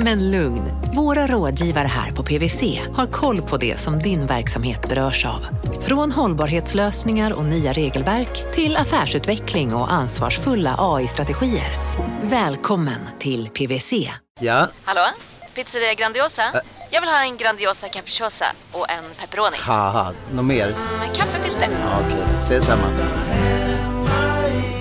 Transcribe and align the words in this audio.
Men 0.00 0.30
lugn, 0.30 0.62
våra 0.94 1.26
rådgivare 1.26 1.86
här 1.86 2.12
på 2.12 2.22
PWC 2.22 2.80
har 2.94 3.06
koll 3.06 3.42
på 3.42 3.56
det 3.56 3.80
som 3.80 3.98
din 3.98 4.26
verksamhet 4.26 4.88
berörs 4.88 5.26
av. 5.26 5.46
Från 5.80 6.12
hållbarhetslösningar 6.12 7.32
och 7.32 7.44
nya 7.44 7.72
regelverk 7.72 8.52
till 8.52 8.76
affärsutveckling 8.76 9.74
och 9.74 9.92
ansvarsfulla 9.92 10.74
AI-strategier. 10.78 11.70
Välkommen 12.22 13.00
till 13.18 13.48
PWC. 13.48 13.92
Ja? 14.40 14.68
Hallå? 14.84 15.00
Pizzeria 15.54 15.94
Grandiosa? 15.94 16.42
Jag 16.90 17.00
vill 17.00 17.10
ha 17.10 17.22
en 17.22 17.36
Grandiosa 17.36 17.88
capriciosa 17.88 18.46
och 18.72 18.90
en 18.90 19.04
pepperoni. 19.20 19.56
Något 20.34 20.44
mer? 20.44 20.66
Med 20.98 21.16
kaffefilter. 21.16 21.68
Ja, 21.70 22.00
Okej, 22.06 22.24
ses 22.40 22.64
samma. 22.64 22.86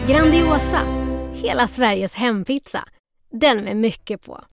Grandiosa, 0.08 0.82
hela 1.34 1.68
Sveriges 1.68 2.16
hempizza. 2.16 2.84
Den 3.32 3.64
med 3.64 3.78
mycket 3.78 4.26
på. 4.26 4.44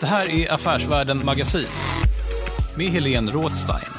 Det 0.00 0.06
här 0.06 0.30
är 0.30 0.52
Affärsvärlden 0.54 1.24
Magasin 1.24 1.66
med 2.76 2.86
Helene 2.86 3.30
Rådstein. 3.30 3.92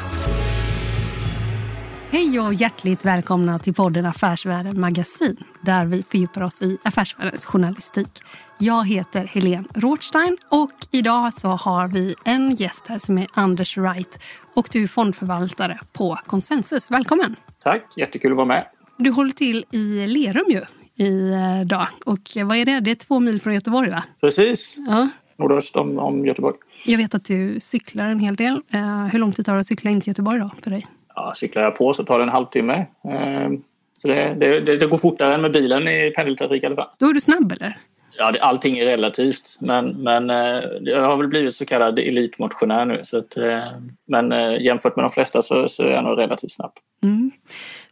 Hej 2.10 2.40
och 2.40 2.54
hjärtligt 2.54 3.06
välkomna 3.06 3.60
till 3.60 3.74
podden 3.74 4.06
Affärsvärlden 4.06 4.80
Magasin 4.80 5.38
där 5.62 5.86
vi 5.86 6.04
fördjupar 6.04 6.44
oss 6.44 6.62
i 6.62 6.78
affärsvärldens 6.84 7.46
journalistik. 7.46 8.22
Jag 8.58 8.88
heter 8.88 9.26
Helene 9.26 9.68
Rothstein 9.76 10.38
och 10.50 10.72
idag 10.92 11.34
så 11.34 11.50
har 11.50 11.88
vi 11.88 12.16
en 12.26 12.56
gäst 12.56 12.88
här 12.88 13.00
som 13.00 13.18
är 13.18 13.28
Anders 13.34 13.78
Wright 13.78 14.20
och 14.56 14.68
du 14.72 14.84
är 14.84 14.88
fondförvaltare 14.88 15.80
på 15.94 16.20
Consensus. 16.26 16.92
Välkommen! 16.92 17.36
Tack, 17.64 17.84
jättekul 17.96 18.32
att 18.32 18.38
vara 18.38 18.48
med. 18.48 18.66
Du 19.02 19.10
håller 19.12 19.32
till 19.32 19.66
i 19.72 20.08
Lerum 20.08 20.46
ju 20.50 20.62
idag 21.06 21.88
och 22.06 22.18
vad 22.36 22.58
är 22.58 22.66
det? 22.66 22.80
Det 22.80 22.92
är 22.92 22.96
två 22.96 23.20
mil 23.20 23.42
från 23.42 23.54
Göteborg 23.54 23.90
va? 23.90 24.04
Precis, 24.22 24.76
Ja. 24.88 25.10
nordöst 25.38 25.76
om, 25.76 26.00
om 26.00 26.26
Göteborg. 26.26 26.56
Jag 26.86 26.98
vet 26.98 27.16
att 27.16 27.26
du 27.26 27.60
cyklar 27.60 28.06
en 28.08 28.20
hel 28.20 28.36
del. 28.36 28.62
Eh, 28.74 29.06
hur 29.06 29.20
lång 29.20 29.32
tid 29.32 29.46
tar 29.46 29.54
det 29.54 29.60
att 29.60 29.66
cykla 29.68 29.92
in 29.92 30.02
till 30.02 30.08
Göteborg 30.12 30.40
då 30.40 30.50
för 30.64 30.72
dig? 30.72 30.86
Ja, 31.16 31.34
cyklar 31.36 31.64
jag 31.64 31.76
på 31.76 31.94
så 31.94 32.04
tar 32.04 32.18
det 32.20 32.24
en 32.24 32.30
halvtimme. 32.30 32.74
Eh, 33.06 33.50
så 33.98 34.08
det, 34.08 34.36
det, 34.40 34.60
det, 34.60 34.78
det 34.78 34.88
går 34.88 34.98
fortare 34.98 35.34
än 35.36 35.42
med 35.42 35.52
bilen 35.52 35.88
i 35.88 36.12
pendeltrafik 36.16 36.64
i 36.64 36.66
alla 36.66 36.76
fall. 36.76 36.90
Då 37.00 37.06
är 37.10 37.14
du 37.14 37.22
snabb 37.22 37.52
eller? 37.52 37.78
Ja, 38.18 38.32
det, 38.32 38.40
allting 38.42 38.78
är 38.78 38.86
relativt, 38.86 39.58
men, 39.62 40.04
men 40.04 40.30
eh, 40.30 40.64
jag 40.82 41.02
har 41.02 41.18
väl 41.18 41.28
blivit 41.28 41.56
så 41.56 41.66
kallad 41.66 42.00
elitmotionär 42.00 42.86
nu. 42.86 43.02
Så 43.04 43.18
att, 43.18 43.38
eh, 43.38 43.60
men 44.08 44.32
eh, 44.32 44.62
jämfört 44.62 44.96
med 44.96 45.06
de 45.06 45.10
flesta 45.12 45.42
så, 45.42 45.70
så 45.70 45.84
är 45.84 45.92
jag 45.92 46.04
nog 46.04 46.18
relativt 46.18 46.52
snabb. 46.52 46.72
Mm. 47.04 47.32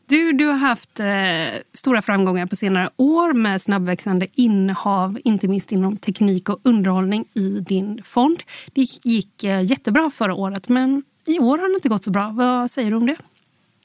Du, 0.10 0.34
du 0.34 0.46
har 0.46 0.58
haft 0.58 1.00
eh, 1.00 1.62
stora 1.74 2.02
framgångar 2.02 2.46
på 2.46 2.56
senare 2.56 2.90
år 2.98 3.34
med 3.34 3.62
snabbväxande 3.62 4.28
innehav, 4.36 5.18
inte 5.24 5.48
minst 5.48 5.72
inom 5.72 5.98
teknik 5.98 6.50
och 6.50 6.60
underhållning 6.64 7.26
i 7.34 7.60
din 7.60 8.04
fond. 8.04 8.44
Det 8.74 8.82
gick 8.82 9.44
eh, 9.44 9.62
jättebra 9.62 10.10
förra 10.14 10.34
året, 10.34 10.70
men 10.70 11.04
i 11.28 11.40
år 11.40 11.58
har 11.58 11.70
det 11.70 11.76
inte 11.76 11.90
gått 11.90 12.04
så 12.04 12.12
bra. 12.12 12.32
Vad 12.34 12.72
säger 12.72 12.92
du 12.92 12.98
om 12.98 13.06
det? 13.06 13.16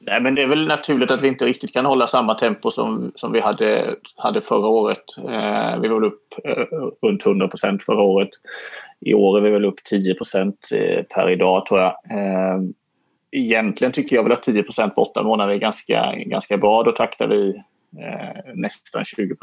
Nej, 0.01 0.21
men 0.21 0.35
det 0.35 0.43
är 0.43 0.47
väl 0.47 0.67
naturligt 0.67 1.11
att 1.11 1.23
vi 1.23 1.29
inte 1.29 1.45
riktigt 1.45 1.73
kan 1.73 1.85
hålla 1.85 2.07
samma 2.07 2.35
tempo 2.35 2.71
som, 2.71 3.13
som 3.15 3.33
vi 3.33 3.41
hade, 3.41 3.97
hade 4.17 4.41
förra 4.41 4.67
året. 4.67 5.05
Eh, 5.17 5.81
vi 5.81 5.89
var 5.89 6.01
väl 6.01 6.05
upp 6.05 6.35
eh, 6.45 7.09
runt 7.09 7.27
100 7.27 7.49
procent 7.49 7.83
förra 7.83 8.03
året. 8.03 8.31
I 9.01 9.15
år 9.15 9.39
är 9.39 9.43
vi 9.43 9.51
väl 9.51 9.65
upp 9.65 9.85
10 9.85 10.15
procent 10.15 10.59
eh, 10.75 11.03
per 11.03 11.31
idag 11.31 11.67
tror 11.67 11.81
jag. 11.81 11.89
Eh, 11.89 12.61
Egentligen 13.33 13.93
tycker 13.93 14.17
jag 14.17 14.23
väl 14.23 14.33
att 14.33 14.43
10 14.43 14.63
på 14.63 15.03
åtta 15.03 15.23
månader 15.23 15.53
är 15.53 15.59
ganska, 15.59 16.15
ganska 16.17 16.57
bra. 16.57 16.83
Då 16.83 16.93
taktar 16.93 17.27
vi 17.27 17.49
eh, 17.99 18.55
nästan 18.55 19.05
20 19.05 19.37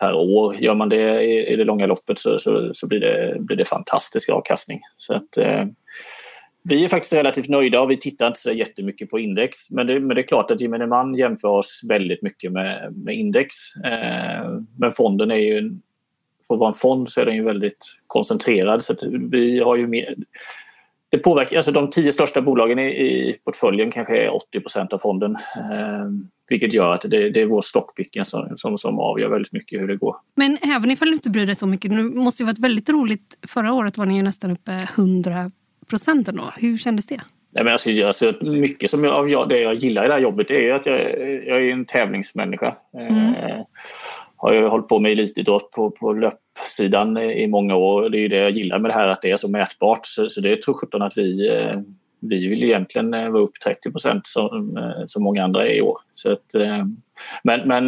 per 0.00 0.12
år. 0.14 0.54
Gör 0.54 0.74
man 0.74 0.88
det 0.88 1.22
i, 1.22 1.46
i 1.52 1.56
det 1.56 1.64
långa 1.64 1.86
loppet 1.86 2.18
så, 2.18 2.38
så, 2.38 2.74
så 2.74 2.86
blir, 2.86 3.00
det, 3.00 3.36
blir 3.40 3.56
det 3.56 3.64
fantastisk 3.64 4.30
avkastning. 4.30 4.80
Så 4.96 5.14
att, 5.14 5.36
eh, 5.36 5.64
vi 6.68 6.84
är 6.84 6.88
faktiskt 6.88 7.12
relativt 7.12 7.48
nöjda 7.48 7.80
och 7.80 7.90
vi 7.90 7.96
tittar 7.96 8.26
inte 8.26 8.40
så 8.40 8.52
jättemycket 8.52 9.10
på 9.10 9.18
index. 9.18 9.70
Men 9.70 9.86
det, 9.86 10.00
men 10.00 10.14
det 10.14 10.20
är 10.20 10.26
klart 10.26 10.50
att 10.50 10.60
gemene 10.60 10.86
man 10.86 11.14
jämför 11.14 11.48
oss 11.48 11.80
väldigt 11.88 12.22
mycket 12.22 12.52
med, 12.52 12.92
med 12.96 13.14
index. 13.14 13.54
Eh, 13.84 14.58
men 14.78 14.92
fonden 14.92 15.30
är 15.30 15.36
ju, 15.36 15.70
för 16.46 16.54
att 16.54 16.60
vara 16.60 16.68
en 16.68 16.74
fond 16.74 17.08
så 17.08 17.20
är 17.20 17.26
den 17.26 17.34
ju 17.34 17.44
väldigt 17.44 17.86
koncentrerad. 18.06 18.84
Så 18.84 18.92
att 18.92 18.98
vi 19.30 19.60
har 19.60 19.76
ju 19.76 19.86
mer, 19.86 20.14
det 21.14 21.18
påverkar, 21.18 21.56
alltså 21.56 21.72
de 21.72 21.90
tio 21.90 22.12
största 22.12 22.42
bolagen 22.42 22.78
i, 22.78 22.82
i 22.82 23.36
portföljen 23.44 23.90
kanske 23.90 24.16
är 24.16 24.30
80% 24.54 24.94
av 24.94 24.98
fonden. 24.98 25.36
Eh, 25.56 26.04
vilket 26.48 26.72
gör 26.72 26.92
att 26.92 27.02
det, 27.02 27.30
det 27.30 27.40
är 27.40 27.46
vår 27.46 27.62
stockpicken 27.62 28.24
som, 28.24 28.52
som, 28.56 28.78
som 28.78 28.98
avgör 28.98 29.28
väldigt 29.28 29.52
mycket 29.52 29.80
hur 29.80 29.88
det 29.88 29.96
går. 29.96 30.16
Men 30.34 30.58
även 30.76 30.90
ifall 30.90 31.08
du 31.08 31.14
inte 31.14 31.30
bryr 31.30 31.46
dig 31.46 31.54
så 31.54 31.66
mycket, 31.66 31.90
nu 31.92 32.02
måste 32.02 32.42
ju 32.42 32.46
varit 32.46 32.58
väldigt 32.58 32.88
roligt. 32.88 33.38
Förra 33.46 33.72
året 33.72 33.98
var 33.98 34.06
ni 34.06 34.16
ju 34.16 34.22
nästan 34.22 34.50
uppe 34.50 34.88
100 34.96 35.50
procent 35.90 36.28
ändå. 36.28 36.52
Hur 36.56 36.78
kändes 36.78 37.06
det? 37.06 37.20
Nej, 37.52 37.64
men 37.64 37.72
alltså, 37.72 38.06
alltså, 38.06 38.34
mycket 38.44 38.90
som 38.90 39.04
jag, 39.04 39.14
av 39.14 39.30
jag, 39.30 39.48
det 39.48 39.60
jag 39.60 39.74
gillar 39.74 40.04
i 40.04 40.08
det 40.08 40.14
här 40.14 40.20
jobbet 40.20 40.50
är 40.50 40.60
ju 40.60 40.72
att 40.72 40.86
jag, 40.86 41.00
jag 41.46 41.66
är 41.66 41.72
en 41.72 41.84
tävlingsmänniska. 41.84 42.66
Eh, 42.98 43.60
har 44.44 44.52
ju 44.52 44.66
hållit 44.66 44.88
på 44.88 44.98
med 44.98 45.12
elitidrott 45.12 45.70
på, 45.70 45.90
på 45.90 46.12
löpsidan 46.12 47.18
i 47.18 47.46
många 47.46 47.76
år. 47.76 48.08
Det 48.08 48.18
är 48.18 48.20
ju 48.20 48.28
det 48.28 48.36
jag 48.36 48.50
gillar 48.50 48.78
med 48.78 48.90
det 48.90 48.94
här, 48.94 49.08
att 49.08 49.22
det 49.22 49.30
är 49.30 49.36
så 49.36 49.50
mätbart. 49.50 50.06
Så, 50.06 50.28
så 50.28 50.40
det 50.40 50.62
tror 50.62 50.74
sjutton 50.74 51.02
att 51.02 51.18
vi, 51.18 51.48
eh, 51.56 51.80
vi 52.20 52.48
vill 52.48 52.62
egentligen 52.62 53.14
eh, 53.14 53.30
vara 53.30 53.42
upp 53.42 53.60
30 53.64 53.90
procent 53.90 54.26
som, 54.26 54.76
eh, 54.76 55.06
som 55.06 55.22
många 55.22 55.44
andra 55.44 55.66
är 55.66 55.74
i 55.74 55.80
år. 55.80 55.98
Så 56.12 56.32
att, 56.32 56.54
men 57.44 57.68
men 57.68 57.86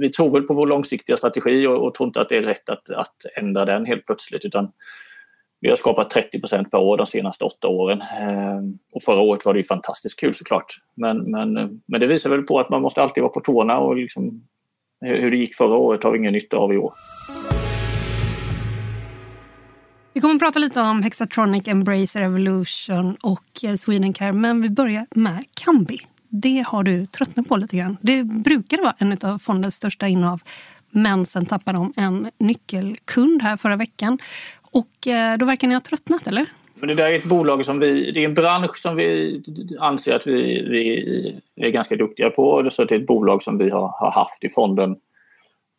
vi 0.00 0.10
tror 0.10 0.30
väl 0.30 0.42
på 0.42 0.54
vår 0.54 0.66
långsiktiga 0.66 1.16
strategi 1.16 1.66
och, 1.66 1.86
och 1.86 1.94
tror 1.94 2.06
inte 2.06 2.20
att 2.20 2.28
det 2.28 2.36
är 2.36 2.42
rätt 2.42 2.68
att, 2.68 2.90
att 2.90 3.16
ändra 3.36 3.64
den 3.64 3.86
helt 3.86 4.06
plötsligt. 4.06 4.44
utan 4.44 4.72
vi 5.60 5.68
har 5.68 5.76
skapat 5.76 6.10
30 6.10 6.40
procent 6.40 6.70
per 6.70 6.78
år 6.78 6.96
de 6.96 7.06
senaste 7.06 7.44
åtta 7.44 7.68
åren. 7.68 8.02
Och 8.92 9.02
förra 9.02 9.20
året 9.20 9.44
var 9.44 9.54
det 9.54 9.60
ju 9.60 9.64
fantastiskt 9.64 10.20
kul 10.20 10.34
såklart. 10.34 10.74
Men, 10.94 11.30
men, 11.30 11.80
men 11.86 12.00
det 12.00 12.06
visar 12.06 12.30
väl 12.30 12.42
på 12.42 12.58
att 12.58 12.70
man 12.70 12.82
måste 12.82 13.02
alltid 13.02 13.22
vara 13.22 13.32
på 13.32 13.40
tårna 13.40 13.78
och 13.78 13.96
liksom, 13.96 14.42
hur 15.06 15.30
det 15.30 15.36
gick 15.36 15.54
förra 15.54 15.76
året 15.76 16.04
har 16.04 16.12
vi 16.12 16.18
ingen 16.18 16.32
nytta 16.32 16.56
av 16.56 16.72
i 16.72 16.76
år. 16.76 16.94
Vi 20.16 20.20
kommer 20.20 20.34
att 20.34 20.40
prata 20.40 20.58
lite 20.58 20.80
om 20.80 21.02
Hexatronic, 21.02 21.68
Embracer 21.68 22.22
Evolution 22.22 23.16
och 23.22 23.64
eh, 23.64 23.76
Swedencare. 23.76 24.32
Men 24.32 24.62
vi 24.62 24.70
börjar 24.70 25.06
med 25.10 25.44
Kambi. 25.54 25.98
Det 26.28 26.64
har 26.66 26.82
du 26.82 27.06
tröttnat 27.06 27.48
på 27.48 27.56
lite 27.56 27.76
grann. 27.76 27.96
Det 28.00 28.24
brukade 28.24 28.82
vara 28.82 28.94
en 28.98 29.18
av 29.22 29.38
fondens 29.38 29.74
största 29.74 30.08
innehav. 30.08 30.40
Men 30.90 31.26
sen 31.26 31.46
tappade 31.46 31.78
de 31.78 31.92
en 31.96 32.30
nyckelkund 32.38 33.42
här 33.42 33.56
förra 33.56 33.76
veckan. 33.76 34.18
Och 34.70 35.06
eh, 35.06 35.38
då 35.38 35.46
verkar 35.46 35.68
ni 35.68 35.74
ha 35.74 35.80
tröttnat, 35.80 36.26
eller? 36.26 36.46
Men 36.80 36.88
det 36.88 36.94
där 36.94 37.10
är 37.10 37.16
ett 37.16 37.28
bolag 37.28 37.64
som 37.64 37.78
vi, 37.78 38.10
det 38.12 38.20
är 38.20 38.24
en 38.24 38.34
bransch 38.34 38.76
som 38.76 38.96
vi 38.96 39.42
anser 39.78 40.14
att 40.14 40.26
vi, 40.26 40.62
vi 40.68 41.66
är 41.66 41.70
ganska 41.70 41.96
duktiga 41.96 42.30
på. 42.30 42.70
Så 42.70 42.84
det 42.84 42.94
är 42.94 42.98
ett 42.98 43.06
bolag 43.06 43.42
som 43.42 43.58
vi 43.58 43.70
har, 43.70 43.94
har 43.98 44.10
haft 44.10 44.44
i 44.44 44.48
fonden 44.48 44.96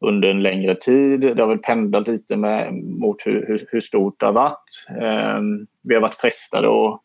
under 0.02 0.30
en 0.30 0.44
längre 0.44 0.76
tid. 0.76 1.20
Det 1.20 1.42
har 1.42 1.48
väl 1.48 1.58
pendlat 1.58 2.08
lite 2.08 2.38
med, 2.38 2.74
mot 2.74 3.26
hur, 3.26 3.46
hur, 3.48 3.68
hur 3.72 3.82
stort 3.82 4.20
det 4.20 4.26
har 4.26 4.34
varit. 4.34 4.86
Eh, 5.02 5.42
vi 5.84 5.94
har 5.94 6.02
varit 6.02 6.16
frestade 6.16 6.68
att 6.68 7.02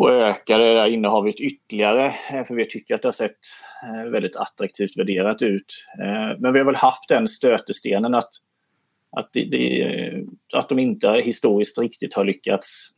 och 0.00 0.12
öka 0.12 0.58
det 0.58 0.74
där 0.74 0.86
innehavet 0.86 1.40
ytterligare 1.40 2.06
eh, 2.06 2.44
för 2.44 2.54
vi 2.54 2.68
tycker 2.68 2.94
att 2.94 3.02
det 3.02 3.08
har 3.08 3.12
sett 3.12 3.38
eh, 3.82 4.10
väldigt 4.10 4.36
attraktivt 4.36 4.96
värderat 4.96 5.42
ut. 5.42 5.86
Eh, 6.02 6.38
Men 6.38 6.52
vi 6.52 6.58
har 6.58 6.66
väl 6.66 6.76
haft 6.76 7.08
den 7.08 7.28
stötestenen 7.28 8.14
att, 8.14 8.30
att, 9.16 9.30
det, 9.32 9.44
det, 9.44 10.24
att 10.52 10.68
de 10.68 10.78
inte 10.78 11.08
historiskt 11.24 11.78
riktigt 11.78 12.14
har 12.14 12.24
lyckats 12.24 12.88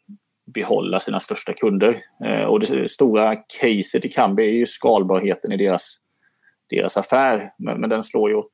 behålla 0.54 1.00
sina 1.00 1.20
största 1.20 1.52
kunder. 1.52 1.98
Eh, 2.24 2.44
Och 2.44 2.60
det 2.60 2.90
stora 2.90 3.36
caset 3.36 4.04
i 4.04 4.08
Kambi 4.08 4.42
är 4.48 4.52
ju 4.52 4.66
skalbarheten 4.66 5.52
i 5.52 5.56
deras, 5.56 5.96
deras 6.70 6.96
affär. 6.96 7.52
Men, 7.58 7.80
men 7.80 7.90
den 7.90 8.04
slår 8.04 8.30
ju 8.30 8.36
åt, 8.36 8.50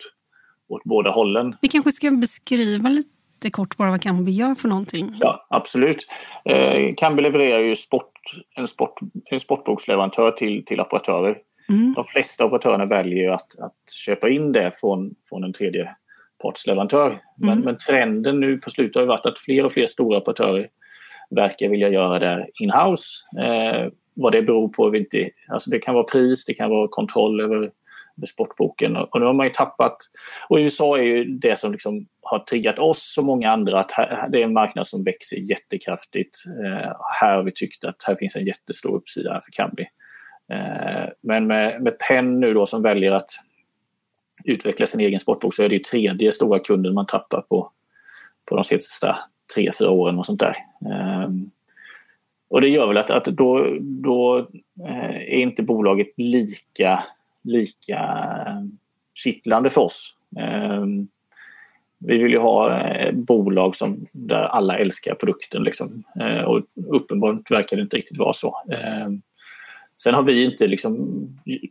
åt 0.68 0.84
båda 0.84 1.10
hållen. 1.10 1.56
Vi 1.62 1.68
kanske 1.68 1.92
ska 1.92 2.10
beskriva 2.10 2.88
lite 2.88 3.50
kort 3.50 3.76
bara 3.76 3.90
vad 3.90 4.02
Kambi 4.02 4.32
gör 4.32 4.54
för 4.54 4.68
någonting. 4.68 5.16
Ja, 5.20 5.46
absolut. 5.50 6.06
Eh, 6.44 6.94
Kambi 6.96 7.22
levererar 7.22 7.60
ju 7.60 7.74
sport, 7.76 8.12
en, 8.56 8.68
sport, 8.68 8.98
en 9.30 9.40
sportboksleverantör 9.40 10.30
till, 10.30 10.64
till 10.64 10.80
operatörer. 10.80 11.38
Mm. 11.68 11.92
De 11.96 12.04
flesta 12.04 12.44
operatörerna 12.44 12.86
väljer 12.86 13.30
att, 13.30 13.58
att 13.58 13.92
köpa 13.92 14.28
in 14.28 14.52
det 14.52 14.72
från, 14.80 15.14
från 15.28 15.44
en 15.44 15.52
tredje 15.52 15.94
tredjepartsleverantör. 16.38 17.20
Men, 17.36 17.50
Mm. 17.50 17.64
men 17.64 17.78
trenden 17.78 18.40
nu 18.40 18.58
på 18.58 18.70
slutet 18.70 19.00
har 19.00 19.06
varit 19.06 19.26
att 19.26 19.38
fler 19.38 19.64
och 19.64 19.72
fler 19.72 19.86
stora 19.86 20.18
operatörer 20.18 20.68
verkar 21.30 21.68
vilja 21.68 21.88
göra 21.88 22.18
det 22.18 22.46
in-house. 22.60 23.04
Eh, 23.38 23.88
vad 24.14 24.32
det 24.32 24.42
beror 24.42 24.68
på, 24.68 24.90
vet 24.90 25.00
inte. 25.00 25.30
Alltså 25.48 25.70
det 25.70 25.78
kan 25.78 25.94
vara 25.94 26.04
pris, 26.04 26.44
det 26.44 26.54
kan 26.54 26.70
vara 26.70 26.88
kontroll 26.88 27.40
över, 27.40 27.56
över 27.56 28.26
sportboken. 28.28 28.96
Och, 28.96 29.14
och 29.14 29.20
nu 29.20 29.26
har 29.26 29.32
man 29.32 29.46
ju 29.46 29.52
tappat... 29.52 29.96
Och 30.48 30.56
USA 30.56 30.98
är 30.98 31.02
ju 31.02 31.24
det 31.24 31.58
som 31.58 31.72
liksom 31.72 32.06
har 32.22 32.38
triggat 32.38 32.78
oss 32.78 33.16
och 33.18 33.24
många 33.24 33.50
andra 33.50 33.80
att 33.80 33.92
här, 33.92 34.28
det 34.28 34.40
är 34.40 34.44
en 34.44 34.52
marknad 34.52 34.86
som 34.86 35.04
växer 35.04 35.36
jättekraftigt. 35.50 36.36
Eh, 36.64 36.92
här 37.20 37.36
har 37.36 37.42
vi 37.42 37.52
tyckt 37.52 37.84
att 37.84 38.04
här 38.06 38.16
finns 38.16 38.36
en 38.36 38.44
jättestor 38.44 38.96
uppsida 38.96 39.32
här 39.32 39.40
för 39.40 39.52
Kambi. 39.52 39.86
Eh, 40.52 41.08
men 41.22 41.46
med, 41.46 41.82
med 41.82 41.98
Penn 41.98 42.40
nu 42.40 42.54
då 42.54 42.66
som 42.66 42.82
väljer 42.82 43.12
att 43.12 43.30
utveckla 44.44 44.86
sin 44.86 45.00
egen 45.00 45.20
sportbok 45.20 45.54
så 45.54 45.62
är 45.62 45.68
det 45.68 45.74
ju 45.74 45.82
tredje 45.82 46.32
stora 46.32 46.58
kunden 46.58 46.94
man 46.94 47.06
tappar 47.06 47.40
på, 47.40 47.70
på 48.44 48.54
de 48.54 48.64
sista 48.64 49.18
tre, 49.54 49.70
fyra 49.78 49.90
åren 49.90 50.18
och 50.18 50.26
sånt 50.26 50.40
där. 50.40 50.54
Ehm, 50.92 51.50
och 52.50 52.60
det 52.60 52.68
gör 52.68 52.86
väl 52.86 52.96
att, 52.96 53.10
att 53.10 53.24
då, 53.24 53.76
då 53.80 54.38
eh, 54.86 55.16
är 55.16 55.38
inte 55.38 55.62
bolaget 55.62 56.08
lika, 56.16 57.04
lika 57.42 58.00
kittlande 59.14 59.70
för 59.70 59.80
oss. 59.80 60.14
Ehm, 60.38 61.08
vi 61.98 62.18
vill 62.18 62.32
ju 62.32 62.38
ha 62.38 62.80
eh, 62.80 63.12
bolag 63.12 63.76
som, 63.76 64.06
där 64.12 64.42
alla 64.42 64.78
älskar 64.78 65.14
produkten. 65.14 65.62
Liksom. 65.62 66.04
Eh, 66.20 66.42
och 66.42 66.62
uppenbart 66.86 67.50
verkar 67.50 67.76
det 67.76 67.82
inte 67.82 67.96
riktigt 67.96 68.18
vara 68.18 68.32
så. 68.32 68.62
Ehm, 68.72 69.22
Sen 70.02 70.14
har 70.14 70.22
vi 70.22 70.44
inte 70.44 70.66
liksom, 70.66 71.18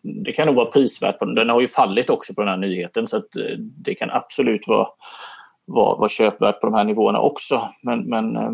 det 0.04 0.32
kan 0.32 0.48
nog 0.48 0.56
vara 0.56 0.72
prisvärt, 0.72 1.20
på 1.20 1.26
den. 1.26 1.36
den 1.36 1.50
har 1.50 1.62
ju 1.62 1.68
fallit 1.68 2.10
också 2.10 2.34
på 2.34 2.42
den 2.42 2.50
här 2.50 2.58
nyheten 2.58 3.08
så 3.08 3.18
att 3.18 3.36
eh, 3.36 3.58
det 3.58 3.96
kan 3.96 4.10
absolut 4.12 4.68
vara, 4.68 4.88
vara, 5.66 5.98
vara 5.98 6.10
köpvärt 6.10 6.60
på 6.60 6.68
de 6.68 6.74
här 6.74 6.84
nivåerna 6.84 7.20
också. 7.20 7.70
Men, 7.82 8.00
men 8.00 8.36
eh, 8.36 8.52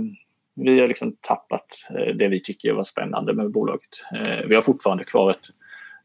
vi 0.56 0.80
har 0.80 0.88
liksom 0.88 1.16
tappat 1.22 1.88
eh, 1.90 2.16
det 2.16 2.28
vi 2.28 2.40
tycker 2.40 2.74
var 2.74 2.84
spännande 2.84 3.34
med 3.34 3.52
bolaget. 3.52 3.90
Vi 4.48 4.56
har 4.56 4.62
fortfarande 4.62 5.04
kvar 5.04 5.30
ett, 5.30 5.48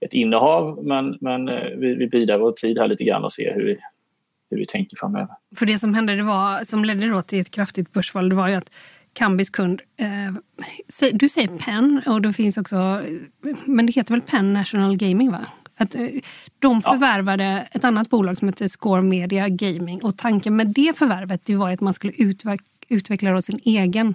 ett 0.01 0.13
innehav 0.13 0.85
men, 0.85 1.19
men 1.21 1.47
vi, 1.81 1.95
vi 1.95 2.07
bidar 2.09 2.39
vår 2.39 2.53
tid 2.53 2.79
här 2.79 2.89
lite 2.89 3.05
grann 3.05 3.25
och 3.25 3.33
ser 3.33 3.55
hur 3.55 3.65
vi, 3.65 3.79
hur 4.51 4.59
vi 4.59 4.67
tänker 4.67 4.97
framöver. 4.97 5.35
För 5.57 5.67
det 5.67 5.79
som 5.79 5.95
hände, 5.95 6.17
det 6.17 6.23
var, 6.23 6.65
som 6.65 6.85
ledde 6.85 7.09
då 7.09 7.23
till 7.23 7.41
ett 7.41 7.51
kraftigt 7.51 7.93
börsfall, 7.93 8.29
det 8.29 8.35
var 8.35 8.49
ju 8.49 8.55
att 8.55 8.71
Kambis 9.19 9.51
kund, 9.51 9.81
eh, 9.97 11.11
du 11.13 11.29
säger 11.29 11.59
Penn 11.59 12.03
och 12.07 12.23
det 12.23 12.33
finns 12.33 12.59
också, 12.59 13.03
men 13.67 13.87
det 13.87 13.93
heter 13.93 14.15
väl 14.15 14.23
Penn 14.23 14.53
National 14.53 14.97
Gaming 14.97 15.31
va? 15.31 15.41
Att, 15.79 15.95
eh, 15.95 16.07
de 16.59 16.83
förvärvade 16.83 17.69
ett 17.73 17.85
annat 17.85 18.11
bolag 18.11 18.39
som 18.39 18.49
heter 18.49 18.69
Score 18.69 19.03
Media 19.03 19.49
Gaming 19.49 20.03
och 20.03 20.19
tanken 20.19 20.57
med 20.57 20.67
det 20.67 20.99
förvärvet 20.99 21.45
det 21.45 21.57
var 21.57 21.71
att 21.71 21.81
man 21.81 21.95
skulle 21.95 22.13
utveck- 22.13 22.85
utveckla 22.89 23.43
sin 23.43 23.61
egen 23.65 24.15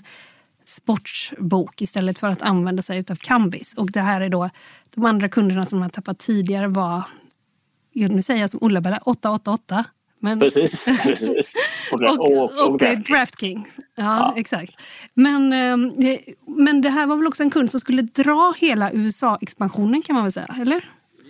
sportbok 0.65 1.81
istället 1.81 2.19
för 2.19 2.27
att 2.27 2.41
använda 2.41 2.81
sig 2.83 3.05
av 3.09 3.15
Kambis. 3.15 3.73
Och 3.73 3.91
det 3.91 4.01
här 4.01 4.21
är 4.21 4.29
då 4.29 4.49
de 4.95 5.05
andra 5.05 5.29
kunderna 5.29 5.65
som 5.65 5.79
man 5.79 5.89
tappat 5.89 6.19
tidigare 6.19 6.67
var, 6.67 7.03
ja, 7.91 8.07
nu 8.07 8.21
säger 8.21 8.41
jag 8.41 8.51
som 8.51 8.59
Ulla-Bella, 8.63 8.97
888. 8.97 9.85
Men, 10.23 10.39
Precis. 10.39 10.85
precis. 11.03 11.53
Och, 11.91 12.01
och, 12.03 12.31
och, 12.31 12.67
och 12.67 12.77
Draftkings. 12.77 13.07
Draftkings. 13.07 13.77
Ja, 13.95 14.33
exakt. 14.37 14.81
Men, 15.13 15.53
eh, 15.53 15.77
men 16.47 16.81
det 16.81 16.89
här 16.89 17.07
var 17.07 17.15
väl 17.15 17.27
också 17.27 17.43
en 17.43 17.49
kund 17.49 17.71
som 17.71 17.79
skulle 17.79 18.01
dra 18.01 18.53
hela 18.57 18.91
USA-expansionen 18.91 20.01
kan 20.01 20.13
man 20.13 20.23
väl 20.23 20.31
säga, 20.31 20.55
eller? 20.61 20.83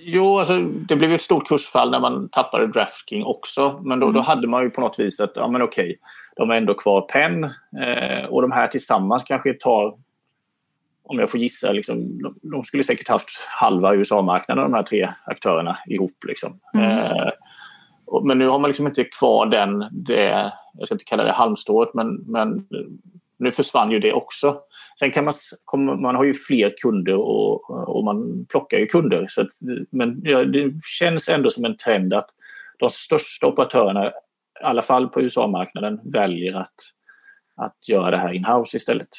Jo, 0.05 0.39
alltså, 0.39 0.59
det 0.61 0.95
blev 0.95 1.13
ett 1.13 1.21
stort 1.21 1.47
kursfall 1.47 1.91
när 1.91 1.99
man 1.99 2.29
tappade 2.29 2.67
Draftking 2.67 3.23
också. 3.23 3.81
Men 3.83 3.99
då, 3.99 4.11
då 4.11 4.19
hade 4.19 4.47
man 4.47 4.63
ju 4.63 4.69
på 4.69 4.81
något 4.81 4.99
vis 4.99 5.19
att, 5.19 5.31
ja 5.35 5.47
men 5.47 5.61
okej, 5.61 5.95
de 6.35 6.49
är 6.49 6.55
ändå 6.55 6.73
kvar 6.73 7.01
Penn. 7.01 7.43
Eh, 7.43 8.25
och 8.29 8.41
de 8.41 8.51
här 8.51 8.67
tillsammans 8.67 9.23
kanske 9.23 9.53
tar, 9.53 9.95
om 11.03 11.19
jag 11.19 11.29
får 11.29 11.39
gissa, 11.39 11.71
liksom, 11.71 12.21
de, 12.21 12.35
de 12.41 12.63
skulle 12.63 12.83
säkert 12.83 13.07
haft 13.07 13.29
halva 13.47 13.95
USA-marknaden 13.95 14.63
de 14.63 14.73
här 14.73 14.83
tre 14.83 15.09
aktörerna 15.25 15.77
ihop. 15.87 16.23
Liksom. 16.27 16.59
Eh, 16.75 17.11
och, 17.11 17.31
men 18.21 18.37
nu 18.37 18.47
har 18.47 18.59
man 18.59 18.69
liksom 18.69 18.87
inte 18.87 19.03
kvar 19.03 19.45
den, 19.45 19.85
det, 19.91 20.51
jag 20.73 20.87
ska 20.87 20.95
inte 20.95 21.05
kalla 21.05 21.23
det 21.23 21.31
halmstrået, 21.31 21.93
men, 21.93 22.15
men 22.15 22.67
nu 23.39 23.51
försvann 23.51 23.91
ju 23.91 23.99
det 23.99 24.13
också. 24.13 24.59
Sen 24.99 25.11
kan 25.11 25.25
man, 25.25 25.33
man 26.01 26.15
har 26.15 26.23
ju 26.23 26.33
fler 26.33 26.73
kunder 26.81 27.15
och, 27.15 27.69
och 27.69 28.03
man 28.03 28.45
plockar 28.49 28.77
ju 28.77 28.85
kunder. 28.85 29.25
Så 29.29 29.41
att, 29.41 29.47
men 29.89 30.21
ja, 30.23 30.45
det 30.45 30.73
känns 30.99 31.29
ändå 31.29 31.49
som 31.49 31.65
en 31.65 31.77
trend 31.77 32.13
att 32.13 32.29
de 32.79 32.89
största 32.89 33.47
operatörerna, 33.47 34.07
i 34.07 34.63
alla 34.63 34.81
fall 34.81 35.09
på 35.09 35.21
USA-marknaden, 35.21 35.99
väljer 36.03 36.53
att, 36.53 36.75
att 37.55 37.89
göra 37.89 38.11
det 38.11 38.17
här 38.17 38.33
in-house 38.33 38.77
istället. 38.77 39.09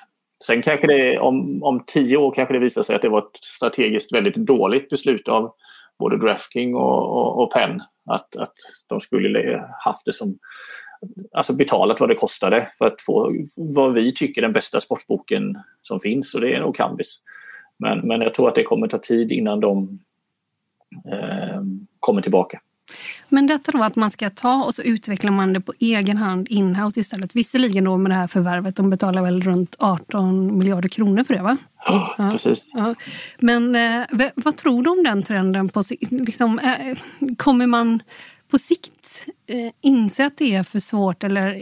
Sen 0.47 0.63
kanske 0.63 0.87
det 0.87 1.19
om, 1.19 1.63
om 1.63 1.85
tio 1.87 2.17
år 2.17 2.33
kanske 2.35 2.55
det 2.55 2.61
visar 2.61 2.83
sig 2.83 2.97
att 2.97 3.03
det 3.03 3.09
var 3.09 3.19
ett 3.19 3.45
strategiskt 3.45 4.13
väldigt 4.13 4.37
dåligt 4.37 4.89
beslut 4.89 5.29
av 5.29 5.55
både 5.99 6.19
Draftking 6.19 6.75
och, 6.75 7.19
och, 7.19 7.43
och 7.43 7.53
Penn 7.53 7.83
att, 8.05 8.37
att 8.37 8.55
de 8.87 9.01
skulle 9.01 9.65
haft 9.79 10.05
det 10.05 10.13
som 10.13 10.39
alltså 11.33 11.53
betalat 11.53 12.01
vad 12.01 12.09
det 12.09 12.15
kostade 12.15 12.69
för 12.79 12.87
att 12.87 13.01
få 13.01 13.35
vad 13.57 13.95
vi 13.95 14.15
tycker 14.15 14.41
är 14.41 14.47
den 14.47 14.53
bästa 14.53 14.81
sportboken 14.81 15.59
som 15.83 16.01
finns 16.01 16.35
och 16.35 16.41
det 16.41 16.55
är 16.55 16.61
nog 16.61 16.77
Kambis. 16.77 17.21
Men, 17.77 18.09
men 18.09 18.21
jag 18.21 18.35
tror 18.35 18.49
att 18.49 18.55
det 18.55 18.63
kommer 18.63 18.89
ta 18.89 18.99
tid 18.99 19.33
innan 19.33 19.61
de 19.61 19.99
eh, 21.13 21.63
kommer 22.01 22.23
tillbaka. 22.23 22.61
Men 23.29 23.47
detta 23.47 23.73
då 23.73 23.83
att 23.83 23.97
man 23.97 24.11
ska 24.11 24.31
ta 24.31 24.65
och 24.65 24.75
så 24.75 24.83
utvecklar 24.83 25.31
man 25.31 25.53
det 25.53 25.61
på 25.61 25.73
egen 25.79 26.17
hand 26.17 26.47
inhouse 26.51 27.01
istället. 27.01 27.37
Visserligen 27.37 27.85
då 27.85 27.97
med 27.97 28.11
det 28.11 28.15
här 28.15 28.27
förvärvet, 28.27 28.77
de 28.77 28.91
betalar 28.91 29.23
väl 29.23 29.43
runt 29.43 29.77
18 29.79 30.59
miljarder 30.59 30.89
kronor 30.89 31.25
för 31.25 31.35
det 31.35 31.43
va? 31.43 31.57
Ja, 31.87 32.15
Precis. 32.31 32.65
Ja. 32.73 32.95
Men 33.39 33.77
eh, 33.77 34.31
vad 34.35 34.57
tror 34.57 34.83
du 34.83 34.91
om 34.91 35.03
den 35.05 35.23
trenden? 35.23 35.69
På, 35.69 35.83
liksom, 36.11 36.59
eh, 36.59 36.99
kommer 37.37 37.67
man 37.67 38.03
på 38.51 38.59
sikt 38.59 39.27
eh, 39.47 39.73
inse 39.81 40.27
att 40.27 40.39
det 40.39 40.55
är 40.55 40.63
för 40.63 40.81
svårt 40.81 41.25
eller 41.25 41.61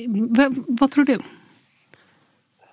vad 0.67 0.91
tror 0.91 1.05
du? 1.05 1.19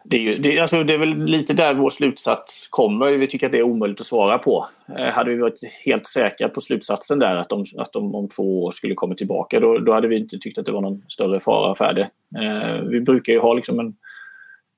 Det 0.09 0.17
är, 0.17 0.21
ju, 0.21 0.37
det, 0.37 0.59
alltså 0.59 0.83
det 0.83 0.93
är 0.93 0.97
väl 0.97 1.25
lite 1.25 1.53
där 1.53 1.73
vår 1.73 1.89
slutsats 1.89 2.67
kommer. 2.69 3.11
Vi 3.11 3.27
tycker 3.27 3.45
att 3.45 3.51
det 3.51 3.57
är 3.57 3.63
omöjligt 3.63 4.01
att 4.01 4.07
svara 4.07 4.37
på. 4.37 4.67
Eh, 4.97 5.05
hade 5.05 5.29
vi 5.29 5.37
varit 5.37 5.59
helt 5.85 6.07
säkra 6.07 6.49
på 6.49 6.61
slutsatsen 6.61 7.19
där 7.19 7.35
att 7.35 7.49
de, 7.49 7.65
att 7.77 7.93
de 7.93 8.15
om 8.15 8.29
två 8.29 8.63
år 8.63 8.71
skulle 8.71 8.93
komma 8.93 9.15
tillbaka 9.15 9.59
då, 9.59 9.77
då 9.77 9.93
hade 9.93 10.07
vi 10.07 10.17
inte 10.17 10.37
tyckt 10.37 10.57
att 10.57 10.65
det 10.65 10.71
var 10.71 10.81
någon 10.81 11.03
större 11.07 11.39
fara 11.39 11.75
för 11.75 11.93
det. 11.93 12.09
Eh, 12.41 12.81
vi 12.81 13.01
brukar 13.01 13.33
ju 13.33 13.39
ha 13.39 13.53
liksom 13.53 13.79
en 13.79 13.95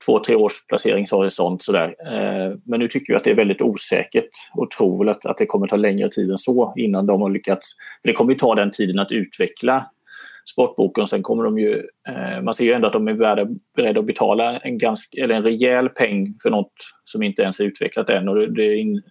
två, 0.06 0.18
tre 0.18 0.34
års 0.34 0.66
placeringshorisont 0.66 1.62
sådär. 1.62 1.94
Eh, 2.06 2.56
men 2.64 2.80
nu 2.80 2.88
tycker 2.88 3.12
vi 3.12 3.16
att 3.16 3.24
det 3.24 3.30
är 3.30 3.34
väldigt 3.34 3.60
osäkert 3.60 4.30
och 4.54 4.70
tror 4.70 4.98
väl 4.98 5.08
att, 5.08 5.26
att 5.26 5.36
det 5.36 5.46
kommer 5.46 5.66
ta 5.66 5.76
längre 5.76 6.08
tid 6.08 6.30
än 6.30 6.38
så 6.38 6.74
innan 6.76 7.06
de 7.06 7.22
har 7.22 7.30
lyckats. 7.30 7.76
För 8.02 8.08
det 8.08 8.14
kommer 8.14 8.32
ju 8.32 8.38
ta 8.38 8.54
den 8.54 8.70
tiden 8.70 8.98
att 8.98 9.12
utveckla 9.12 9.86
sportboken. 10.50 11.06
Sen 11.06 11.22
kommer 11.22 11.44
de 11.44 11.58
ju, 11.58 11.82
eh, 12.08 12.42
man 12.42 12.54
ser 12.54 12.64
ju 12.64 12.72
ändå 12.72 12.86
att 12.86 12.92
de 12.92 13.08
är 13.08 13.14
beredda, 13.14 13.46
beredda 13.76 14.00
att 14.00 14.06
betala 14.06 14.58
en, 14.58 14.78
ganska, 14.78 15.22
eller 15.24 15.34
en 15.34 15.42
rejäl 15.42 15.88
peng 15.88 16.34
för 16.42 16.50
något 16.50 16.72
som 17.04 17.22
inte 17.22 17.42
ens 17.42 17.60
är 17.60 17.64
utvecklat 17.64 18.10
än. 18.10 18.28
Och 18.28 18.52
det, 18.52 18.76
in, 18.76 19.02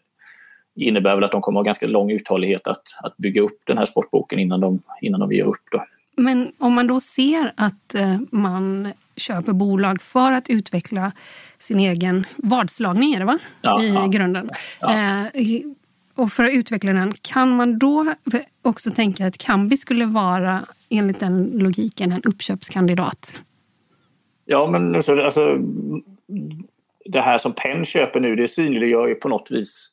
innebär 0.76 1.16
väl 1.16 1.24
att 1.24 1.32
de 1.32 1.42
kommer 1.42 1.60
ha 1.60 1.64
ganska 1.64 1.88
lång 1.88 2.12
uthållighet 2.12 2.68
att, 2.68 2.84
att 3.04 3.18
bygga 3.18 3.42
upp 3.42 3.60
den 3.66 3.78
här 3.78 3.86
sportboken 3.86 4.40
innan 4.40 4.60
de, 4.60 4.82
innan 5.02 5.20
de 5.20 5.32
ger 5.32 5.44
upp. 5.46 5.64
Då. 5.72 5.86
Men 6.18 6.52
om 6.60 6.74
man 6.74 6.88
då 6.88 7.00
ser 7.00 7.54
att 7.58 7.96
eh, 7.96 8.18
man 8.32 8.94
köper 9.18 9.54
bolag 9.54 10.02
för 10.02 10.32
att 10.32 10.50
utveckla 10.50 11.12
sin 11.60 11.80
egen 11.80 12.26
vadslagning, 12.38 13.14
är 13.14 13.20
det 13.20 13.26
va? 13.26 13.40
Ja, 13.62 13.84
I 13.84 13.94
ja. 13.94 14.08
grunden. 14.08 14.50
Eh, 14.82 15.42
i- 15.42 15.76
och 16.16 16.32
för 16.32 16.44
att 16.44 16.54
utveckla 16.54 16.94
den, 16.94 17.14
kan 17.22 17.56
man 17.56 17.80
då 17.80 18.14
också 18.62 18.92
tänka 18.92 19.28
att 19.28 19.38
Kambi 19.38 19.78
skulle 19.78 20.06
vara, 20.06 20.60
enligt 20.90 21.20
den 21.20 21.52
logiken, 21.54 22.12
en 22.12 22.24
uppköpskandidat? 22.24 23.36
Ja, 24.46 24.70
men 24.72 24.96
alltså, 24.96 25.58
det 27.06 27.22
här 27.22 27.38
som 27.38 27.54
Penn 27.54 27.86
köper 27.86 28.20
nu, 28.20 28.36
det 28.36 28.48
synliggör 28.48 29.08
ju 29.08 29.16
på 29.16 29.30
något 29.30 29.52
vis 29.52 29.92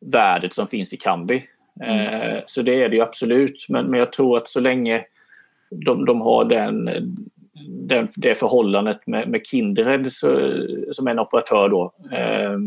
värdet 0.00 0.54
som 0.54 0.66
finns 0.66 0.92
i 0.92 0.96
Kambi. 0.96 1.44
Eh, 1.82 2.42
så 2.46 2.62
det 2.62 2.82
är 2.82 2.88
det 2.88 2.96
ju 2.96 3.02
absolut. 3.02 3.66
Men, 3.68 3.86
men 3.86 3.98
jag 3.98 4.12
tror 4.12 4.36
att 4.36 4.48
så 4.48 4.60
länge 4.60 5.04
de, 5.70 6.04
de 6.04 6.20
har 6.20 6.44
den, 6.44 6.90
den, 7.68 8.08
det 8.16 8.34
förhållandet 8.34 9.06
med, 9.06 9.28
med 9.28 9.46
Kindred 9.46 10.12
så, 10.12 10.52
som 10.92 11.08
en 11.08 11.18
operatör 11.18 11.68
då 11.68 11.92
eh, 12.12 12.58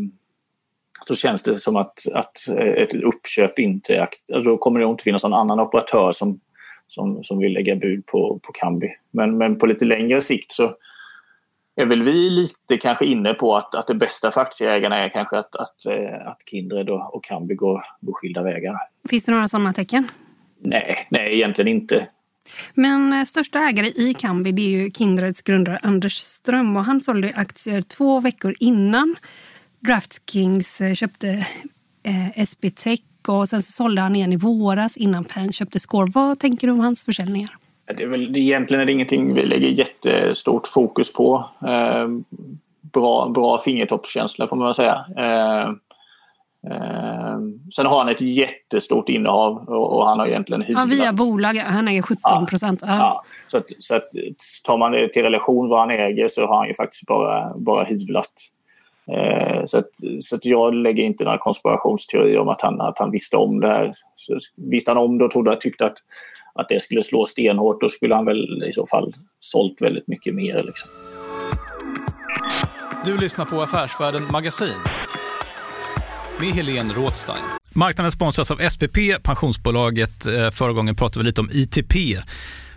så 1.06 1.14
känns 1.14 1.42
det 1.42 1.54
som 1.54 1.76
att, 1.76 2.06
att 2.12 2.48
ett 2.76 2.94
uppköp 2.94 3.58
inte... 3.58 3.96
är 3.96 4.42
Då 4.44 4.58
kommer 4.58 4.80
det 4.80 4.86
inte 4.86 5.04
finnas 5.04 5.22
någon 5.22 5.34
annan 5.34 5.60
operatör 5.60 6.12
som, 6.12 6.40
som, 6.86 7.24
som 7.24 7.38
vill 7.38 7.52
lägga 7.52 7.76
bud 7.76 8.06
på, 8.06 8.40
på 8.42 8.52
Kambi. 8.52 8.88
Men, 9.10 9.38
men 9.38 9.58
på 9.58 9.66
lite 9.66 9.84
längre 9.84 10.20
sikt 10.20 10.52
så 10.52 10.76
är 11.76 11.86
väl 11.86 12.02
vi 12.02 12.30
lite 12.30 12.76
kanske 12.76 13.06
inne 13.06 13.34
på 13.34 13.56
att, 13.56 13.74
att 13.74 13.86
det 13.86 13.94
bästa 13.94 14.32
för 14.32 14.40
aktieägarna 14.40 14.96
är 14.96 15.08
kanske 15.08 15.38
att, 15.38 15.56
att, 15.56 15.86
eh, 15.86 16.26
att 16.26 16.38
Kindred 16.50 16.90
och, 16.90 17.14
och 17.14 17.24
Kambi 17.24 17.54
går, 17.54 17.82
går 18.00 18.12
skilda 18.12 18.42
vägar. 18.42 18.76
Finns 19.10 19.24
det 19.24 19.32
några 19.32 19.48
sådana 19.48 19.72
tecken? 19.72 20.08
Nej, 20.60 21.06
nej, 21.10 21.34
egentligen 21.34 21.68
inte. 21.68 22.08
Men 22.74 23.12
eh, 23.12 23.24
största 23.24 23.58
ägare 23.58 23.86
i 23.86 24.14
Kambi 24.14 24.52
det 24.52 24.62
är 24.62 24.82
ju 24.82 24.90
Kindreds 24.90 25.42
grundare 25.42 25.78
Anders 25.82 26.16
Ström 26.18 26.76
och 26.76 26.84
han 26.84 27.00
sålde 27.00 27.32
aktier 27.34 27.82
två 27.82 28.20
veckor 28.20 28.54
innan 28.60 29.16
DraftKings 29.86 30.80
eh, 30.80 30.94
köpte 30.94 31.28
eh, 32.02 32.38
SBTech 32.38 33.00
och 33.28 33.48
sen 33.48 33.62
så 33.62 33.72
sålde 33.72 34.00
han 34.02 34.16
igen 34.16 34.32
i 34.32 34.36
våras 34.36 34.96
innan 34.96 35.24
Penn 35.24 35.52
köpte 35.52 35.80
Score. 35.80 36.10
Vad 36.14 36.38
tänker 36.38 36.66
du 36.66 36.72
om 36.72 36.80
hans 36.80 37.04
försäljningar? 37.04 37.50
Det 37.86 38.02
är 38.02 38.06
väl, 38.06 38.36
egentligen 38.36 38.80
är 38.80 38.86
det 38.86 38.92
ingenting 38.92 39.34
vi 39.34 39.46
lägger 39.46 39.68
jättestort 39.68 40.66
fokus 40.66 41.12
på. 41.12 41.50
Eh, 41.66 42.08
bra, 42.80 43.28
bra 43.28 43.62
fingertoppskänsla 43.62 44.48
får 44.48 44.56
man 44.56 44.74
säga. 44.74 45.04
Eh, 45.16 45.68
eh, 46.72 47.38
sen 47.76 47.86
har 47.86 47.98
han 47.98 48.08
ett 48.08 48.20
jättestort 48.20 49.08
innehav 49.08 49.68
och, 49.68 49.96
och 49.98 50.06
han 50.06 50.18
har 50.18 50.26
egentligen 50.26 50.62
hyvlat. 50.62 50.90
Ja, 50.90 50.96
via 50.96 51.12
bolag. 51.12 51.54
Han 51.54 51.88
äger 51.88 52.02
17 52.02 52.46
procent. 52.46 52.80
Ja, 52.86 52.96
ja. 52.96 53.22
Så, 53.48 53.56
att, 53.56 53.66
så 53.78 53.94
att 53.94 54.08
tar 54.64 54.78
man 54.78 54.92
det 54.92 55.08
till 55.08 55.22
relation 55.22 55.68
vad 55.68 55.80
han 55.80 55.90
äger 55.90 56.28
så 56.28 56.46
har 56.46 56.56
han 56.58 56.68
ju 56.68 56.74
faktiskt 56.74 57.06
bara, 57.06 57.54
bara 57.56 57.84
hyvlat. 57.84 58.32
Eh, 59.12 59.66
så 59.66 59.78
att, 59.78 59.90
så 60.20 60.36
att 60.36 60.44
jag 60.44 60.74
lägger 60.74 61.02
inte 61.02 61.24
några 61.24 61.38
konspirationsteorier 61.38 62.38
om 62.38 62.48
att 62.48 62.60
han, 62.60 62.80
att 62.80 62.98
han 62.98 63.10
visste 63.10 63.36
om 63.36 63.60
det 63.60 63.68
här. 63.68 63.90
Så 64.14 64.38
visste 64.56 64.90
han 64.90 64.98
om 64.98 65.18
det 65.18 65.24
och 65.24 65.30
trodde, 65.30 65.56
tyckte 65.56 65.86
att, 65.86 65.96
att 66.54 66.68
det 66.68 66.82
skulle 66.82 67.02
slå 67.02 67.26
stenhårt 67.26 67.80
då 67.80 67.88
skulle 67.88 68.14
han 68.14 68.24
väl 68.24 68.64
i 68.64 68.72
så 68.72 68.86
fall 68.86 69.12
sålt 69.40 69.80
väldigt 69.80 70.08
mycket 70.08 70.34
mer. 70.34 70.62
Liksom. 70.62 70.90
Du 73.06 73.16
lyssnar 73.16 73.44
på 73.44 73.60
Affärsvärlden 73.60 74.22
Magasin 74.32 74.80
med 76.40 76.48
Helene 76.48 76.94
Rådstein. 76.94 77.44
Marknaden 77.74 78.12
sponsras 78.12 78.50
av 78.50 78.56
SPP, 78.56 78.98
pensionsbolaget. 79.22 80.26
Eh, 80.26 80.50
förra 80.50 80.72
gången 80.72 80.96
pratade 80.96 81.18
vi 81.18 81.26
lite 81.26 81.40
om 81.40 81.50
ITP. 81.52 81.94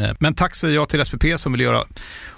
Eh, 0.00 0.10
men 0.20 0.34
tack 0.34 0.54
säger 0.54 0.74
jag 0.74 0.88
till 0.88 1.04
SPP 1.04 1.24
som 1.36 1.52
vill 1.52 1.60
göra 1.60 1.84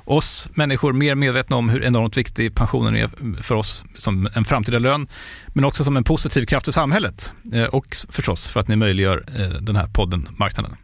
oss 0.04 0.50
människor 0.54 0.92
mer 0.92 1.14
medvetna 1.14 1.56
om 1.56 1.68
hur 1.68 1.84
enormt 1.84 2.16
viktig 2.16 2.54
pensionen 2.54 2.96
är 2.96 3.42
för 3.42 3.54
oss 3.54 3.84
som 3.96 4.28
en 4.34 4.44
framtida 4.44 4.78
lön, 4.78 5.08
men 5.54 5.64
också 5.64 5.84
som 5.84 5.96
en 5.96 6.04
positiv 6.04 6.46
kraft 6.46 6.68
i 6.68 6.72
samhället 6.72 7.32
eh, 7.52 7.64
och 7.64 7.96
förstås 8.08 8.48
för 8.48 8.60
att 8.60 8.68
ni 8.68 8.76
möjliggör 8.76 9.24
eh, 9.38 9.48
den 9.48 9.76
här 9.76 9.86
podden 9.86 10.28
Marknaden. 10.38 10.76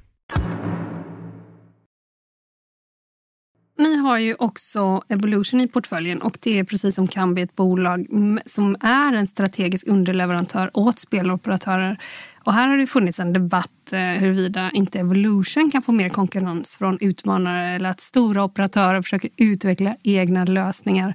Ni 3.79 3.97
har 3.97 4.19
ju 4.19 4.35
också 4.39 5.03
Evolution 5.09 5.61
i 5.61 5.69
portföljen 5.69 6.23
och 6.23 6.39
det 6.41 6.59
är 6.59 6.65
precis 6.65 6.95
som 6.95 7.09
Kambi 7.09 7.43
ett 7.43 7.57
bolag 7.57 8.07
som 8.47 8.77
är 8.81 9.13
en 9.13 9.27
strategisk 9.27 9.87
underleverantör 9.87 10.71
åt 10.75 10.99
speloperatörer. 10.99 11.99
Och 12.47 12.53
här 12.53 12.69
har 12.69 12.77
det 12.77 12.87
funnits 12.87 13.21
en 13.21 13.33
debatt 13.33 13.93
eh, 13.93 13.99
huruvida 14.01 14.71
inte 14.75 14.99
Evolution 14.99 15.71
kan 15.71 15.83
få 15.83 15.93
mer 15.93 16.09
konkurrens 16.09 16.77
från 16.77 16.99
utmanare 17.01 17.67
eller 17.67 17.91
att 17.91 18.01
stora 18.01 18.45
operatörer 18.45 19.03
försöker 19.03 19.31
utveckla 19.37 19.97
egna 20.03 20.45
lösningar. 20.45 21.15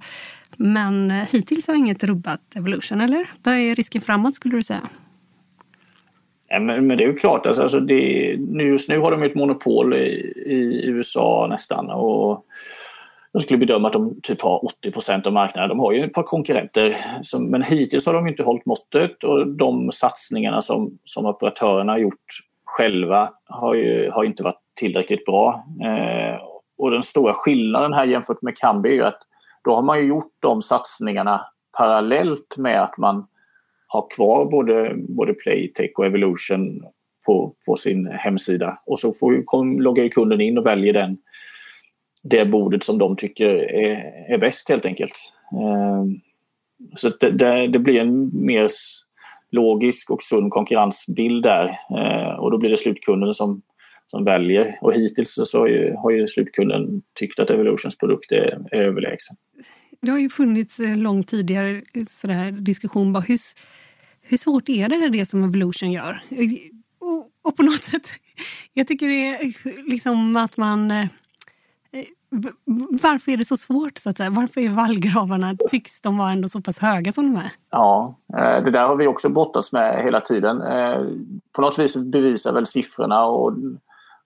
Men 0.58 1.12
eh, 1.12 1.28
hittills 1.32 1.68
har 1.68 1.76
inget 1.76 2.04
rubbat 2.04 2.40
Evolution, 2.56 3.02
eller? 3.02 3.32
Vad 3.44 3.54
är 3.54 3.76
risken 3.76 4.02
framåt 4.02 4.36
skulle 4.36 4.56
du 4.56 4.64
säga? 4.64 4.90
Ja, 6.48 6.60
men, 6.60 6.88
men, 6.88 6.98
det 6.98 7.04
är 7.04 7.08
ju 7.08 7.16
klart, 7.16 7.46
alltså, 7.46 7.62
alltså 7.62 7.80
det, 7.80 8.38
just 8.60 8.90
nu 8.90 9.00
har 9.00 9.12
de 9.12 9.24
ett 9.24 9.36
monopol 9.36 9.94
i, 9.94 10.34
i 10.46 10.86
USA 10.86 11.48
nästan. 11.50 11.90
Och 11.90 12.46
jag 13.32 13.44
skulle 13.44 13.58
bedöma 13.58 13.88
att 13.88 13.94
de 13.94 14.22
typ 14.24 14.42
har 14.42 14.66
80 14.66 14.92
procent 14.92 15.28
av 15.28 15.34
marknaden. 15.34 15.70
De 15.70 15.80
har 15.80 15.92
ju 15.92 16.04
ett 16.04 16.14
par 16.14 16.24
konkurrenter, 16.24 16.96
som, 17.22 17.50
men 17.50 17.64
hittills 17.64 18.06
har 18.06 18.14
de 18.14 18.28
inte 18.28 18.44
hållit 18.44 18.66
måttet 18.66 19.24
och 19.24 19.48
de 19.48 19.92
satsningarna 19.92 20.62
som, 20.62 21.00
som 21.04 21.26
operatörerna 21.26 21.92
har 21.92 22.00
gjort 22.00 22.26
själva 22.66 23.30
har, 23.46 23.76
ju, 23.76 24.10
har 24.12 24.24
inte 24.24 24.44
varit 24.44 24.62
tillräckligt 24.76 25.26
bra. 25.26 25.66
Eh, 25.84 26.42
och 26.78 26.92
den 26.92 27.04
stora 27.04 27.34
skillnaden 27.34 27.94
här 27.94 28.06
jämfört 28.06 28.42
med 28.42 28.58
Kambi 28.58 28.90
är 28.90 28.94
ju 28.94 29.04
att 29.04 29.20
då 29.64 29.76
har 29.76 29.82
man 29.82 30.00
ju 30.00 30.06
gjort 30.06 30.34
de 30.40 30.62
satsningarna 30.62 31.46
parallellt 31.78 32.58
med 32.58 32.84
att 32.84 32.98
man 32.98 33.28
har 33.88 34.08
kvar 34.16 34.46
både, 34.46 34.96
både 34.98 35.34
Playtech 35.34 35.92
och 35.98 36.06
Evolution 36.06 36.84
på, 37.26 37.56
på 37.66 37.76
sin 37.76 38.08
hemsida. 38.08 38.80
Och 38.86 39.00
så 39.00 39.14
får, 39.14 39.46
kom, 39.46 39.80
loggar 39.80 40.08
kunden 40.08 40.42
in 40.42 40.58
och 40.58 40.66
väljer 40.66 40.94
den, 40.94 41.18
det 42.24 42.46
bordet 42.46 42.84
som 42.84 42.98
de 42.98 43.16
tycker 43.16 43.50
är, 43.74 44.14
är 44.34 44.38
bäst 44.38 44.70
helt 44.70 44.86
enkelt. 44.86 45.14
Ehm, 45.52 46.20
så 46.96 47.10
det, 47.10 47.32
det, 47.32 47.68
det, 47.68 47.80
blir 47.80 48.00
en 48.00 48.46
mer 48.46 48.68
logisk 49.52 50.10
och 50.10 50.24
sund 50.24 50.52
konkurrensbild 50.52 51.44
där 51.44 51.78
ehm, 51.98 52.40
och 52.40 52.52
då 52.52 52.58
blir 52.58 52.70
det 52.70 52.78
slutkunden 52.78 53.34
som, 53.34 53.62
som 54.06 54.26
väljer. 54.26 54.78
Och 54.82 54.94
hittills 54.94 55.34
så, 55.34 55.46
så 55.46 55.60
har, 55.60 55.68
ju, 55.68 55.96
har 55.96 56.12
ju 56.12 56.28
slutkunden 56.28 57.02
tyckt 57.20 57.40
att 57.40 57.50
Evolutions 57.50 57.98
produkt 57.98 58.32
är, 58.32 58.60
är 58.72 58.82
överlägsen. 58.82 59.38
Det 60.02 60.12
har 60.12 60.20
ju 60.20 60.30
funnits 60.30 60.80
eh, 60.80 60.98
långt 60.98 61.28
tidigare 61.28 61.70
eh, 61.70 62.06
sådär 62.08 62.52
diskussion 62.52 63.14
bara 63.14 63.24
hur, 63.24 63.40
hur 64.22 64.38
svårt 64.38 64.70
är 64.70 64.90
det 64.90 65.10
det 65.10 65.26
som 65.26 65.44
Evolution 65.44 65.92
gör? 65.92 66.22
Eh, 66.30 66.50
och, 67.00 67.50
och 67.50 67.58
på 67.58 67.64
något 67.64 67.84
sätt, 67.84 68.08
jag 68.74 68.88
tycker 68.88 69.08
det 69.08 69.28
är 69.28 69.90
liksom 69.90 70.36
att 70.36 70.58
man... 70.58 71.08
Varför 73.04 73.32
är 73.32 73.38
det 73.38 73.46
så 73.46 73.58
svårt? 73.58 73.98
Så 73.98 74.10
att 74.10 74.18
säga? 74.18 74.30
Varför 74.30 74.62
är 74.62 74.70
vallgravarna, 74.70 75.56
tycks 75.70 76.02
de 76.02 76.18
vara 76.18 76.32
ändå 76.32 76.50
så 76.50 76.62
pass 76.62 76.80
höga 76.80 77.12
som 77.12 77.34
de 77.34 77.40
är? 77.40 77.52
Ja, 77.72 78.16
eh, 78.38 78.64
det 78.64 78.72
där 78.72 78.88
har 78.88 78.96
vi 78.96 79.08
också 79.08 79.30
brottats 79.30 79.72
med 79.72 80.04
hela 80.04 80.22
tiden. 80.22 80.62
Eh, 80.62 81.02
på 81.56 81.62
något 81.62 81.80
vis 81.80 81.96
bevisar 81.96 82.54
väl 82.54 82.68
siffrorna 82.68 83.26
och, 83.26 83.54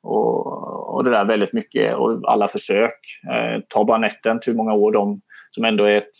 och, 0.01 0.95
och 0.95 1.03
det 1.03 1.09
där 1.09 1.25
väldigt 1.25 1.53
mycket 1.53 1.95
och 1.95 2.31
alla 2.31 2.47
försök. 2.47 2.99
Eh, 3.31 3.61
ta 3.69 3.85
bara 3.85 3.97
Netent, 3.97 4.47
hur 4.47 4.53
många 4.53 4.73
år 4.73 4.91
de, 4.91 5.21
som 5.51 5.65
ändå 5.65 5.83
är 5.83 5.97
ett 5.97 6.11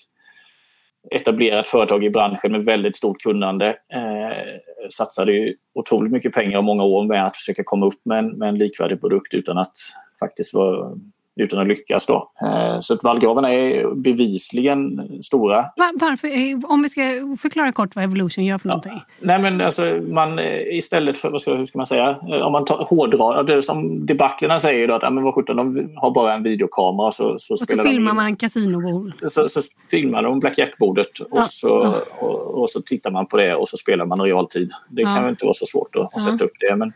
etablerat 1.12 1.68
företag 1.68 2.04
i 2.04 2.10
branschen 2.10 2.52
med 2.52 2.66
väldigt 2.66 2.96
stort 2.96 3.22
kunnande. 3.22 3.68
Eh, 3.94 4.90
satsade 4.90 5.32
ju 5.32 5.56
otroligt 5.74 6.12
mycket 6.12 6.34
pengar 6.34 6.58
och 6.58 6.64
många 6.64 6.84
år 6.84 7.04
med 7.04 7.26
att 7.26 7.38
försöka 7.38 7.64
komma 7.66 7.86
upp 7.86 8.02
med 8.06 8.20
en, 8.20 8.38
med 8.38 8.50
en 8.50 8.58
likvärdig 8.58 9.02
produkt 9.02 9.34
utan 9.34 9.58
att 9.58 9.74
faktiskt 10.20 10.54
vara 10.54 10.98
utan 11.36 11.60
att 11.60 11.68
lyckas. 11.68 12.06
Då. 12.06 12.32
Eh, 12.42 12.80
så 12.80 12.94
att 12.94 13.04
vallgravarna 13.04 13.54
är 13.54 13.96
bevisligen 13.96 15.02
stora. 15.24 15.56
Var, 15.56 16.00
varför, 16.00 16.28
eh, 16.28 16.72
om 16.72 16.82
vi 16.82 16.90
ska 16.90 17.02
förklara 17.42 17.72
kort 17.72 17.96
vad 17.96 18.04
Evolution 18.06 18.46
gör 18.46 18.58
för 18.58 18.68
någonting. 18.68 18.92
Ja. 18.96 19.02
Nej 19.20 19.40
men 19.40 19.62
alltså 19.62 19.82
man 20.10 20.40
eh, 20.40 20.78
istället 20.78 21.18
för, 21.18 21.30
vad 21.30 21.42
ska, 21.42 21.54
hur 21.54 21.66
ska 21.66 21.78
man 21.80 21.86
säga, 21.88 22.18
om 22.46 22.52
man 22.52 22.66
tar, 22.66 22.78
hårdrar, 22.90 23.44
det 23.44 23.62
som 23.62 24.06
debaclerna 24.06 24.60
säger 24.60 24.88
då 24.88 24.94
att 24.96 25.14
men 25.14 25.24
vad 25.24 25.34
sjutton, 25.36 25.56
de 25.56 25.90
har 25.96 26.12
bara 26.12 26.34
en 26.34 26.44
videokamera 26.44 27.12
så, 27.12 27.40
så 27.40 27.54
Och 27.54 27.60
så 27.60 27.78
filmar 27.84 28.14
man 28.14 28.26
en 28.26 28.36
kasinobord. 28.36 29.12
Så, 29.28 29.50
så 29.50 29.62
filmar 29.92 30.24
de 30.24 30.40
Black 30.40 30.58
Jack-bordet 30.58 31.20
och, 31.20 31.28
Ja. 31.40 31.44
så, 31.44 31.94
och, 32.20 32.62
och 32.62 32.70
så 32.70 32.82
tittar 32.82 33.12
man 33.12 33.26
på 33.26 33.38
det 33.38 33.56
och 33.56 33.70
så 33.70 33.78
spelar 33.78 34.06
man 34.06 34.20
i 34.22 34.24
realtid. 34.24 34.72
Det 34.90 35.02
Ja. 35.02 35.16
kan 35.16 35.24
ju 35.24 35.30
inte 35.30 35.46
vara 35.46 35.54
så 35.54 35.66
svårt 35.66 35.96
att, 35.96 36.16
att 36.16 36.22
sätta 36.24 36.44
upp 36.46 36.54
det. 36.60 36.76
Men, 36.76 36.94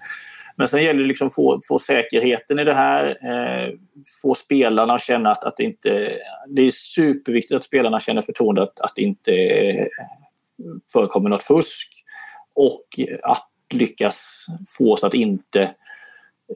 men 0.60 0.68
sen 0.68 0.84
gäller 0.84 1.02
det 1.02 1.08
liksom 1.08 1.28
att 1.28 1.36
få, 1.36 1.60
få 1.68 1.80
säkerheten 1.80 2.60
i 2.60 2.64
det 2.64 2.74
här. 2.74 3.06
Eh, 3.08 3.74
få 4.22 4.36
spelarna 4.36 4.94
att 4.94 5.04
känna 5.04 5.32
att, 5.32 5.44
att 5.44 5.58
det 5.58 5.64
inte... 5.64 6.14
Det 6.48 6.62
är 6.62 6.72
superviktigt 6.72 7.58
att 7.58 7.64
spelarna 7.64 8.00
känner 8.00 8.22
förtroende 8.22 8.64
att, 8.64 8.80
att 8.80 8.92
det 8.96 9.02
inte 9.02 9.32
eh, 9.34 9.88
förekommer 10.94 11.30
något 11.30 11.44
fusk. 11.44 12.04
Och 12.54 13.00
att 13.24 13.50
lyckas 13.74 14.46
få 14.78 14.92
oss 14.92 15.04
att 15.04 15.14
inte 15.14 15.62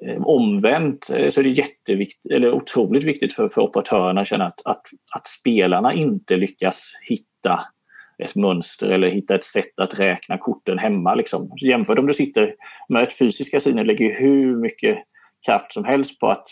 eh, 0.02 0.22
omvänt 0.22 1.10
eh, 1.10 1.30
så 1.30 1.40
är 1.40 1.44
det 1.44 1.50
jätteviktigt, 1.50 2.32
eller 2.32 2.54
otroligt 2.54 3.04
viktigt 3.04 3.34
för, 3.34 3.50
för 3.50 3.62
operatörerna 3.62 4.22
att 4.22 4.28
känna 4.28 4.46
att, 4.46 4.62
att, 4.66 4.86
att 5.16 5.28
spelarna 5.28 5.94
inte 5.94 6.36
lyckas 6.38 6.92
hitta 7.02 7.60
ett 8.18 8.36
mönster 8.36 8.90
eller 8.90 9.08
hitta 9.08 9.36
ett 9.36 9.44
sätt 9.44 9.80
att 9.80 10.00
räkna 10.00 10.38
korten 10.38 10.78
hemma. 10.78 11.16
Liksom. 11.16 11.52
Jämför 11.62 12.00
om 12.00 12.08
du 12.08 12.14
sitter 12.14 12.56
med 12.90 13.04
ett 13.04 13.18
fysiskt 13.18 13.52
kasino 13.52 13.84
lägger 13.84 14.20
hur 14.20 14.56
mycket 14.56 14.98
kraft 15.46 15.74
som 15.74 15.86
helst 15.86 16.20
på 16.20 16.28
att, 16.28 16.50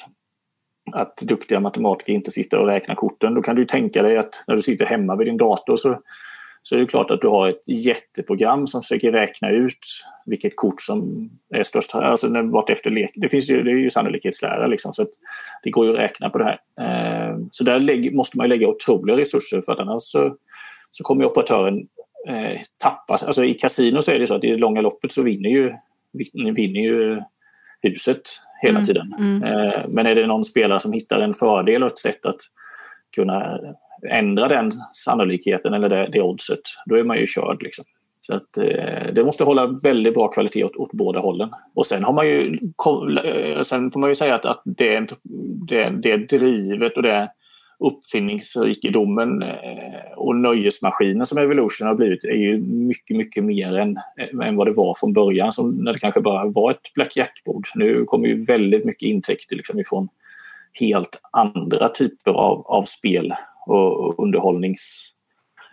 att 0.92 1.18
duktiga 1.18 1.60
matematiker 1.60 2.14
inte 2.14 2.32
sitter 2.32 2.60
och 2.60 2.68
räknar 2.68 2.96
korten. 2.96 3.34
Då 3.34 3.42
kan 3.42 3.56
du 3.56 3.66
tänka 3.66 4.04
dig 4.04 4.18
att 4.18 4.44
när 4.48 4.56
du 4.56 4.62
sitter 4.62 4.86
hemma 4.86 5.16
vid 5.16 5.28
din 5.28 5.38
dator 5.38 5.76
så, 5.76 6.02
så 6.64 6.76
är 6.76 6.80
det 6.80 6.86
klart 6.86 7.12
att 7.12 7.22
du 7.22 7.28
har 7.28 7.50
ett 7.50 7.68
jätteprogram 7.68 8.68
som 8.68 8.82
försöker 8.82 9.12
räkna 9.12 9.50
ut 9.50 10.04
vilket 10.26 10.56
kort 10.56 10.82
som 10.82 11.30
är 11.54 11.64
störst. 11.64 11.96
Alltså 11.96 12.28
när, 12.28 12.42
vart 12.44 12.70
efter 12.70 12.90
lek. 12.90 13.12
Det, 13.16 13.28
finns 13.28 13.50
ju, 13.50 13.64
det 13.64 13.72
är 13.72 13.76
ju 13.76 13.90
sannolikhetslära 13.90 14.68
liksom, 14.68 14.94
så 14.94 15.02
att 15.02 15.12
det 15.64 15.70
går 15.70 15.86
ju 15.86 15.94
att 15.94 16.00
räkna 16.00 16.30
på 16.30 16.38
det 16.38 16.44
här. 16.44 16.60
Eh, 16.82 17.38
så 17.52 17.64
där 17.64 18.12
måste 18.16 18.38
man 18.38 18.46
ju 18.46 18.50
lägga 18.50 18.68
otroliga 18.68 19.18
resurser 19.18 19.62
för 19.62 19.72
att 19.72 19.80
annars 19.80 20.04
så, 20.04 20.36
så 20.92 21.04
kommer 21.04 21.26
operatören 21.26 21.88
eh, 22.28 22.60
tappa. 22.78 23.14
Alltså 23.14 23.44
i 23.44 23.54
kasino 23.54 24.02
så 24.02 24.12
är 24.12 24.20
det 24.20 24.28
så 24.28 24.36
att 24.36 24.44
i 24.44 24.52
det 24.52 24.58
långa 24.58 24.82
loppet 24.82 25.12
så 25.12 25.22
vinner 25.24 25.50
ju, 25.50 25.74
vinner 26.56 26.82
ju 26.82 27.22
huset 27.82 28.22
hela 28.62 28.78
Mm, 28.80 28.86
tiden. 28.86 29.14
mm. 29.20 29.44
Eh, 29.44 29.82
men 29.88 30.06
är 30.06 30.16
det 30.16 30.28
någon 30.28 30.46
spelare 30.46 30.80
som 30.80 30.94
hittar 30.94 31.20
en 31.20 31.34
fördel 31.34 31.84
och 31.84 31.92
ett 31.92 32.00
sätt 32.00 32.26
att 32.26 32.40
kunna 33.16 33.60
ändra 34.10 34.48
den 34.48 34.72
sannolikheten 34.94 35.74
eller 35.74 35.90
det, 35.90 36.10
det 36.12 36.22
oddset, 36.22 36.60
då 36.86 36.96
är 36.96 37.04
man 37.04 37.18
ju 37.18 37.28
körd. 37.28 37.64
Liksom. 37.64 37.86
Så 38.20 38.36
att, 38.36 38.58
eh, 38.58 39.14
det 39.14 39.24
måste 39.26 39.44
hålla 39.44 39.68
väldigt 39.68 40.14
bra 40.14 40.28
kvalitet 40.28 40.64
åt, 40.64 40.76
åt 40.76 40.92
båda 40.92 41.20
hållen. 41.20 41.50
Och 41.76 41.86
sen 41.86 42.04
har 42.04 42.14
man 42.14 42.28
ju, 42.28 42.60
eh, 43.24 43.62
sen 43.64 43.92
får 43.92 44.00
man 44.00 44.10
ju 44.10 44.16
säga 44.16 44.36
att, 44.36 44.46
att 44.46 44.62
det, 44.66 45.08
det, 45.68 45.90
det 45.90 46.18
drivet 46.18 46.98
och 46.98 47.04
det 47.04 47.32
uppfinningsrikedomen 47.82 49.42
eh, 49.42 50.12
och 50.16 50.36
nöjesmaskinen 50.36 51.26
som 51.26 51.38
Evolution 51.38 51.88
har 51.88 51.96
blivit 51.96 52.24
är 52.24 52.36
ju 52.36 52.58
mycket, 52.62 53.18
mycket 53.18 53.44
mer 53.44 53.78
än, 53.78 53.98
än 54.44 54.56
vad 54.56 54.68
det 54.68 54.74
var 54.74 54.94
från 55.00 55.14
början 55.14 55.54
som 55.54 55.72
när 55.72 55.94
det 55.94 56.00
kanske 56.00 56.22
bara 56.22 56.46
var 56.46 56.72
ett 56.72 56.94
blackjack-bord. 56.96 57.68
Nu 57.76 58.06
kommer 58.06 58.28
ju 58.28 58.46
väldigt 58.46 58.86
mycket 58.86 59.08
intäkter 59.08 59.56
liksom 59.56 59.80
ifrån 59.80 60.10
helt 60.80 61.20
andra 61.32 61.90
typer 61.90 62.32
av, 62.32 62.68
av 62.68 62.84
spel 62.84 63.34
och 63.66 64.24
underhållnings... 64.24 65.08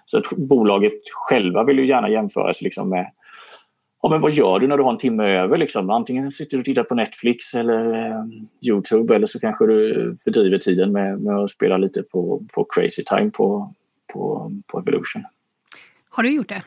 Så 0.05 0.19
att 0.19 0.31
bolaget 0.37 1.01
själva 1.13 1.65
vill 1.65 1.79
ju 1.79 1.87
gärna 1.87 2.11
jämföra 2.11 2.55
sig 2.55 2.65
liksom 2.65 2.89
med 2.89 3.11
Ja, 4.03 4.09
men 4.09 4.21
vad 4.21 4.33
gör 4.33 4.59
du 4.59 4.67
när 4.67 4.77
du 4.77 4.83
har 4.83 4.91
en 4.93 4.99
timme 4.99 5.25
över? 5.25 5.57
Liksom? 5.59 5.91
Antingen 5.91 6.33
sitter 6.33 6.57
du 6.57 6.59
och 6.59 6.65
tittar 6.65 6.83
på 6.83 6.95
Netflix 6.95 7.55
eller 7.55 8.07
eh, 8.11 8.25
Youtube 8.61 9.15
eller 9.17 9.27
så 9.27 9.41
kanske 9.41 9.67
du 9.67 10.17
fördriver 10.25 10.59
tiden 10.59 10.93
med, 10.93 11.21
med 11.21 11.37
att 11.37 11.51
spela 11.51 11.77
lite 11.77 12.03
på, 12.03 12.43
på 12.53 12.65
Crazy 12.65 13.03
Time 13.05 13.31
på, 13.31 13.75
på, 14.13 14.53
på 14.67 14.79
Evolution. 14.79 15.23
Har 16.11 16.23
du 16.23 16.35
gjort 16.37 16.49
det? 16.49 16.63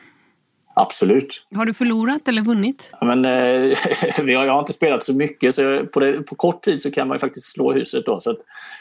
Absolut. 0.74 1.46
Har 1.54 1.66
du 1.66 1.74
förlorat 1.74 2.28
eller 2.28 2.42
vunnit? 2.42 2.92
Ja, 3.00 3.06
men, 3.06 3.24
eh, 3.24 3.76
jag 4.32 4.52
har 4.52 4.60
inte 4.60 4.72
spelat 4.72 5.02
så 5.04 5.12
mycket 5.12 5.54
så 5.54 5.62
jag, 5.62 5.92
på, 5.92 6.00
det, 6.00 6.12
på 6.22 6.34
kort 6.34 6.62
tid 6.62 6.80
så 6.80 6.90
kan 6.90 7.08
man 7.08 7.18
faktiskt 7.18 7.52
slå 7.52 7.72
huset. 7.72 8.06
Då, 8.06 8.20
så 8.20 8.30
att, 8.30 8.38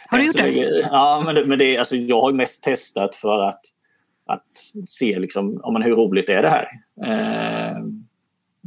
Har 0.10 0.18
du 0.18 0.26
gjort 0.26 0.38
det? 0.38 0.44
länge- 0.44 0.88
Ja, 0.92 1.22
men, 1.26 1.36
det, 1.36 1.46
men 1.46 1.60
det, 1.60 1.78
alltså, 1.78 1.96
jag 1.96 2.22
har 2.22 2.32
mest 2.34 2.64
testat 2.64 3.16
för 3.16 3.42
att, 3.48 3.62
att 4.26 4.46
se 4.90 5.20
liksom, 5.20 5.60
ja, 5.64 5.72
men 5.72 5.82
hur 5.82 5.96
roligt 5.96 6.30
är 6.30 6.42
det 6.42 6.50
här. 6.50 6.68
Eh, 7.06 7.78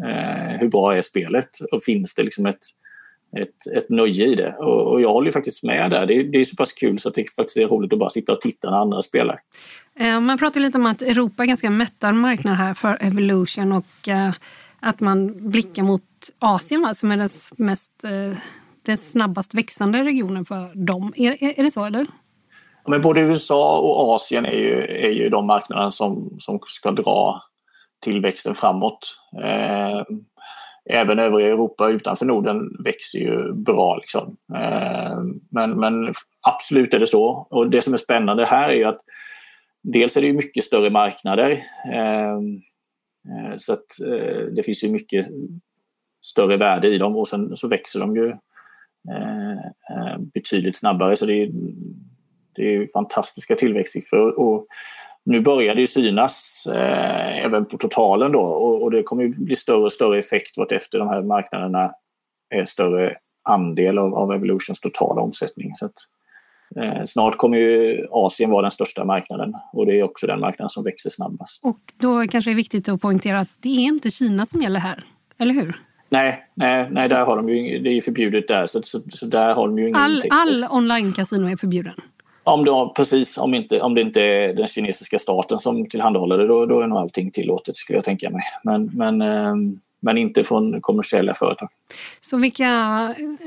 eh, 0.03 0.59
hur 0.61 0.69
bra 0.69 0.97
är 0.97 1.03
spelet 1.03 1.51
och 1.73 1.83
finns 1.83 2.15
det 2.15 2.23
liksom 2.23 2.47
ett, 2.47 2.65
ett, 3.37 3.77
ett 3.77 3.89
nöje 3.89 4.27
i 4.27 4.35
det? 4.35 4.57
Och, 4.59 4.93
och 4.93 5.01
jag 5.01 5.13
håller 5.13 5.27
ju 5.27 5.33
faktiskt 5.33 5.63
med 5.63 5.91
där. 5.91 6.07
Det, 6.07 6.23
det 6.23 6.41
är 6.41 6.45
så 6.45 6.57
pass 6.57 6.73
kul 6.73 6.99
så 6.99 7.09
att 7.09 7.15
det 7.15 7.35
faktiskt 7.37 7.57
är 7.57 7.69
roligt 7.69 7.93
att 7.93 7.99
bara 7.99 8.11
sitta 8.11 8.33
och 8.33 8.41
titta 8.41 8.71
när 8.71 8.79
andra 8.79 9.03
spelar. 9.03 9.41
Eh, 10.01 10.21
Man 10.21 10.39
pratar 10.39 10.61
lite 10.61 10.79
om 10.79 10.87
att 10.87 11.03
Europa 11.03 11.43
är 11.43 11.47
ganska 11.47 11.71
mättad 11.71 12.15
marknad 12.15 12.57
här 12.57 12.75
för 12.75 12.99
Evolution 13.01 13.73
och 13.73 14.09
eh, 14.09 14.31
att 14.81 15.01
man 15.01 15.51
blickar 15.51 15.83
mot 15.83 16.03
Asien 16.39 16.83
va, 16.83 16.95
som 16.95 17.11
är 17.11 17.17
den 17.17 17.29
mest, 17.57 18.05
eh, 18.05 18.39
den 18.83 18.99
snabbast 18.99 19.55
växande 19.55 20.05
regionen 20.05 20.45
för 20.45 20.87
dem. 20.87 21.13
Är, 21.17 21.45
är, 21.45 21.59
är 21.59 21.63
det 21.63 21.71
så 21.71 21.85
eller? 21.85 22.07
Men 22.89 23.01
både 23.01 23.21
USA 23.21 23.79
och 23.79 24.15
Asien 24.15 24.45
är 24.45 24.53
ju, 24.53 24.83
är 24.83 25.11
ju 25.11 25.29
de 25.29 25.47
marknaderna 25.47 25.91
som, 25.91 26.37
som 26.39 26.59
ska 26.67 26.91
dra 26.91 27.43
tillväxten 28.05 28.55
framåt. 28.55 29.19
Eh, 29.43 30.03
även 30.91 31.19
övriga 31.19 31.49
Europa 31.49 31.89
utanför 31.89 32.27
Norden 32.27 32.83
växer 32.85 33.19
ju 33.19 33.53
bra. 33.53 33.97
Liksom. 33.97 34.37
Eh, 34.55 35.19
men, 35.51 35.81
men 35.81 36.15
absolut 36.41 36.95
är 36.95 36.99
det 36.99 37.07
så. 37.07 37.47
Och 37.51 37.71
det 37.71 37.83
som 37.83 37.95
är 37.95 37.99
spännande 37.99 38.45
här 38.45 38.69
är 38.69 38.75
ju 38.75 38.85
att 38.85 39.01
dels 39.83 40.17
är 40.17 40.21
det 40.21 40.27
ju 40.27 40.33
mycket 40.33 40.65
större 40.65 40.91
marknader. 40.91 41.51
Eh, 41.93 42.41
så 43.59 43.73
att 43.73 43.87
det 44.57 44.63
finns 44.63 44.85
ju 44.85 44.89
mycket 44.89 45.27
större 46.25 46.57
värde 46.57 46.89
i 46.89 46.99
dem 46.99 47.17
och 47.17 47.29
sen 47.29 47.57
så 47.57 47.69
växer 47.69 48.01
de 48.01 48.17
ju 48.17 48.37
betydligt 50.35 50.77
snabbare. 50.77 51.17
Så 51.17 51.27
det 51.27 51.43
är, 51.43 51.51
det 52.55 52.63
är 52.63 52.71
ju 52.71 52.89
fantastiska 52.89 53.55
tillväxtsiffror. 53.55 54.39
Och 54.39 54.67
nu 55.25 55.41
börjar 55.41 55.75
det 55.75 55.81
ju 55.81 55.87
synas 55.87 56.67
eh, 56.67 57.45
även 57.45 57.65
på 57.65 57.79
totalen 57.79 58.33
då 58.33 58.41
och, 58.41 58.83
och 58.83 58.91
det 58.91 59.03
kommer 59.03 59.23
ju 59.23 59.29
bli 59.29 59.57
större 59.57 59.85
och 59.85 59.93
större 59.93 60.19
effekt 60.19 60.57
vartefter 60.57 60.99
de 60.99 61.09
här 61.09 61.23
marknaderna 61.23 61.91
är 62.55 62.65
större 62.65 63.17
andel 63.43 63.99
av, 63.99 64.15
av 64.15 64.33
Evolutions 64.33 64.81
totala 64.81 65.21
omsättning. 65.21 65.73
Så 65.75 65.87
att, 65.87 65.95
eh, 66.77 67.05
snart 67.05 67.37
kommer 67.37 67.59
ju 67.59 68.07
Asien 68.11 68.51
vara 68.51 68.63
den 68.63 68.71
största 68.71 69.05
marknaden 69.05 69.55
och 69.73 69.87
det 69.87 69.99
är 69.99 70.03
också 70.03 70.27
den 70.27 70.41
marknaden 70.41 70.71
som 70.71 70.85
växer 70.85 71.11
snabbast. 71.11 71.65
Och 71.65 71.79
då 72.01 72.27
kanske 72.27 72.51
det 72.51 72.55
är 72.55 72.57
viktigt 72.57 72.89
att 72.89 73.01
poängtera 73.01 73.39
att 73.39 73.51
det 73.61 73.69
är 73.69 73.85
inte 73.85 74.11
Kina 74.11 74.47
som 74.47 74.63
gäller 74.63 74.81
här. 74.81 75.05
Eller 75.39 75.55
hur? 75.55 75.77
Nej, 76.09 76.45
nej, 76.55 76.89
nej 76.91 77.09
där 77.09 77.25
har 77.25 77.37
de 77.37 77.49
ju, 77.49 77.79
det 77.79 77.91
är 77.91 77.95
ju 77.95 78.03
förbjudet 78.03 78.49
där 78.49 78.67
så, 78.67 78.83
så, 78.83 79.01
så 79.11 79.27
där 79.27 79.55
har 79.55 79.69
de 79.69 79.79
ju 79.79 79.89
ingen 79.89 80.01
All, 80.01 80.23
all 80.31 80.65
online-casino 80.65 81.53
är 81.53 81.57
förbjuden. 81.57 81.95
Om 82.45 82.67
ja, 82.67 82.93
precis, 82.97 83.39
om, 83.39 83.55
inte, 83.55 83.81
om 83.81 83.95
det 83.95 84.01
inte 84.01 84.23
är 84.23 84.55
den 84.55 84.67
kinesiska 84.67 85.19
staten 85.19 85.59
som 85.59 85.89
tillhandahåller 85.89 86.39
det, 86.39 86.47
då, 86.47 86.67
då 86.67 86.81
är 86.81 86.87
nog 86.87 86.99
allting 86.99 87.31
tillåtet 87.31 87.77
skulle 87.77 87.97
jag 87.97 88.05
tänka 88.05 88.31
mig. 88.31 88.43
Men, 88.65 88.91
men, 88.95 89.23
ehm, 89.23 89.81
men 90.01 90.19
inte 90.19 90.45
från 90.45 90.81
kommersiella 90.81 91.35
företag. 91.35 91.69
Så 92.21 92.37
vilka, 92.37 92.69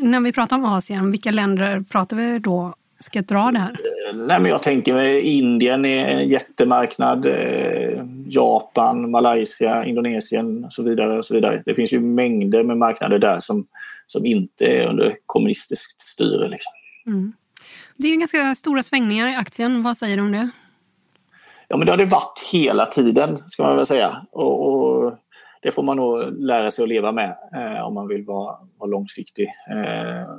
när 0.02 0.20
vi 0.20 0.34
pratar 0.34 0.56
om 0.56 0.66
Asien, 0.66 1.12
vilka 1.12 1.32
länder 1.32 1.84
pratar 1.92 2.18
vi 2.18 2.40
då 2.40 2.74
ska 3.00 3.22
dra 3.22 3.52
det 3.52 3.60
här? 3.60 3.78
Nej, 4.14 4.40
men 4.40 4.46
jag 4.46 4.64
tänker 4.64 4.94
mig 4.94 5.22
Indien 5.22 5.86
är 5.86 6.08
en 6.08 6.30
jättemarknad. 6.30 7.26
Eh, 7.26 8.06
Japan, 8.28 9.12
Malaysia, 9.12 9.86
Indonesien 9.86 10.66
och 10.66 10.74
så 10.74 10.84
vidare. 10.84 11.18
Och 11.18 11.26
så 11.26 11.34
vidare. 11.34 11.64
Det 11.66 11.76
finns 11.76 11.94
ju 11.94 12.00
mängder 12.00 12.64
med 12.64 12.78
marknader 12.78 13.20
där 13.20 13.40
som, 13.40 13.68
som 14.06 14.26
inte 14.26 14.66
är 14.66 14.88
under 14.88 15.16
kommunistiskt 15.26 16.02
styre. 16.02 16.48
Liksom. 16.48 16.72
Mm. 17.08 17.34
Det 17.98 18.08
är 18.08 18.20
ganska 18.20 18.56
stora 18.56 18.84
svängningar 18.84 19.28
i 19.28 19.36
aktien. 19.36 19.84
Vad 19.84 19.98
säger 19.98 20.18
du 20.18 20.24
om 20.24 20.32
det? 20.32 20.50
Ja, 21.68 21.78
men 21.78 21.86
det 21.86 21.92
har 21.92 21.98
det 21.98 22.06
varit 22.06 22.40
hela 22.52 22.86
tiden, 22.86 23.44
ska 23.50 23.64
man 23.64 23.76
väl 23.76 23.86
säga. 23.86 24.26
Och, 24.32 24.70
och 24.70 25.16
det 25.62 25.72
får 25.72 25.84
man 25.84 25.98
nog 25.98 26.42
lära 26.42 26.72
sig 26.72 26.84
att 26.84 26.90
leva 26.90 27.12
med 27.12 27.36
eh, 27.56 27.82
om 27.82 27.94
man 27.94 28.08
vill 28.08 28.24
vara, 28.26 28.58
vara 28.78 28.90
långsiktig. 28.90 29.48
Eh, 29.48 30.30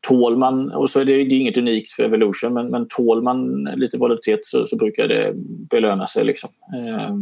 tål 0.00 0.36
man, 0.36 0.72
och 0.72 0.90
så 0.90 1.00
är 1.00 1.04
det, 1.04 1.12
det 1.12 1.34
är 1.34 1.40
inget 1.40 1.58
unikt 1.58 1.90
för 1.90 2.02
Evolution, 2.02 2.54
men, 2.54 2.66
men 2.68 2.88
tål 2.88 3.22
man 3.22 3.64
lite 3.64 3.98
volatilitet 3.98 4.46
så, 4.46 4.66
så 4.66 4.76
brukar 4.76 5.08
det 5.08 5.32
belöna 5.70 6.06
sig. 6.06 6.24
Liksom. 6.24 6.50
Eh, 6.74 7.16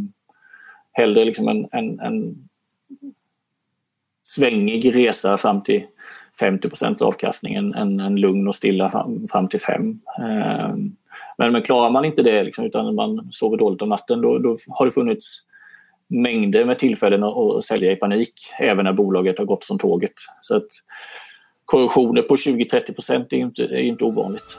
hellre 0.92 1.24
liksom 1.24 1.48
en, 1.48 1.68
en, 1.72 2.00
en 2.00 2.48
svängig 4.22 4.96
resa 4.96 5.38
fram 5.38 5.62
till 5.62 5.84
50 6.40 6.68
procents 6.68 7.03
avkastning 7.03 7.55
än 7.55 7.74
en, 7.74 8.00
en 8.00 8.16
lugn 8.16 8.48
och 8.48 8.55
stilla 8.55 8.90
fram, 8.90 9.29
fram 9.29 9.48
till 9.48 9.61
fem. 9.61 10.00
Eh, 10.18 10.74
men, 11.38 11.53
men 11.53 11.62
klarar 11.62 11.90
man 11.90 12.05
inte 12.05 12.22
det 12.22 12.44
liksom, 12.44 12.64
utan 12.64 12.94
man 12.94 13.29
sover 13.33 13.57
dåligt 13.57 13.83
om 13.83 13.88
natten 13.88 14.20
då, 14.20 14.38
då 14.38 14.57
har 14.68 14.87
det 14.87 14.92
funnits 14.92 15.42
mängder 16.09 16.64
med 16.64 16.79
tillfällen 16.79 17.24
att, 17.24 17.37
att 17.37 17.64
sälja 17.64 17.92
i 17.92 17.96
panik 17.96 18.33
även 18.59 18.85
när 18.85 18.92
bolaget 18.92 19.38
har 19.38 19.44
gått 19.44 19.64
som 19.64 19.79
tåget. 19.79 20.14
Så 20.40 20.57
att 20.57 20.68
korrektioner 21.64 22.22
på 22.22 22.37
20-30 22.37 22.94
procent 22.94 23.33
är 23.33 23.37
inte, 23.37 23.62
är 23.62 23.83
inte 23.83 24.05
ovanligt. 24.05 24.59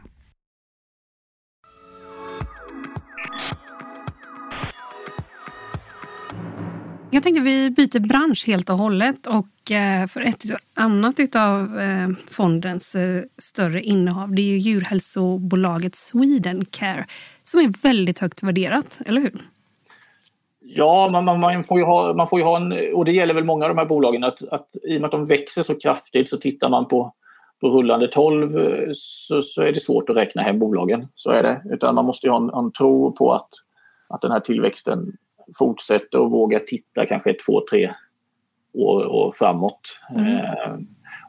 Jag 7.13 7.23
tänkte 7.23 7.41
vi 7.43 7.69
byter 7.69 7.99
bransch 7.99 8.47
helt 8.47 8.69
och 8.69 8.77
hållet 8.77 9.27
och 9.27 9.71
eh, 9.71 10.07
för 10.07 10.21
ett 10.21 10.43
annat 10.73 11.35
av 11.35 11.79
eh, 11.79 12.09
fondens 12.29 12.95
eh, 12.95 13.23
större 13.37 13.81
innehav 13.81 14.35
det 14.35 14.41
är 14.41 14.45
ju 14.45 14.57
djurhälsobolaget 14.57 15.95
Swedencare 15.95 17.05
som 17.43 17.59
är 17.59 17.83
väldigt 17.83 18.19
högt 18.19 18.43
värderat, 18.43 18.99
eller 19.05 19.21
hur? 19.21 19.33
Ja, 20.59 21.09
man, 21.11 21.25
man, 21.25 21.39
man, 21.39 21.63
får 21.63 21.79
ju 21.79 21.85
ha, 21.85 22.13
man 22.13 22.27
får 22.27 22.39
ju 22.39 22.45
ha 22.45 22.57
en, 22.57 22.95
och 22.95 23.05
det 23.05 23.11
gäller 23.11 23.33
väl 23.33 23.43
många 23.43 23.65
av 23.65 23.69
de 23.69 23.77
här 23.77 23.85
bolagen, 23.85 24.23
att, 24.23 24.43
att 24.51 24.67
i 24.83 24.97
och 24.97 25.01
med 25.01 25.05
att 25.05 25.11
de 25.11 25.25
växer 25.25 25.63
så 25.63 25.79
kraftigt 25.79 26.29
så 26.29 26.37
tittar 26.37 26.69
man 26.69 26.87
på, 26.87 27.13
på 27.61 27.69
rullande 27.69 28.07
12 28.07 28.49
så, 28.93 29.41
så 29.41 29.61
är 29.61 29.71
det 29.71 29.79
svårt 29.79 30.09
att 30.09 30.15
räkna 30.15 30.41
hem 30.41 30.59
bolagen. 30.59 31.07
Så 31.15 31.29
är 31.29 31.43
det. 31.43 31.61
Utan 31.73 31.95
man 31.95 32.05
måste 32.05 32.27
ju 32.27 32.31
ha 32.31 32.37
en, 32.37 32.49
en 32.65 32.71
tro 32.71 33.11
på 33.11 33.33
att, 33.33 33.49
att 34.09 34.21
den 34.21 34.31
här 34.31 34.39
tillväxten 34.39 35.17
fortsätter 35.57 36.19
och 36.19 36.31
våga 36.31 36.59
titta 36.59 37.05
kanske 37.05 37.33
två, 37.33 37.61
tre 37.69 37.91
år, 38.73 39.05
år 39.05 39.33
framåt. 39.37 39.99
Mm. 40.15 40.27
Eh, 40.27 40.77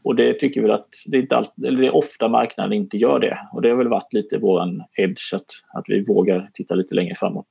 och 0.02 0.16
det 0.16 0.34
tycker 0.34 0.62
vi 0.62 0.70
att 0.70 0.88
det 1.06 1.32
är, 1.32 1.66
eller 1.66 1.80
det 1.80 1.86
är 1.86 1.96
ofta 1.96 2.28
marknaden 2.28 2.72
inte 2.72 2.96
gör 2.96 3.20
det. 3.20 3.38
Och 3.52 3.62
det 3.62 3.70
har 3.70 3.76
väl 3.76 3.88
varit 3.88 4.12
lite 4.12 4.38
våran 4.38 4.82
edge 4.96 5.34
att, 5.34 5.46
att 5.74 5.84
vi 5.88 6.04
vågar 6.04 6.50
titta 6.54 6.74
lite 6.74 6.94
längre 6.94 7.14
framåt. 7.14 7.46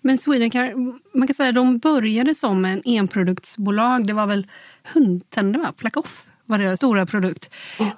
Men 0.00 0.18
Swedencare, 0.18 0.74
man 1.14 1.26
kan 1.26 1.34
säga 1.34 1.48
att 1.48 1.54
de 1.54 1.78
började 1.78 2.34
som 2.34 2.64
en 2.64 2.82
enproduktsbolag. 2.84 4.06
Det 4.06 4.12
var 4.12 4.26
väl 4.26 4.46
hundtänder, 4.94 5.60
va? 5.60 5.72
Plack-off 5.76 6.26
var 6.44 6.58
deras 6.58 6.78
stora 6.78 7.06
produkt. 7.06 7.54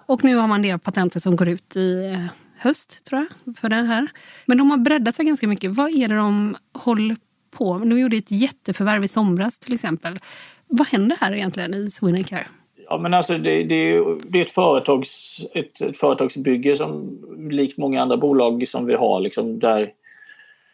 Och 0.07 0.25
nu 0.25 0.37
har 0.37 0.49
man 0.49 0.63
det 0.63 0.79
patentet 0.79 1.23
som 1.23 1.37
går 1.37 1.49
ut 1.49 1.77
i 1.77 2.07
eh, 2.07 2.27
höst, 2.59 3.05
tror 3.05 3.27
jag, 3.45 3.57
för 3.57 3.69
det 3.69 3.77
här. 3.77 4.09
Men 4.47 4.59
de 4.59 4.71
har 4.71 4.79
breddat 4.79 5.15
sig 5.15 5.25
ganska 5.25 5.49
mycket. 5.49 5.71
Vad 5.71 5.95
är 5.95 6.09
det 6.09 6.17
de 6.17 6.57
håller 6.75 7.17
på? 7.53 7.79
De 7.79 7.99
gjorde 7.99 8.17
ett 8.17 8.31
jätteförvärv 8.31 9.05
i 9.05 9.09
somras 9.09 9.59
till 9.59 9.75
exempel. 9.75 10.19
Vad 10.67 10.87
händer 10.87 11.17
här 11.21 11.33
egentligen 11.33 11.75
i 11.75 11.91
Swedencare? 11.91 12.47
Ja, 12.89 12.99
men 12.99 13.15
alltså 13.15 13.39
det, 13.39 13.65
det, 13.65 14.05
det 14.29 14.39
är 14.39 14.43
ett, 14.43 14.51
företags, 14.51 15.41
ett, 15.55 15.81
ett, 15.81 15.97
företagsbygge 15.97 16.77
som 16.77 17.19
likt 17.51 17.79
många 17.79 18.03
andra 18.03 18.17
bolag 18.17 18.69
som 18.69 18.87
vi 18.87 18.95
har. 18.95 19.21
Liksom 19.21 19.59
där, 19.59 19.91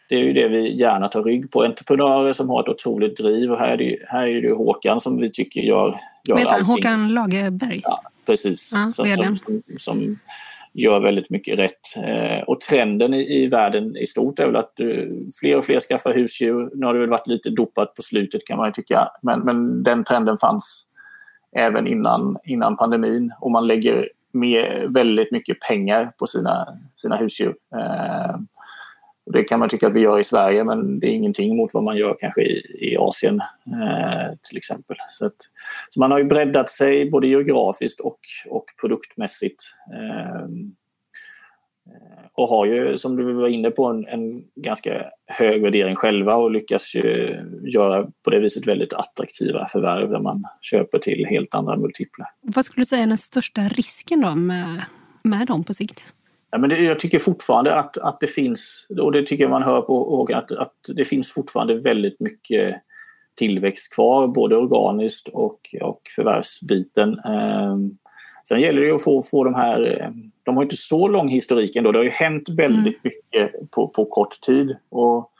det 0.09 0.15
är 0.15 0.19
ju 0.19 0.33
det 0.33 0.47
vi 0.47 0.77
gärna 0.79 1.07
tar 1.07 1.23
rygg 1.23 1.51
på. 1.51 1.63
Entreprenörer 1.63 2.33
som 2.33 2.49
har 2.49 2.63
ett 2.63 2.69
otroligt 2.69 3.17
driv. 3.17 3.51
Och 3.51 3.59
här 3.59 3.69
är 3.69 3.77
det, 3.77 3.97
här 4.07 4.27
är 4.27 4.41
det 4.41 4.51
Håkan 4.51 5.01
som 5.01 5.17
vi 5.17 5.31
tycker 5.31 5.61
gör, 5.61 5.99
gör 6.27 6.35
Vet 6.35 6.47
allting. 6.47 6.65
Håkan 6.65 7.13
Lagerberg? 7.13 7.81
Ja, 7.83 8.01
precis. 8.25 8.71
Ja, 8.73 8.91
som, 8.91 9.37
som, 9.37 9.61
som, 9.77 10.19
gör 10.73 10.99
väldigt 10.99 11.29
mycket 11.29 11.59
rätt. 11.59 11.97
Eh, 12.05 12.43
och 12.43 12.61
trenden 12.61 13.13
i, 13.13 13.43
i 13.43 13.47
världen 13.47 13.97
i 13.97 14.07
stort 14.07 14.39
är 14.39 14.45
väl 14.45 14.55
att 14.55 14.79
eh, 14.79 15.05
fler 15.39 15.57
och 15.57 15.65
fler 15.65 15.79
skaffar 15.79 16.13
husdjur. 16.13 16.69
Nu 16.73 16.85
har 16.85 16.93
det 16.93 16.99
väl 16.99 17.09
varit 17.09 17.27
lite 17.27 17.49
dopat 17.49 17.95
på 17.95 18.01
slutet 18.01 18.45
kan 18.45 18.57
man 18.57 18.67
ju 18.67 18.73
tycka. 18.73 19.07
Men, 19.21 19.39
men 19.39 19.83
den 19.83 20.03
trenden 20.03 20.37
fanns 20.37 20.85
även 21.55 21.87
innan, 21.87 22.37
innan 22.43 22.77
pandemin 22.77 23.33
och 23.41 23.51
man 23.51 23.67
lägger 23.67 24.09
med 24.31 24.93
väldigt 24.93 25.31
mycket 25.31 25.59
pengar 25.59 26.11
på 26.17 26.27
sina, 26.27 26.77
sina 26.95 27.17
husdjur. 27.17 27.55
Eh, 27.75 28.35
det 29.33 29.43
kan 29.43 29.59
man 29.59 29.69
tycka 29.69 29.87
att 29.87 29.93
vi 29.93 29.99
gör 29.99 30.19
i 30.19 30.23
Sverige 30.23 30.63
men 30.63 30.99
det 30.99 31.07
är 31.07 31.11
ingenting 31.11 31.57
mot 31.57 31.73
vad 31.73 31.83
man 31.83 31.97
gör 31.97 32.17
kanske 32.19 32.41
i, 32.41 32.77
i 32.79 32.97
Asien 32.97 33.41
eh, 33.67 34.35
till 34.49 34.57
exempel. 34.57 34.97
Så, 35.11 35.25
att, 35.25 35.35
så, 35.89 35.99
man 35.99 36.11
har 36.11 36.17
ju 36.17 36.23
breddat 36.23 36.69
sig 36.69 37.09
både 37.09 37.27
geografiskt 37.27 37.99
och, 37.99 38.19
och 38.49 38.65
produktmässigt. 38.81 39.63
Eh, 39.93 40.45
och 42.33 42.49
har 42.49 42.65
ju, 42.65 42.97
som 42.97 43.15
du 43.15 43.33
var 43.33 43.47
inne 43.47 43.71
på, 43.71 43.85
en, 43.85 44.07
en, 44.07 44.43
ganska 44.55 45.05
hög 45.27 45.61
värdering 45.61 45.95
själva 45.95 46.35
och 46.35 46.51
lyckas 46.51 46.95
ju 46.95 47.37
göra 47.63 48.07
på 48.23 48.29
det 48.29 48.39
viset 48.39 48.67
väldigt 48.67 48.93
attraktiva 48.93 49.67
förvärv 49.67 50.09
där 50.09 50.19
man 50.19 50.43
köper 50.61 50.99
till 50.99 51.25
helt 51.25 51.55
andra 51.55 51.77
multiplar. 51.77 52.27
Vad 52.41 52.65
skulle 52.65 52.81
du 52.81 52.85
säga 52.85 53.03
är 53.03 53.07
den 53.07 53.17
största 53.17 53.61
risken 53.61 54.21
då 54.21 54.35
med, 54.35 54.81
med 55.23 55.47
dem 55.47 55.63
på 55.63 55.73
sikt? 55.73 56.03
Ja, 56.51 56.57
men 56.57 56.69
det, 56.69 56.77
jag 56.77 56.99
tycker 56.99 57.19
fortfarande 57.19 57.75
att, 57.75 57.97
att 57.97 58.19
det 58.19 58.27
finns, 58.27 58.87
och 59.01 59.11
det 59.11 59.25
tycker 59.25 59.43
jag 59.43 59.51
man 59.51 59.63
hör 59.63 59.81
på 59.81 60.17
Håkan, 60.17 60.37
att, 60.37 60.51
att 60.51 60.75
det 60.87 61.05
finns 61.05 61.31
fortfarande 61.31 61.75
väldigt 61.75 62.19
mycket 62.19 62.75
tillväxt 63.35 63.93
kvar, 63.93 64.27
både 64.27 64.57
organiskt 64.57 65.27
och, 65.27 65.75
och 65.81 66.01
förvärvsbiten. 66.15 67.19
Um, 67.25 67.97
Sen 68.49 68.61
gäller 68.61 68.81
det 68.81 68.91
att 68.91 69.03
få, 69.03 69.23
få 69.23 69.43
de 69.43 69.55
här... 69.55 70.11
De 70.43 70.55
har 70.55 70.63
inte 70.63 70.77
så 70.77 71.07
lång 71.07 71.29
historik 71.29 71.75
ändå. 71.75 71.91
Det 71.91 71.99
har 71.99 72.03
ju 72.03 72.09
hänt 72.09 72.49
väldigt 72.49 72.99
mm. 73.03 73.13
mycket 73.33 73.71
på, 73.71 73.87
på 73.87 74.05
kort 74.05 74.41
tid. 74.41 74.77
Och 74.89 75.31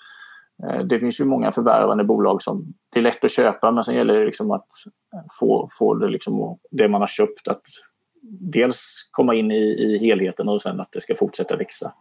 eh, 0.64 0.80
det 0.80 1.00
finns 1.00 1.20
ju 1.20 1.26
många 1.26 1.52
förvärvande 1.52 2.04
bolag 2.04 2.44
som 2.44 2.74
det 2.94 3.00
är 3.00 3.04
lätt 3.04 3.24
att 3.24 3.32
köpa 3.32 3.72
men 3.72 3.84
sen 3.84 3.96
gäller 3.96 4.20
det 4.20 4.26
liksom 4.26 4.52
att 4.52 4.68
få, 5.40 5.70
få 5.80 5.94
det, 5.94 6.10
liksom, 6.10 6.60
det 6.72 6.88
man 6.88 7.02
har 7.02 7.08
köpt 7.08 7.48
att 7.48 7.64
dels 8.22 9.10
komma 9.12 9.36
in 9.36 9.52
i, 9.52 9.56
i 9.56 9.98
helheten 9.98 10.50
och 10.50 10.62
sen 10.62 10.80
att 10.80 10.92
det 10.92 11.02
ska 11.02 11.16
fortsätta 11.16 11.56
växa. 11.56 11.94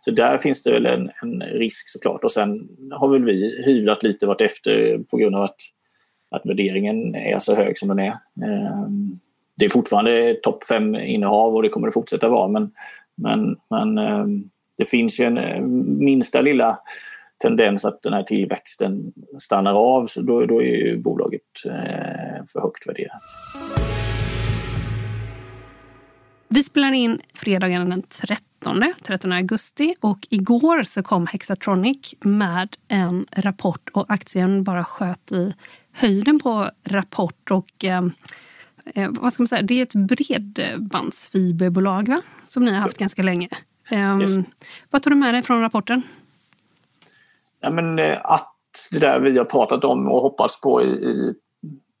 Så 0.00 0.10
där 0.10 0.38
finns 0.38 0.62
det 0.62 0.72
väl 0.72 0.86
en, 0.86 1.10
en 1.22 1.42
risk 1.42 1.88
såklart. 1.88 2.24
Och 2.24 2.30
sen 2.30 2.68
har 2.90 3.08
väl 3.08 3.24
vi 3.24 3.62
hyvlat 3.66 4.02
lite 4.02 4.26
vart 4.26 4.40
efter 4.40 4.98
på 4.98 5.16
grund 5.16 5.36
av 5.36 5.42
att, 5.42 5.56
att 6.30 6.46
värderingen 6.46 7.14
är 7.14 7.38
så 7.38 7.54
hög 7.54 7.78
som 7.78 7.88
den 7.88 7.98
är. 7.98 8.14
Ehm, 8.44 9.20
det 9.56 9.64
är 9.64 9.68
fortfarande 9.68 10.34
topp 10.42 10.64
fem 10.64 10.94
innehav 10.94 11.54
och 11.54 11.62
det 11.62 11.68
kommer 11.68 11.86
det 11.86 11.92
fortsätta 11.92 12.28
vara. 12.28 12.48
Men, 12.48 12.70
men, 13.14 13.56
men 13.70 13.98
ehm, 13.98 14.50
det 14.76 14.84
finns 14.84 15.20
ju 15.20 15.24
en 15.24 15.38
eh, 15.38 15.60
minsta 16.00 16.40
lilla 16.40 16.78
tendens 17.42 17.84
att 17.84 18.02
den 18.02 18.12
här 18.12 18.22
tillväxten 18.22 19.12
stannar 19.40 19.74
av 19.74 20.06
så 20.06 20.22
då, 20.22 20.46
då 20.46 20.62
är 20.62 20.66
ju 20.66 20.98
bolaget 20.98 21.42
eh, 21.66 22.44
för 22.52 22.60
högt 22.60 22.88
värderat. 22.88 23.22
Vi 26.48 26.64
spelar 26.64 26.92
in 26.92 27.20
fredagen 27.34 27.90
den 27.90 28.02
13, 28.02 28.94
13 29.02 29.32
augusti 29.32 29.94
och 30.00 30.18
igår 30.30 30.82
så 30.82 31.02
kom 31.02 31.26
Hexatronic 31.26 32.14
med 32.20 32.76
en 32.88 33.26
rapport 33.36 33.88
och 33.92 34.04
aktien 34.08 34.64
bara 34.64 34.84
sköt 34.84 35.32
i 35.32 35.54
höjden 35.92 36.38
på 36.38 36.70
rapport 36.84 37.50
och 37.50 37.84
eh, 37.84 38.02
eh 38.94 39.10
vad 39.10 39.32
ska 39.32 39.42
man 39.42 39.48
säga, 39.48 39.62
det 39.62 39.74
är 39.74 39.82
ett 39.82 39.94
bredbandsfiberbolag 39.94 42.08
va? 42.08 42.22
som 42.44 42.64
ni 42.64 42.70
har 42.70 42.80
haft 42.80 42.98
ganska 42.98 43.22
länge. 43.22 43.48
Um, 43.90 44.20
yes. 44.20 44.30
Vad 44.90 45.02
tar 45.02 45.10
du 45.10 45.16
med 45.16 45.34
dig 45.34 45.42
från 45.42 45.60
rapporten? 45.60 46.02
Ja, 47.60 47.70
men, 47.70 47.98
eh, 47.98 48.18
att 48.24 48.52
det 48.90 48.98
där 48.98 49.20
vi 49.20 49.38
har 49.38 49.44
pratat 49.44 49.84
om 49.84 50.06
och 50.06 50.22
hoppats 50.22 50.60
på 50.60 50.82
i, 50.82 50.86
i 50.86 51.34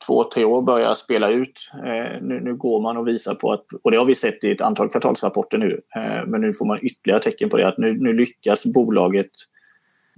två, 0.06 0.24
tre 0.24 0.44
år 0.44 0.62
börjar 0.62 0.94
spela 0.94 1.30
ut. 1.30 1.70
Eh, 1.74 2.22
nu, 2.22 2.40
nu, 2.40 2.54
går 2.54 2.80
man 2.80 2.96
och 2.96 3.08
visar 3.08 3.34
på 3.34 3.52
att, 3.52 3.64
och 3.82 3.90
det 3.90 3.98
har 3.98 4.04
vi 4.04 4.14
sett 4.14 4.44
i 4.44 4.50
ett 4.50 4.60
antal 4.60 4.88
kvartalsrapporter 4.88 5.58
nu, 5.58 5.80
eh, 5.96 6.26
men 6.26 6.40
nu 6.40 6.52
får 6.52 6.66
man 6.66 6.78
ytterligare 6.82 7.22
tecken 7.22 7.48
på 7.48 7.56
det, 7.56 7.68
att 7.68 7.78
nu, 7.78 7.98
nu 8.00 8.12
lyckas 8.12 8.64
bolaget 8.64 9.30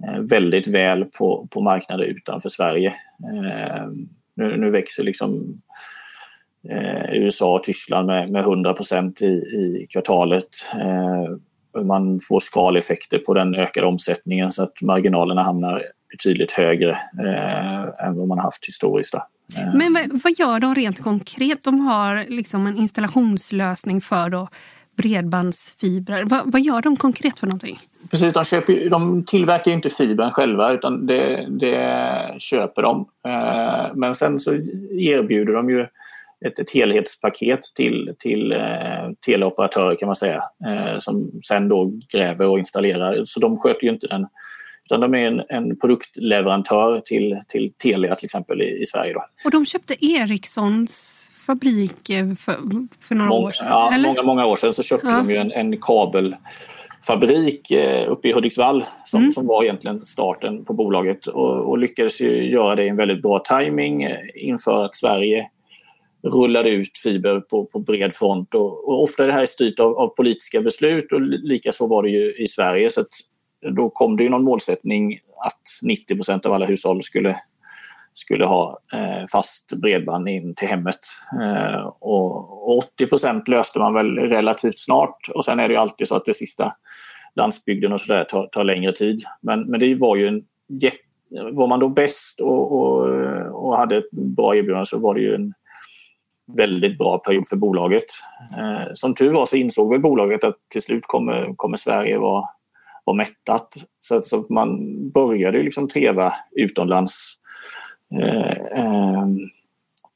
eh, 0.07 0.19
väldigt 0.19 0.67
väl 0.67 1.05
på, 1.05 1.47
på 1.51 1.61
marknader 1.61 2.05
utanför 2.05 2.49
Sverige. 2.49 2.93
Eh, 3.33 3.87
nu, 4.35 4.57
nu, 4.57 4.69
växer 4.69 5.03
liksom 5.03 5.61
eh, 6.69 7.13
USA 7.13 7.55
och 7.55 7.63
Tyskland 7.63 8.07
med, 8.07 8.31
med 8.31 8.41
100 8.41 8.73
procent 8.73 9.21
i, 9.21 9.25
i 9.25 9.87
kvartalet. 9.91 10.49
Eh, 10.73 11.35
man 11.83 12.19
får 12.19 12.39
skaleffekter 12.39 13.17
på 13.17 13.33
den 13.33 13.55
ökade 13.55 13.87
omsättningen 13.87 14.51
så 14.51 14.63
att 14.63 14.81
marginalerna 14.81 15.43
hamnar 15.43 15.83
betydligt 16.11 16.51
högre 16.51 16.91
eh, 17.25 18.05
än 18.05 18.15
vad 18.15 18.27
man 18.27 18.39
haft 18.39 18.67
historiskt. 18.67 19.11
Då. 19.11 19.17
Eh. 19.57 19.75
Men 19.75 19.93
vad, 19.93 20.21
vad, 20.23 20.33
gör 20.39 20.59
de 20.59 20.75
rent 20.75 21.03
konkret? 21.03 21.63
De 21.63 21.79
har 21.79 22.25
liksom 22.29 22.67
en 22.67 22.77
installationslösning 22.77 24.01
för 24.01 24.29
då 24.29 24.47
bredbandsfibrer. 24.97 26.23
Va, 26.23 26.41
vad 26.45 26.61
gör 26.61 26.81
de 26.81 26.97
konkret 26.97 27.39
för 27.39 27.47
någonting? 27.47 27.79
Precis, 28.11 28.33
de, 28.33 28.43
köper, 28.43 28.89
de 28.89 29.25
tillverkar 29.25 29.71
inte 29.71 29.89
fibern 29.89 30.31
själva 30.31 30.71
utan 30.71 31.05
det, 31.05 31.47
det 31.49 32.35
köper 32.39 32.81
de. 32.81 33.07
Eh, 33.27 33.95
men 33.95 34.15
sen 34.15 34.39
så 34.39 34.53
erbjuder 34.91 35.53
de 35.53 35.69
ju 35.69 35.87
ett, 36.45 36.59
ett 36.59 36.71
helhetspaket 36.73 37.59
till, 37.75 38.15
till 38.19 38.51
eh, 38.51 39.11
teleoperatörer 39.25 39.95
kan 39.95 40.07
man 40.07 40.15
säga 40.15 40.43
eh, 40.67 40.99
som 40.99 41.31
sen 41.47 41.69
då 41.69 41.91
gräver 42.13 42.45
och 42.45 42.59
installerar. 42.59 43.25
Så 43.25 43.39
de 43.39 43.59
sköter 43.59 43.83
ju 43.83 43.89
inte 43.89 44.07
den 44.07 44.27
utan 44.89 44.99
de 44.99 45.13
är 45.13 45.27
en, 45.27 45.41
en 45.49 45.79
produktleverantör 45.79 47.01
till, 47.05 47.39
till 47.47 47.73
Telia 47.83 48.15
till 48.15 48.25
exempel 48.25 48.61
i, 48.61 48.81
i 48.81 48.85
Sverige. 48.85 49.13
Då. 49.13 49.23
Och 49.45 49.51
de 49.51 49.65
köpte 49.65 50.05
Ericssons 50.05 51.31
fabrik 51.45 52.09
eh, 52.09 52.33
för, 52.33 52.55
för 52.99 53.15
några 53.15 53.29
många, 53.29 53.47
år 53.47 53.51
sedan? 53.51 53.67
Ja, 53.69 53.91
eller? 53.93 54.07
många, 54.07 54.21
många 54.23 54.45
år 54.45 54.55
sedan 54.55 54.73
så 54.73 54.83
köpte 54.83 55.07
ja. 55.07 55.17
de 55.17 55.29
ju 55.29 55.37
en, 55.37 55.51
en 55.51 55.77
kabelfabrik 55.81 57.71
eh, 57.71 58.11
uppe 58.11 58.29
i 58.29 58.33
Hudiksvall 58.33 58.85
som, 59.05 59.19
mm. 59.19 59.33
som 59.33 59.47
var 59.47 59.63
egentligen 59.63 60.05
starten 60.05 60.65
på 60.65 60.73
bolaget 60.73 61.27
och, 61.27 61.69
och 61.69 61.77
lyckades 61.77 62.21
ju 62.21 62.51
göra 62.51 62.75
det 62.75 62.83
i 62.83 62.87
en 62.87 62.97
väldigt 62.97 63.21
bra 63.21 63.39
timing 63.39 64.03
eh, 64.03 64.17
inför 64.35 64.85
att 64.85 64.95
Sverige 64.95 65.49
rullade 66.23 66.69
ut 66.69 66.97
fiber 66.97 67.39
på, 67.39 67.65
på 67.65 67.79
bred 67.79 68.13
front. 68.13 68.55
Och, 68.55 68.87
och 68.87 69.03
ofta 69.03 69.23
är 69.23 69.27
det 69.27 69.33
här 69.33 69.45
styrt 69.45 69.79
av, 69.79 69.97
av 69.97 70.07
politiska 70.07 70.61
beslut 70.61 71.11
och 71.11 71.21
likaså 71.21 71.87
var 71.87 72.03
det 72.03 72.09
ju 72.09 72.33
i 72.33 72.47
Sverige. 72.47 72.89
Så 72.89 73.01
då 73.61 73.89
kom 73.89 74.17
det 74.17 74.23
ju 74.23 74.29
någon 74.29 74.43
målsättning 74.43 75.19
att 75.45 75.89
90% 76.11 76.45
av 76.45 76.53
alla 76.53 76.65
hushåll 76.65 77.03
skulle, 77.03 77.35
skulle 78.13 78.45
ha 78.45 78.79
eh, 78.93 79.27
fast 79.31 79.73
bredband 79.81 80.29
in 80.29 80.55
till 80.55 80.67
hemmet. 80.67 80.99
Eh, 81.41 81.93
och 81.99 82.83
80% 82.99 83.49
löste 83.49 83.79
man 83.79 83.93
väl 83.93 84.17
relativt 84.17 84.79
snart 84.79 85.29
och 85.33 85.45
sen 85.45 85.59
är 85.59 85.67
det 85.67 85.73
ju 85.73 85.79
alltid 85.79 86.07
så 86.07 86.15
att 86.15 86.25
det 86.25 86.33
sista 86.33 86.75
landsbygden 87.35 87.93
och 87.93 88.01
sådär 88.01 88.23
tar, 88.23 88.47
tar 88.47 88.63
längre 88.63 88.91
tid. 88.91 89.23
Men, 89.41 89.61
men 89.61 89.79
det 89.79 89.95
var 89.95 90.15
ju 90.15 90.27
en 90.27 90.43
jätte 90.67 90.97
var 91.51 91.67
man 91.67 91.79
då 91.79 91.89
bäst 91.89 92.39
och, 92.39 92.71
och, 92.71 93.07
och 93.65 93.77
hade 93.77 93.97
ett 93.97 94.11
bra 94.11 94.55
erbjudande 94.55 94.85
så 94.85 94.99
var 94.99 95.15
det 95.15 95.21
ju 95.21 95.35
en 95.35 95.53
väldigt 96.57 96.97
bra 96.97 97.17
period 97.17 97.47
för 97.47 97.55
bolaget. 97.55 98.05
Eh, 98.57 98.93
som 98.93 99.15
tur 99.15 99.33
var 99.33 99.45
så 99.45 99.55
insåg 99.55 99.89
väl 99.89 100.01
bolaget 100.01 100.43
att 100.43 100.55
till 100.69 100.81
slut 100.81 101.03
kommer, 101.07 101.53
kommer 101.55 101.77
Sverige 101.77 102.17
vara, 102.17 102.43
och 103.09 103.15
mättat. 103.15 103.77
Så, 103.99 104.21
så 104.21 104.45
man 104.49 104.79
började 105.09 105.63
liksom 105.63 105.87
treva 105.87 106.33
utomlands 106.51 107.33
eh, 108.21 108.51
eh, 108.51 109.27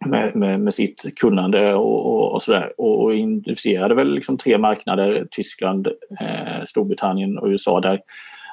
med, 0.05 0.35
med, 0.35 0.59
med, 0.59 0.73
sitt 0.73 1.15
kunnande 1.15 1.73
och, 1.73 2.05
och, 2.05 2.33
och 2.33 2.41
sådär. 2.41 2.73
Och, 2.77 3.03
och 3.03 3.15
identifierade 3.15 3.95
väl 3.95 4.13
liksom 4.13 4.37
tre 4.37 4.57
marknader, 4.57 5.27
Tyskland, 5.31 5.87
eh, 6.19 6.63
Storbritannien 6.65 7.37
och 7.37 7.47
USA 7.47 7.79
där, 7.79 7.99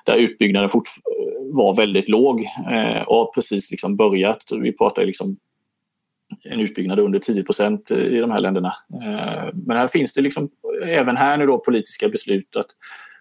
där 0.06 0.16
utbyggnaden 0.16 0.68
fort, 0.68 0.88
var 1.52 1.76
väldigt 1.76 2.08
låg 2.08 2.40
eh, 2.70 3.02
och 3.02 3.34
precis 3.34 3.70
liksom 3.70 3.96
börjat. 3.96 4.44
Vi 4.60 4.72
pratar 4.72 5.06
liksom 5.06 5.36
en 6.44 6.60
utbyggnad 6.60 6.98
under 6.98 7.18
10 7.18 7.44
procent 7.44 7.90
i 7.90 8.18
de 8.18 8.30
här 8.30 8.40
länderna. 8.40 8.74
Eh, 9.02 9.48
men 9.54 9.76
här 9.76 9.86
finns 9.86 10.12
det 10.12 10.20
liksom, 10.20 10.50
även 10.86 11.16
här 11.16 11.36
nu 11.36 11.46
då 11.46 11.58
politiska 11.58 12.08
beslut 12.08 12.56
att, 12.56 12.68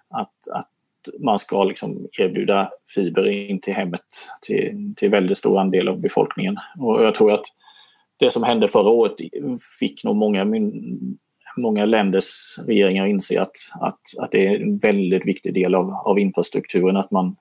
att, 0.10 0.48
att 0.52 0.70
man 1.20 1.40
ska 1.40 1.64
liksom 1.64 2.08
erbjuda 2.12 2.70
fiber 2.96 3.32
in 3.32 3.62
till 3.62 3.74
hemmet 3.74 4.02
till, 4.42 4.94
till 4.98 5.10
väldigt 5.10 5.38
stor 5.38 5.60
andel 5.60 5.88
av 5.88 6.02
befolkningen. 6.02 6.58
Och 6.80 7.04
jag 7.04 7.16
tror 7.16 7.32
att 7.32 7.46
det 8.18 8.30
som 8.30 8.44
hände 8.44 8.68
förra 8.68 8.90
året 8.90 9.16
fick 9.80 10.04
nog 10.04 10.16
många, 10.16 10.46
många 11.58 11.86
länders 11.86 12.60
regeringar 12.68 13.04
att 13.04 13.10
inse 13.10 13.42
att, 13.42 13.56
att, 13.82 14.00
att 14.18 14.32
det 14.32 14.48
är 14.48 14.62
en 14.62 14.78
väldigt 14.78 15.28
viktig 15.28 15.54
del 15.54 15.76
av, 15.76 15.94
av 15.94 16.20
infrastrukturen 16.20 16.98
att 16.98 17.12
man 17.12 17.36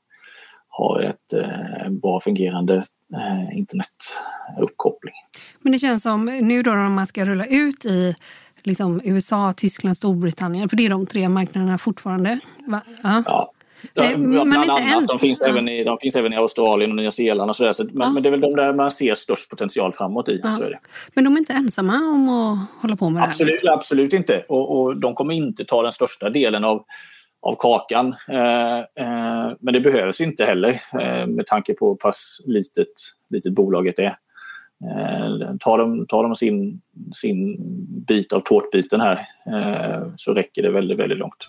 har 0.68 1.00
ett 1.00 1.32
eh, 1.32 1.90
bra 1.90 2.20
fungerande 2.20 2.74
eh, 3.14 3.58
internetuppkoppling. 3.58 5.14
Men 5.60 5.72
det 5.72 5.78
känns 5.78 6.02
som 6.02 6.24
nu 6.24 6.62
då 6.62 6.70
när 6.70 6.88
man 6.88 7.06
ska 7.06 7.24
rulla 7.24 7.46
ut 7.46 7.84
i 7.84 8.14
liksom 8.62 9.00
USA, 9.04 9.52
Tyskland, 9.56 9.96
Storbritannien, 9.96 10.68
för 10.68 10.76
det 10.76 10.86
är 10.86 10.90
de 10.90 11.06
tre 11.06 11.28
marknaderna 11.28 11.78
fortfarande. 11.78 12.40
Ja. 12.66 12.80
ja. 13.24 13.52
Nej, 13.94 14.16
bland 14.16 14.54
annat, 14.54 14.80
ens... 14.80 15.08
de, 15.08 15.18
finns 15.18 15.40
ja. 15.40 15.46
även 15.46 15.68
i, 15.68 15.84
de 15.84 15.98
finns 15.98 16.16
även 16.16 16.32
i 16.32 16.36
Australien 16.36 16.90
och 16.90 16.96
Nya 16.96 17.10
Zeeland. 17.10 17.50
Och 17.50 17.56
så, 17.56 17.64
där, 17.64 17.72
så 17.72 17.84
men, 17.84 17.92
ja. 17.94 18.10
men, 18.10 18.22
det 18.22 18.28
är 18.28 18.30
väl 18.30 18.40
de 18.40 18.56
där 18.56 18.74
man 18.74 18.90
ser 18.90 19.14
störst 19.14 19.50
potential 19.50 19.92
framåt 19.92 20.28
i. 20.28 20.38
Det. 20.38 20.78
Men 21.14 21.24
de 21.24 21.34
är 21.34 21.38
inte 21.38 21.52
ensamma 21.52 21.94
om 21.94 22.28
att 22.28 22.82
hålla 22.82 22.96
på 22.96 23.10
med 23.10 23.22
absolut, 23.22 23.60
det 23.62 23.68
här? 23.68 23.74
Absolut 23.74 24.12
inte. 24.12 24.44
Och, 24.48 24.80
och 24.80 24.96
de 24.96 25.14
kommer 25.14 25.34
inte 25.34 25.64
ta 25.64 25.82
den 25.82 25.92
största 25.92 26.30
delen 26.30 26.64
av 26.64 26.84
av 27.40 27.56
kakan. 27.58 28.14
Eh, 28.28 28.78
eh, 28.78 29.52
men 29.60 29.74
det 29.74 29.80
behövs 29.80 30.20
inte 30.20 30.44
heller 30.44 30.80
eh, 31.00 31.26
med 31.26 31.46
tanke 31.46 31.74
på 31.74 31.88
hur 31.88 31.94
pass 31.94 32.40
litet, 32.46 32.92
litet 33.30 33.52
bolaget 33.52 33.98
är. 33.98 34.16
tar 35.58 35.78
de, 35.78 36.06
tar 36.06 36.22
de 36.22 36.34
sin, 36.36 36.80
sin 37.14 37.56
bit 38.06 38.32
av 38.32 38.40
tårtbiten 38.40 39.00
här 39.00 39.26
så 40.16 40.34
räcker 40.34 40.62
det 40.62 40.70
väldigt, 40.70 40.98
väldigt 40.98 41.18
långt. 41.18 41.48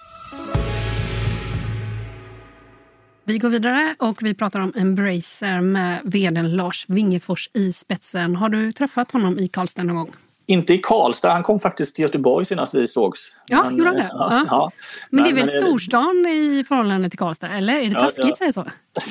Vi 3.30 3.38
går 3.38 3.50
vidare 3.50 3.96
och 4.00 4.24
vi 4.24 4.34
pratar 4.34 4.60
om 4.60 4.74
Embracer 4.76 5.62
med 5.62 6.00
vd 6.04 6.42
Lars 6.42 6.86
Wingefors 6.88 7.50
i 7.54 7.74
spetsen. 7.74 8.36
Har 8.36 8.50
du 8.50 8.72
träffat 8.72 9.12
honom 9.12 9.40
i 9.40 9.48
Karlstad 9.48 9.84
någon 9.84 9.96
gång? 9.96 10.12
Inte 10.46 10.74
i 10.74 10.78
Karlstad, 10.78 11.34
han 11.34 11.44
kom 11.44 11.60
faktiskt 11.60 11.96
till 11.96 12.04
Göteborg 12.04 12.46
senast 12.46 12.74
vi 12.74 12.88
sågs. 12.88 13.36
Ja, 13.48 13.64
men, 13.64 13.78
gjorde 13.78 13.90
han 13.90 13.98
det? 13.98 14.10
Ja, 14.12 14.46
ja. 14.50 14.72
Men, 15.10 15.24
det 15.24 15.30
är 15.30 15.34
väl 15.34 15.46
men, 15.46 15.62
storstan 15.62 16.26
i 16.26 16.64
förhållande 16.68 17.10
till 17.10 17.20
Karlstad, 17.20 17.48
eller? 17.48 17.80
Är 17.80 17.90
det 17.90 18.00
taskigt 18.00 18.26
ja, 18.26 18.32
att 18.32 18.38
säga 18.38 18.54
så? 18.54 18.66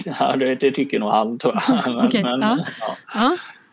Ja, 0.20 0.36
det, 0.36 0.54
det, 0.54 0.70
tycker 0.70 0.98
nog 0.98 1.10
han, 1.10 1.38
tror 1.38 1.62
jag. 1.68 2.04
okay, 2.06 2.22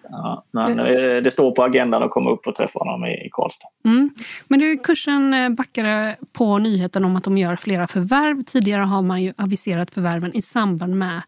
ja. 0.09 0.43
Men 0.51 0.77
det 1.23 1.31
står 1.31 1.51
på 1.51 1.63
agendan 1.63 2.03
att 2.03 2.09
komma 2.09 2.31
upp 2.31 2.47
och 2.47 2.55
träffa 2.55 2.79
honom 2.79 3.05
i, 3.05 3.29
Karlstad. 3.31 3.67
Mm. 3.85 4.09
Men 4.47 4.59
du, 4.59 4.77
kursen 4.77 5.33
eh, 5.33 5.49
backade 5.49 6.15
på 6.33 6.57
nyheten 6.57 7.05
om 7.05 7.15
att 7.15 7.23
de 7.23 7.37
gör 7.37 7.55
flera 7.55 7.87
förvärv. 7.87 8.43
Tidigare 8.43 8.81
har 8.81 9.01
man 9.01 9.21
ju 9.21 9.33
aviserat 9.37 9.91
förvärven 9.91 10.37
i 10.37 10.41
samband 10.41 10.95
med 10.95 11.21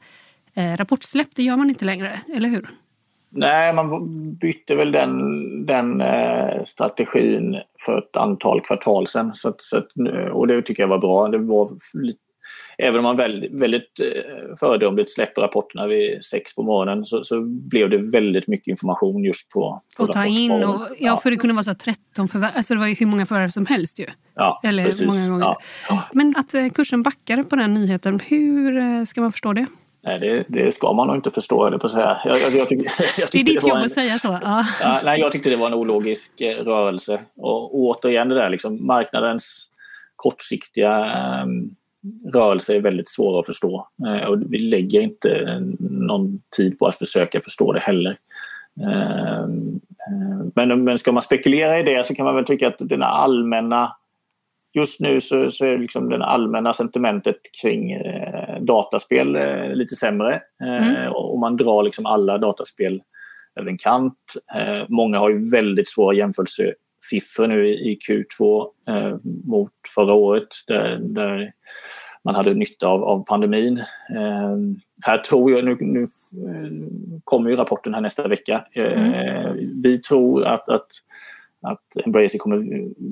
eh, 0.56 0.78
rapportsläpp. 0.78 1.28
Det 1.36 1.44
gör 1.44 1.58
man 1.58 1.70
inte 1.70 1.86
längre, 1.86 2.12
eller 2.36 2.50
hur? 2.50 2.70
Nej, 3.30 3.74
man 3.74 4.34
bytte 4.36 4.76
väl 4.76 4.92
den, 4.92 5.66
den 5.66 6.02
eh, 6.02 6.64
strategin 6.66 7.58
för 7.86 7.98
ett 7.98 8.18
antal 8.18 8.62
kvartal 8.62 9.08
sedan. 9.08 9.32
Så 9.34 9.50
att, 9.50 9.62
så 9.62 9.78
att, 9.78 9.88
och 10.32 10.48
det 10.48 10.62
tycker 10.62 10.84
jag 10.84 10.88
var 10.88 11.00
bra. 11.00 11.28
Det 11.28 11.38
var 11.38 11.70
även 12.78 12.98
om 12.98 13.04
man 13.04 13.18
väldigt, 13.18 13.62
väldigt 13.62 14.00
eh, 14.00 14.56
föredömligt 14.60 15.12
släpper 15.12 15.42
rapporterna 15.42 15.88
vid 15.88 16.26
sex 16.26 16.56
på 16.56 16.64
morgonen 16.64 17.06
så, 17.06 17.24
så 17.24 17.42
blev 17.42 17.90
det 17.90 17.98
väldigt 17.98 18.48
mycket 18.48 18.68
information 18.68 19.24
just 19.24 19.50
på, 19.50 19.82
på 19.98 20.04
Och 20.04 20.12
ta 20.12 20.26
in 20.26 20.52
och, 20.64 20.82
ja, 21.00 21.18
för 21.24 21.32
det 21.32 21.38
kunde 21.38 21.54
vara 21.54 21.64
så 21.64 21.74
13 21.74 22.28
förvärv, 22.28 22.52
alltså 22.56 22.74
det 22.74 22.80
var 22.80 22.88
ju 22.88 22.96
hur 22.96 23.06
många 23.06 23.26
förvärv 23.26 23.50
som 23.50 23.66
helst 23.66 24.00
ju. 24.00 24.06
Ja, 24.36 24.62
Eller 24.64 24.86
precis. 24.86 25.08
många 25.08 25.30
gånger. 25.30 25.56
Ja. 25.90 26.04
Men 26.14 26.34
att 26.38 26.54
eh, 26.54 26.70
kursen 26.70 27.04
backade 27.04 27.44
på 27.44 27.56
den 27.56 27.74
nyheten, 27.74 28.20
hur 28.28 28.78
eh, 28.78 29.04
ska 29.06 29.22
man 29.22 29.32
förstå 29.32 29.54
det? 29.54 29.66
Nej, 30.04 30.20
det, 30.20 30.46
det, 30.48 30.72
ska 30.72 30.94
man 30.94 31.08
nog 31.08 31.16
inte 31.16 31.32
förstå, 31.32 31.68
eller 31.68 31.78
på 31.78 31.88
att 31.88 31.94
säga. 31.94 32.18
Jag, 32.26 32.38
jag, 32.38 32.54
jag, 32.54 32.70
tyck, 32.70 32.80
det 33.32 33.40
är 33.40 33.44
ditt 33.44 33.62
det 33.62 33.68
jobb 33.68 33.78
en, 33.78 33.86
att 33.86 33.92
säga 33.92 34.20
så. 34.20 34.40
Ja. 34.44 34.66
Ja, 34.82 35.00
nej, 35.04 35.20
jag 35.20 35.32
tyckte 35.32 35.50
det 35.50 35.56
var 35.56 35.68
en 35.68 35.74
ologisk 35.74 36.42
rörelse. 36.42 37.20
Och, 37.38 37.64
och 37.64 37.80
återigen 37.80 38.30
det 38.30 38.36
där, 38.36 38.50
liksom, 38.50 38.86
marknadens 38.86 39.70
kortsiktiga 40.16 41.06
um, 41.44 41.76
rörelse 42.34 42.76
är 42.76 42.82
väldigt 42.82 43.10
svår 43.10 43.40
att 43.40 43.46
förstå. 43.46 43.88
Uh, 44.08 44.30
och 44.30 44.38
vi 44.50 44.60
lägger 44.60 45.02
inte 45.02 45.60
någon 45.80 46.42
tid 46.58 46.80
på 46.80 46.86
att 46.86 46.98
försöka 46.98 47.42
förstå 47.42 47.72
det 47.72 47.80
heller. 47.80 48.18
Uh, 48.82 49.44
uh, 50.12 50.48
men, 50.56 50.84
men 50.84 50.98
ska 50.98 51.12
man 51.12 51.24
spekulera 51.24 51.80
i 51.80 51.84
det 51.84 52.06
så 52.06 52.16
kan 52.16 52.26
man 52.26 52.36
väl 52.36 52.46
tycka 52.46 52.68
att 52.68 52.78
den 52.80 53.04
allmänna 53.04 53.96
Just 54.78 55.00
nu 55.00 55.22
så, 55.22 55.52
så 55.52 55.66
är 55.66 55.78
liksom 55.78 56.10
det 56.10 56.26
allmänna 56.26 56.74
sentimentet 56.74 57.38
kring 57.62 57.92
eh, 57.92 58.62
dataspel 58.62 59.36
eh, 59.36 59.74
lite 59.74 59.96
sämre. 59.96 60.42
Eh, 60.64 60.90
mm. 60.90 61.14
och 61.14 61.40
man 61.40 61.58
drar 61.58 61.84
liksom 61.84 62.06
alla 62.06 62.38
dataspel 62.38 63.02
över 63.60 63.70
en 63.70 63.78
kant. 63.78 64.18
Eh, 64.56 64.86
många 64.90 65.20
har 65.20 65.30
ju 65.30 65.50
väldigt 65.50 65.90
svåra 65.90 66.16
jämförelsesiffror 67.14 67.48
nu 67.48 67.68
i, 67.68 67.92
i 67.92 67.98
Q2 68.08 68.68
eh, 68.88 69.18
mot 69.46 69.72
förra 69.96 70.14
året 70.14 70.48
där, 70.68 70.98
där, 71.02 71.52
man 72.24 72.36
hade 72.36 72.54
nytta 72.54 72.88
av, 72.88 73.04
av 73.04 73.26
pandemin. 73.26 73.78
Eh, 74.16 74.58
här 75.02 75.18
tror 75.18 75.52
jag, 75.52 75.66
nu, 75.66 75.78
nu 75.80 76.08
kommer 77.24 77.50
ju 77.50 77.56
rapporten 77.56 77.94
här 77.94 78.02
nästa 78.02 78.28
vecka. 78.28 78.66
Mm. 78.74 79.82
Vi 79.84 79.98
tror 79.98 80.44
att, 80.44 80.70
att 80.70 80.88
att 81.62 82.06
Embracer 82.06 82.38
kommer 82.38 82.64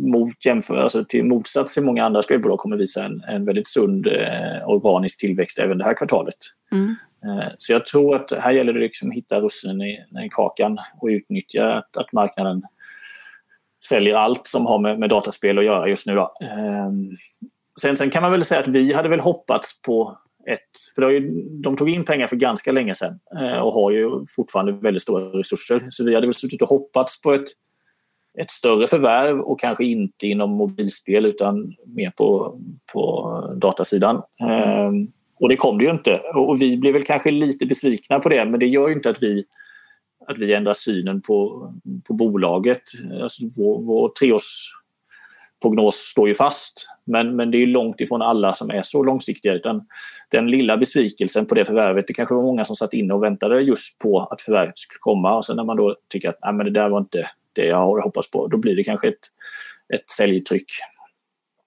mot 0.10 0.45
jämför, 0.45 0.75
alltså 0.75 1.05
till 1.05 1.25
motsats 1.25 1.73
till 1.73 1.84
många 1.84 2.03
andra 2.03 2.21
spelbolag 2.21 2.60
kommer 2.60 2.77
visa 2.77 3.05
en, 3.05 3.23
en 3.27 3.45
väldigt 3.45 3.67
sund 3.67 4.08
eh, 4.08 4.69
organisk 4.69 5.19
tillväxt 5.19 5.60
även 5.60 5.77
det 5.77 5.84
här 5.84 5.93
kvartalet. 5.93 6.38
Mm. 6.71 6.95
Eh, 7.25 7.47
så 7.58 7.71
jag 7.71 7.86
tror 7.86 8.15
att 8.15 8.31
här 8.31 8.51
gäller 8.51 8.73
det 8.73 8.79
liksom 8.79 9.10
att 9.10 9.15
hitta 9.15 9.39
russinen 9.39 9.81
i, 9.81 9.93
i 10.25 10.29
kakan 10.31 10.77
och 11.01 11.08
utnyttja 11.08 11.73
att, 11.73 11.97
att 11.97 12.13
marknaden 12.13 12.62
säljer 13.89 14.15
allt 14.15 14.48
som 14.48 14.65
har 14.65 14.80
med, 14.80 15.00
med 15.00 15.10
dataspel 15.10 15.58
att 15.58 15.65
göra 15.65 15.88
just 15.88 16.06
nu. 16.06 16.15
Då. 16.15 16.34
Ehm, 16.41 17.10
sen, 17.82 17.98
sen 17.98 18.10
kan 18.10 18.21
man 18.21 18.32
väl 18.32 18.45
säga 18.45 18.62
att 18.62 18.67
vi 18.67 18.93
hade 18.93 19.10
väl 19.10 19.19
hoppats 19.19 19.82
på 19.82 20.17
ett, 20.48 20.95
för 20.95 21.10
ju, 21.10 21.43
de 21.63 21.78
tog 21.78 21.89
in 21.89 22.06
pengar 22.06 22.28
för 22.28 22.36
ganska 22.36 22.71
länge 22.71 22.95
sedan 22.95 23.19
eh, 23.39 23.58
och 23.58 23.74
har 23.74 23.91
ju 23.91 24.10
fortfarande 24.36 24.71
väldigt 24.71 25.04
stora 25.04 25.24
resurser. 25.24 25.88
Så 25.89 26.04
vi 26.04 26.15
hade 26.15 26.28
väl 26.28 26.34
suttit 26.34 26.62
och 26.62 26.69
hoppats 26.69 27.21
på 27.21 27.34
ett 27.34 27.48
ett 28.41 28.52
större 28.52 28.88
förvärv 28.88 29.39
och 29.39 29.60
kanske 29.60 29.86
inte 29.86 30.28
inom 30.28 30.52
mobilspel 30.52 31.26
utan 31.26 31.74
mer 31.86 32.12
på, 32.17 32.60
på 32.93 33.56
datasidan. 33.62 34.21
Mm. 34.39 35.08
och 35.39 35.50
det 35.50 35.56
kom 35.56 35.78
det 35.78 35.84
ju 35.84 35.91
inte. 35.91 36.21
Och 36.36 36.62
vi 36.62 36.78
blev 36.78 36.93
väl 36.93 37.04
kanske 37.04 37.32
lite 37.32 37.65
besvikna 37.65 38.19
på 38.19 38.30
det 38.30 38.45
men 38.45 38.60
det 38.60 38.65
gör 38.65 38.88
ju 38.88 38.93
inte 38.93 39.10
att 39.10 39.24
vi, 39.24 39.43
att 40.27 40.38
vi 40.38 40.53
ändrar 40.53 40.73
synen 40.73 41.21
på, 41.21 41.69
på 42.07 42.13
bolaget. 42.13 42.81
Alltså 43.21 43.43
vår, 43.57 43.81
vår 43.81 44.09
treårsprognos 44.09 45.95
står 45.95 46.27
ju 46.27 46.35
fast. 46.35 46.88
Men, 47.05 47.35
men 47.35 47.51
det 47.51 47.57
är 47.57 47.67
långt 47.67 48.01
ifrån 48.01 48.21
alla 48.21 48.53
som 48.53 48.69
är 48.69 48.81
så 48.81 49.03
långsiktiga. 49.03 49.53
Utan 49.53 49.88
den 50.29 50.51
lilla 50.51 50.77
besvikelsen 50.77 51.45
på 51.45 51.55
det 51.55 51.65
förvärvet, 51.65 52.07
det 52.07 52.13
kanske 52.13 52.35
var 52.35 52.43
många 52.43 52.65
som 52.65 52.75
satt 52.75 52.93
inne 52.93 53.13
och 53.13 53.23
väntade 53.23 53.61
just 53.61 53.99
på 53.99 54.19
att 54.19 54.41
förvärvet 54.41 54.77
skulle 54.77 54.99
komma. 54.99 55.38
Och 55.38 55.45
sen 55.45 55.55
när 55.55 55.63
man 55.63 55.77
då 55.77 55.95
tycker 56.09 56.29
att 56.29 56.39
Nej, 56.43 56.53
men 56.53 56.65
det 56.65 56.71
där 56.71 56.89
var 56.89 56.99
inte 56.99 57.29
det 57.53 57.65
jag 57.65 57.77
har 57.77 58.01
hoppats 58.01 58.31
på. 58.31 58.47
Då 58.47 58.57
blir 58.57 58.75
det 58.75 58.83
kanske 58.83 59.07
ett, 59.07 59.31
ett 59.93 60.09
säljtryck 60.09 60.67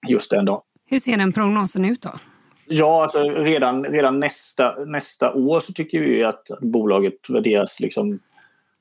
just 0.07 0.31
den 0.31 0.45
dagen. 0.45 0.61
Hur 0.85 0.99
ser 0.99 1.17
den 1.17 1.33
prognosen 1.33 1.85
ut 1.85 2.01
då? 2.01 2.09
Ja, 2.71 3.01
alltså 3.01 3.23
redan, 3.23 3.85
redan 3.85 4.19
nästa, 4.19 4.85
nästa 4.85 5.33
år 5.33 5.59
så 5.59 5.73
tycker 5.73 5.99
vi 5.99 6.23
att 6.23 6.47
bolaget 6.61 7.29
värderas 7.29 7.79
liksom 7.79 8.19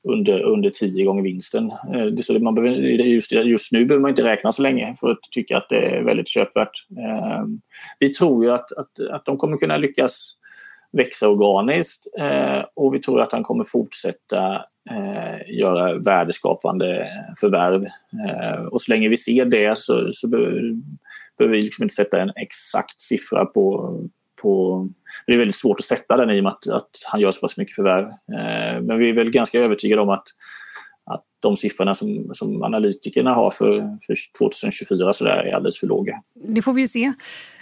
under, 0.08 0.42
under 0.42 0.70
tio 0.70 1.04
gånger 1.04 1.22
vinsten. 1.22 1.72
Eh, 1.94 2.20
så 2.22 2.38
man 2.38 2.54
behöver, 2.54 2.78
just, 2.78 3.32
just 3.32 3.72
nu 3.72 3.84
behöver 3.84 4.02
man 4.02 4.10
inte 4.10 4.24
räkna 4.24 4.52
så 4.52 4.62
länge 4.62 4.96
för 5.00 5.10
att 5.10 5.18
tycka 5.30 5.56
att 5.56 5.68
det 5.68 5.80
är 5.80 6.02
väldigt 6.02 6.28
köpvärt. 6.28 6.86
Eh, 6.98 7.44
vi 7.98 8.14
tror 8.14 8.44
ju 8.44 8.50
att, 8.50 8.72
att, 8.72 9.00
att 9.10 9.24
de 9.24 9.36
kommer 9.36 9.56
kunna 9.56 9.76
lyckas 9.76 10.34
växa 10.92 11.28
organiskt 11.28 12.06
eh, 12.18 12.64
och 12.74 12.94
vi 12.94 12.98
tror 12.98 13.20
att 13.20 13.32
han 13.32 13.42
kommer 13.42 13.64
fortsätta 13.64 14.62
göra 15.46 15.94
värdeskapande 15.94 17.08
förvärv. 17.40 17.84
Och 18.70 18.82
så 18.82 18.92
länge 18.92 19.08
vi 19.08 19.16
ser 19.16 19.44
det 19.44 19.78
så, 19.78 20.12
så 20.12 20.28
behöver, 20.28 20.60
behöver 21.38 21.56
vi 21.56 21.62
liksom 21.62 21.82
inte 21.82 21.94
sätta 21.94 22.20
en 22.20 22.32
exakt 22.36 23.00
siffra 23.00 23.44
på, 23.44 23.94
på... 24.42 24.88
Det 25.26 25.32
är 25.32 25.38
väldigt 25.38 25.56
svårt 25.56 25.80
att 25.80 25.86
sätta 25.86 26.16
den 26.16 26.30
i 26.30 26.40
och 26.40 26.44
med 26.44 26.52
att, 26.52 26.68
att 26.68 26.90
han 27.06 27.20
gör 27.20 27.32
så 27.32 27.40
pass 27.40 27.56
mycket 27.56 27.74
förvärv. 27.74 28.06
Eh, 28.06 28.82
men 28.82 28.98
vi 28.98 29.08
är 29.08 29.12
väl 29.12 29.30
ganska 29.30 29.58
övertygade 29.58 30.02
om 30.02 30.08
att, 30.08 30.24
att 31.10 31.24
de 31.40 31.56
siffrorna 31.56 31.94
som, 31.94 32.30
som 32.34 32.62
analytikerna 32.62 33.34
har 33.34 33.50
för, 33.50 33.98
för 34.06 34.16
2024 34.38 35.12
så 35.12 35.24
är 35.24 35.54
alldeles 35.54 35.78
för 35.78 35.86
låga. 35.86 36.22
Det 36.34 36.62
får 36.62 36.72
vi 36.72 36.82
ju 36.82 36.88
se. 36.88 37.12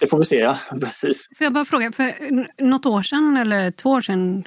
Det 0.01 0.07
får 0.07 0.19
vi 0.19 0.25
se, 0.25 0.39
ja. 0.39 0.59
Precis. 0.81 1.29
Får 1.39 1.45
jag 1.45 1.53
bara 1.53 1.65
fråga, 1.65 1.93
för 1.93 2.12
något 2.62 2.87
år 2.87 3.03
sedan 3.03 3.37
eller 3.37 3.71
två 3.71 3.91
år 3.91 4.01
sedan 4.01 4.45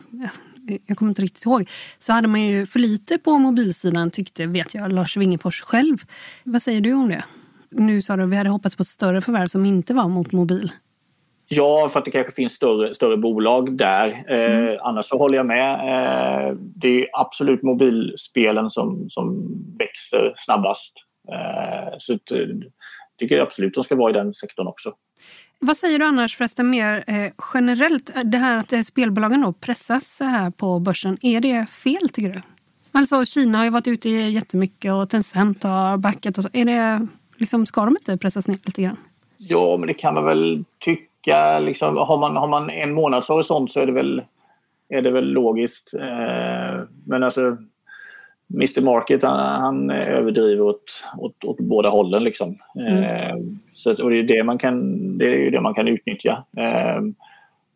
jag 0.86 0.98
kommer 0.98 1.10
inte 1.10 1.22
riktigt 1.22 1.46
ihåg, 1.46 1.70
så 2.00 2.14
hade 2.14 2.28
man 2.28 2.42
ju 2.42 2.66
för 2.66 2.80
lite 2.80 3.18
på 3.18 3.38
mobilsidan 3.38 4.12
tyckte, 4.12 4.46
vet 4.46 4.74
jag, 4.74 4.92
Lars 4.94 5.18
Wingefors 5.18 5.62
själv. 5.62 5.98
Vad 6.44 6.62
säger 6.62 6.82
du 6.82 6.94
om 6.94 7.10
det? 7.10 7.24
Nu 7.72 8.02
sa 8.02 8.16
du 8.16 8.24
att 8.24 8.30
vi 8.30 8.36
hade 8.36 8.50
hoppats 8.50 8.76
på 8.76 8.82
ett 8.82 8.88
större 8.88 9.22
förvärv 9.22 9.48
som 9.48 9.66
inte 9.66 9.94
var 9.94 10.08
mot 10.08 10.32
mobil. 10.32 10.72
Ja, 11.52 11.90
för 11.90 12.00
att 12.00 12.06
det 12.06 12.12
kanske 12.12 12.34
finns 12.34 12.54
större, 12.54 12.94
större 12.94 13.18
bolag 13.18 13.78
där. 13.78 14.08
Eh, 14.08 14.62
mm. 14.62 14.78
Annars 14.82 15.06
så 15.06 15.18
håller 15.18 15.38
jag 15.38 15.46
med. 15.46 15.74
Eh, 15.74 16.56
det 16.56 17.02
är 17.02 17.08
absolut 17.14 17.64
mobilspelen 17.64 18.70
som, 18.70 19.10
som 19.10 19.48
växer 19.80 20.34
snabbast. 20.38 20.94
Eh, 21.32 21.96
så 22.00 22.18
jag 22.30 22.42
eh, 22.42 22.48
tycker 23.20 23.40
absolut 23.40 23.74
de 23.74 23.84
ska 23.84 23.96
vara 23.96 24.10
i 24.10 24.14
den 24.14 24.34
sektorn 24.34 24.68
också. 24.68 24.94
Vad 25.60 25.78
säger 25.78 26.00
du 26.00 26.06
annars 26.06 26.38
förresten 26.38 26.70
mer 26.70 27.04
eh, 27.08 27.32
generellt? 27.54 28.12
Det 28.24 28.38
här 28.38 28.58
att 28.58 28.74
eh, 28.74 28.82
spelbolagen 28.82 29.42
då 29.42 29.54
pressas 29.54 30.20
här 30.20 30.52
på 30.52 30.80
börsen, 30.80 31.18
är 31.22 31.42
det 31.42 31.66
fel 31.70 32.10
tycker 32.10 32.30
du? 32.30 32.42
Alltså 32.92 33.26
Kina 33.26 33.58
har 33.58 33.66
ju 33.66 33.72
varit 33.72 33.88
ute 33.88 34.10
jättemycket 34.10 34.92
och 34.94 35.10
Tencent 35.10 35.64
har 35.64 35.98
backat. 35.98 36.38
Och 36.38 36.44
så. 36.44 36.50
Är 36.54 36.66
det, 36.66 37.08
liksom, 37.38 37.66
ska 37.66 37.86
de 37.86 37.90
inte 37.90 38.18
pressas 38.18 38.48
ner 38.48 38.58
lite 38.64 38.82
grann? 38.82 38.98
Ja, 39.38 39.78
men 39.78 39.88
det 39.88 39.94
kan 39.94 40.14
man 40.14 40.26
väl 40.26 40.64
tycka. 40.80 41.09
Liksom, 41.60 41.98
har, 41.98 42.18
man, 42.18 42.36
har 42.36 42.48
man 42.48 42.70
en 42.70 42.94
månads 42.94 43.28
horisont 43.28 43.72
så 43.72 43.80
är 43.80 43.86
det 43.86 43.92
väl, 43.92 44.22
är 44.90 45.02
det 45.02 45.12
väl 45.12 45.32
logiskt. 45.32 45.94
Eh, 45.94 46.82
men 47.06 47.24
alltså 47.24 47.58
Mr 48.54 48.82
Market 48.82 49.24
han, 49.24 49.40
han 49.40 49.90
överdriver 49.90 50.62
åt, 50.62 51.04
åt, 51.18 51.46
åt 51.46 51.60
båda 51.60 51.90
hållen. 51.90 52.24
Liksom. 52.24 52.58
Mm. 52.76 53.04
Eh, 53.04 53.36
så, 53.74 54.04
och 54.04 54.10
det 54.10 54.20
är, 54.20 54.24
det, 54.24 54.44
man 54.44 54.58
kan, 54.58 55.18
det 55.18 55.26
är 55.26 55.38
ju 55.38 55.50
det 55.50 55.62
man 55.62 55.74
kan 55.74 55.88
utnyttja. 55.88 56.44
Eh, 56.58 57.02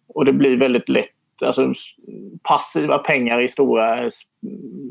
och 0.08 0.26
det 0.26 0.34
blir 0.34 0.58
väldigt 0.58 0.90
lätt 0.90 1.10
alltså, 1.42 1.74
passiva 2.44 2.98
pengar 2.98 3.42
i 3.42 3.48
stora 3.48 4.10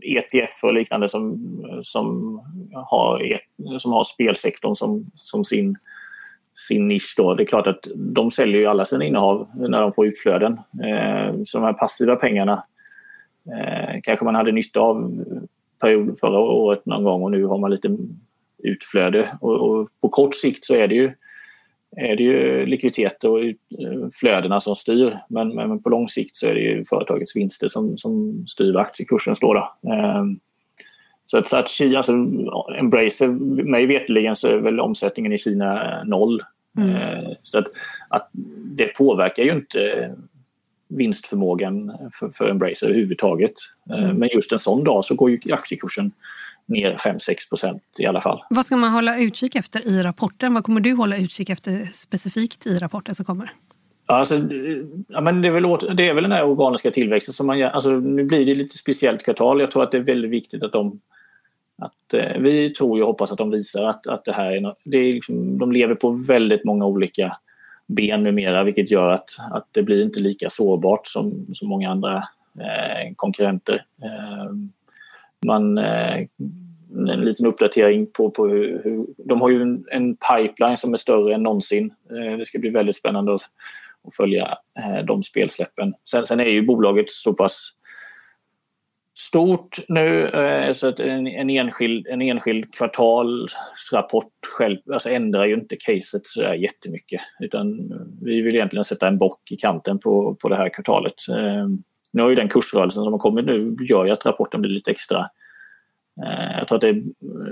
ETF 0.03 0.65
och 0.65 0.75
liknande 0.75 1.09
som, 1.09 1.39
som, 1.85 2.41
har, 2.75 3.23
e, 3.23 3.39
som 3.81 3.93
har 3.93 4.05
spelsektorn 4.05 4.77
som, 4.77 5.11
som 5.17 5.45
sin, 5.45 5.77
sin 6.69 6.89
nisch. 6.89 7.15
Då. 7.17 7.35
Det 7.35 7.43
är 7.43 7.47
klart 7.47 7.67
att 7.67 7.87
de 7.95 8.31
säljer 8.31 8.61
ju 8.61 8.67
alla 8.67 8.85
sina 8.85 9.05
innehav 9.05 9.49
när 9.55 9.81
de 9.81 9.93
får 9.93 10.07
utflöden. 10.07 10.53
Eh, 10.85 11.35
så 11.47 11.59
de 11.59 11.65
här 11.65 11.73
passiva 11.73 12.17
pengarna 12.17 12.65
eh, 13.47 14.01
kanske 14.03 14.25
man 14.25 14.35
hade 14.35 14.53
nytta 14.53 14.81
av 14.81 15.25
period 15.81 16.19
förra 16.21 16.39
året 16.39 16.87
någon 16.87 17.05
gång 17.05 17.23
och 17.23 17.31
nu 17.31 17.45
har 17.45 17.59
man 17.59 17.71
lite 17.71 17.97
utflöde. 18.59 19.29
Och, 19.41 19.89
på 20.01 20.09
kort 20.09 20.35
sikt 20.35 20.65
så 20.65 20.75
är 20.75 20.89
det 20.89 20.95
ju, 20.95 21.13
är 21.97 22.17
det 22.17 22.23
ju 22.23 22.67
likviditet 22.67 23.25
och 23.25 23.45
eh, 23.45 23.55
flödena 24.21 24.61
som 24.61 24.77
styr. 24.77 25.19
Men, 25.29 25.49
men 25.55 25.83
på 25.83 25.89
lång 25.89 26.09
sikt 26.09 26.37
så 26.37 26.47
är 26.47 26.55
det 26.55 26.61
ju 26.61 26.85
företagets 26.85 27.37
vinster 27.37 27.69
som, 27.69 27.99
som 27.99 28.45
styr 28.49 28.73
vad 28.73 28.83
aktiekursen 28.83 29.37
står. 29.37 29.55
Då. 29.55 29.73
Så 31.27 31.39
att, 31.39 31.49
så 31.49 31.57
att 31.57 31.69
Kina, 31.69 31.97
alltså 31.97 32.13
Embracer, 32.79 33.29
mig 33.65 33.87
veterligen 33.87 34.37
så 34.37 34.49
är 34.49 34.57
väl 34.57 34.81
omsättningen 34.81 35.33
i 35.33 35.39
Kina 35.39 36.03
noll. 36.05 36.43
Mm. 36.79 36.91
Uh, 36.91 37.33
så 37.43 37.59
att, 37.59 37.67
att 38.09 38.31
det 38.77 38.87
påverkar 38.87 39.43
ju 39.43 39.53
inte 39.53 40.11
vinstförmågan 40.97 41.93
för, 42.13 42.31
för 42.31 42.49
Embracer 42.49 42.87
överhuvudtaget. 42.87 43.55
Eh, 43.91 44.05
mm. 44.05 44.17
Men 44.17 44.29
just 44.33 44.53
en 44.53 44.59
sån 44.59 44.85
dag 44.85 45.05
så 45.05 45.15
går 45.15 45.31
ju 45.31 45.53
aktiekursen 45.53 46.13
ner 46.67 46.97
5-6 46.97 47.49
procent 47.49 47.83
i 47.99 48.07
alla 48.07 48.21
fall. 48.21 48.43
Vad 48.51 48.67
ska 48.67 48.77
man 48.77 48.91
hålla 48.91 49.19
utkik 49.19 49.55
efter 49.55 49.89
i 49.89 50.03
rapporten? 50.03 50.55
Vad 50.55 50.65
kommer 50.65 50.81
du 50.81 50.93
hålla 50.93 51.17
utkik 51.17 51.51
efter 51.51 51.89
specifikt 51.93 52.67
i 52.67 52.79
rapporten 52.79 53.15
som 53.15 53.25
kommer? 53.25 53.51
Alltså, 54.07 54.35
ja, 55.09 55.21
men 55.21 55.43
det, 55.43 55.49
är 55.49 55.53
väl, 55.53 55.97
det 55.97 56.09
är 56.09 56.15
väl 56.15 56.23
den 56.23 56.33
här 56.33 56.45
organiska 56.45 56.91
tillväxten 56.91 57.35
som 57.35 57.47
man 57.47 57.59
gör. 57.59 57.71
Alltså, 57.71 57.91
nu 57.91 58.25
blir 58.25 58.47
det 58.47 58.55
lite 58.55 58.77
speciellt 58.77 59.25
kvartal. 59.25 59.61
Jag 59.61 59.71
tror 59.71 59.83
att 59.83 59.93
det 59.93 59.99
är 59.99 60.03
väldigt 60.03 60.31
viktigt 60.31 60.63
att 60.63 60.73
de 60.73 61.01
att, 61.79 62.15
eh, 62.15 62.39
vi 62.39 62.71
tror 62.71 63.01
och 63.01 63.07
hoppas 63.07 63.33
att 63.33 63.39
de 63.39 63.51
visar 63.51 63.85
att, 63.85 64.07
att 64.07 64.25
det 64.25 64.33
här 64.33 64.53
är, 64.53 64.75
det 64.85 64.97
är 64.97 65.15
liksom, 65.15 65.59
de 65.59 65.73
lever 65.73 65.95
på 65.95 66.11
väldigt 66.11 66.65
många 66.65 66.87
olika 66.87 67.37
ben 67.87 68.23
numera 68.23 68.65
vilket 68.65 68.91
gör 68.91 69.09
att, 69.09 69.31
att 69.53 69.67
det 69.73 69.83
blir 69.83 70.03
inte 70.03 70.21
lika 70.21 70.51
sårbart 70.51 71.07
som, 71.07 71.47
som 71.55 71.69
många 71.69 71.91
andra 71.91 72.17
eh, 72.61 73.15
konkurrenter. 73.17 73.85
Eh, 74.03 74.53
man, 75.47 75.79
eh, 75.79 76.27
en 76.91 77.21
liten 77.21 77.47
uppdatering 77.47 78.07
på, 78.07 78.31
på 78.31 78.49
hur, 78.49 78.81
hur, 78.85 79.07
De 79.17 79.41
har 79.41 79.51
ju 79.51 79.63
en, 79.63 79.85
en, 79.91 80.17
pipeline 80.17 80.77
som 80.77 80.93
är 80.93 80.99
större 80.99 81.35
än 81.35 81.43
någonsin. 81.43 81.95
Eh, 82.11 82.39
det 82.39 82.47
ska 82.47 82.59
bli 82.59 82.71
väldigt 82.71 82.97
spännande 82.97 83.35
att, 83.35 83.43
att 84.05 84.17
följa 84.17 84.59
eh, 84.79 85.05
de 85.05 85.23
spelsläppen. 85.23 85.95
Sen, 86.11 86.27
sen 86.27 86.41
är 86.41 86.45
ju 86.45 86.63
bolaget 86.63 87.11
så 87.11 87.35
pass 87.35 87.71
stort 89.15 89.79
nu 89.89 90.29
eh, 90.29 90.73
så 90.73 90.89
att 90.89 91.01
en, 91.01 91.27
en, 91.27 91.51
enskild, 91.51 92.07
en 92.07 92.23
enskild 92.23 92.75
kvartalsrapport 92.75 94.33
själv 94.59 94.79
alltså 94.93 95.09
ändrar 95.09 95.47
ju 95.47 95.55
inte 95.55 95.77
caset 95.77 96.27
så 96.27 96.41
där 96.41 96.55
jättemycket. 96.55 97.21
Utan 97.41 97.93
vi 98.23 98.41
vill 98.41 98.55
egentligen 98.55 98.85
sätta 98.85 99.09
en 99.09 99.19
bock 99.19 99.51
i 99.51 99.57
kanten 99.57 99.99
på, 99.99 100.35
på 100.35 100.49
det 100.49 100.57
här 100.57 100.69
kvartalet. 100.69 101.15
Eh, 101.29 101.67
nu 102.13 102.23
har 102.23 102.29
ju 102.29 102.35
den 102.35 102.49
kursrörelsen 102.49 103.05
som 103.05 103.13
har 103.13 103.21
kommit 103.21 103.47
nu 103.47 103.77
gör 103.81 104.05
ju 104.05 104.11
att 104.11 104.27
rapporten 104.27 104.61
blir 104.61 104.71
lite 104.71 104.91
extra 104.91 105.19
eh, 106.25 106.59
jag 106.59 106.69
tror 106.69 106.77
att 106.77 106.83
det 106.83 106.89
är 106.89 107.03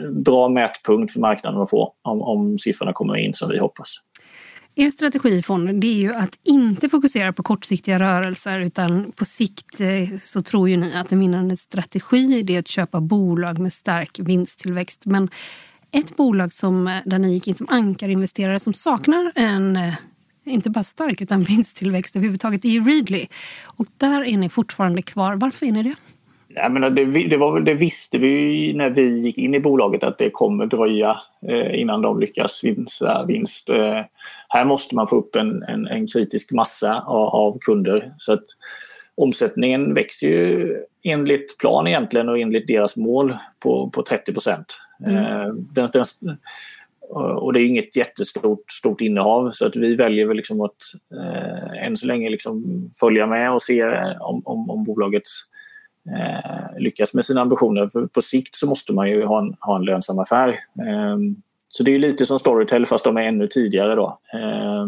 en 0.06 0.22
bra 0.22 0.48
mätpunkt 0.48 1.12
för 1.12 1.20
marknaden 1.20 1.60
att 1.60 1.70
få 1.70 1.94
om, 2.02 2.22
om 2.22 2.58
siffrorna 2.58 2.92
kommer 2.92 3.16
in 3.16 3.34
som 3.34 3.50
vi 3.50 3.58
hoppas. 3.58 3.96
Er 4.74 4.90
strategi 4.90 5.28
i 5.38 5.42
fonden 5.42 5.80
det 5.80 5.86
är 5.86 6.00
ju 6.00 6.14
att 6.14 6.38
inte 6.44 6.88
fokusera 6.88 7.32
på 7.32 7.42
kortsiktiga 7.42 7.98
rörelser 7.98 8.60
utan 8.60 9.12
på 9.12 9.24
sikt 9.24 9.80
eh, 9.80 10.18
så 10.18 10.42
tror 10.42 10.68
ju 10.68 10.76
ni 10.76 10.96
att 10.96 11.12
en 11.12 11.20
vinnande 11.20 11.56
strategi 11.56 12.54
är 12.54 12.58
att 12.58 12.68
köpa 12.68 13.00
bolag 13.00 13.58
med 13.58 13.72
stark 13.72 14.18
vinsttillväxt. 14.18 15.06
Men 15.06 15.28
ett 15.92 16.16
bolag 16.16 16.52
som, 16.52 16.86
eh, 16.86 16.96
där 17.04 17.18
ni 17.18 17.32
gick 17.32 17.48
in 17.48 17.54
som 17.54 17.66
ankarinvesterare 17.70 18.60
som 18.60 18.74
saknar 18.74 19.32
en 19.34 19.76
eh, 19.76 19.94
inte 20.44 20.70
bara 20.70 20.84
stark 20.84 21.20
utan 21.20 21.42
vinsttillväxt 21.44 22.16
överhuvudtaget 22.16 22.64
är 22.64 22.68
ju 22.68 22.84
Readly. 22.84 23.26
Och 23.62 23.86
där 23.96 24.24
är 24.24 24.36
ni 24.36 24.48
fortfarande 24.48 25.02
kvar. 25.02 25.36
Varför 25.36 25.66
är 25.66 25.72
ni 25.72 25.82
det? 25.82 25.94
Jag 26.54 26.72
menar, 26.72 26.90
det, 26.90 27.04
det, 27.28 27.36
var, 27.36 27.60
det 27.60 27.74
visste 27.74 28.18
vi 28.18 28.72
när 28.74 28.90
vi 28.90 29.18
gick 29.18 29.38
in 29.38 29.54
i 29.54 29.60
bolaget 29.60 30.02
att 30.02 30.18
det 30.18 30.30
kommer 30.30 30.66
dröja 30.66 31.20
eh, 31.48 31.80
innan 31.80 32.02
de 32.02 32.20
lyckas 32.20 32.64
vinsta 32.64 33.24
vinst. 33.24 33.68
Eh, 33.68 34.00
här 34.48 34.64
måste 34.64 34.94
man 34.94 35.08
få 35.08 35.16
upp 35.16 35.36
en, 35.36 35.62
en, 35.62 35.86
en 35.86 36.06
kritisk 36.06 36.52
massa 36.52 37.00
av, 37.00 37.28
av, 37.28 37.58
kunder. 37.58 38.14
Så 38.18 38.32
att 38.32 38.44
omsättningen 39.14 39.94
växer 39.94 40.26
ju 40.26 40.76
enligt 41.02 41.58
plan 41.58 41.86
egentligen 41.86 42.28
och 42.28 42.38
enligt 42.38 42.66
deras 42.66 42.96
mål 42.96 43.36
på, 43.58 43.90
på 43.90 44.02
30 44.02 44.32
procent. 44.32 44.76
Mm. 45.06 45.24
Eh, 45.24 45.48
och 47.12 47.52
det 47.52 47.60
är 47.60 47.64
inget 47.64 47.96
jättestort 47.96 48.72
stort 48.72 49.00
innehav 49.00 49.50
så 49.50 49.66
att 49.66 49.76
vi 49.76 49.94
väljer 49.94 50.26
väl 50.26 50.36
liksom 50.36 50.60
att 50.60 50.76
eh, 51.14 51.86
än 51.86 51.96
så 51.96 52.06
länge 52.06 52.30
liksom 52.30 52.64
följa 53.00 53.26
med 53.26 53.52
och 53.52 53.62
se 53.62 53.84
om, 54.20 54.42
om, 54.44 54.70
om 54.70 54.84
bolaget 54.84 55.22
eh, 56.08 56.80
lyckas 56.80 57.14
med 57.14 57.24
sina 57.24 57.40
ambitioner. 57.40 57.86
För 57.86 58.06
på 58.06 58.22
sikt 58.22 58.56
så 58.56 58.66
måste 58.66 58.92
man 58.92 59.10
ju 59.10 59.24
ha 59.24 59.38
en, 59.38 59.56
ha 59.60 59.76
en 59.76 59.84
lönsam 59.84 60.18
affär. 60.18 60.48
Eh, 60.48 61.16
så 61.68 61.82
det 61.82 61.94
är 61.94 61.98
lite 61.98 62.26
som 62.26 62.38
Storytel 62.38 62.86
fast 62.86 63.04
de 63.04 63.16
är 63.16 63.22
ännu 63.22 63.46
tidigare 63.46 63.94
då. 63.94 64.18
Eh, 64.34 64.86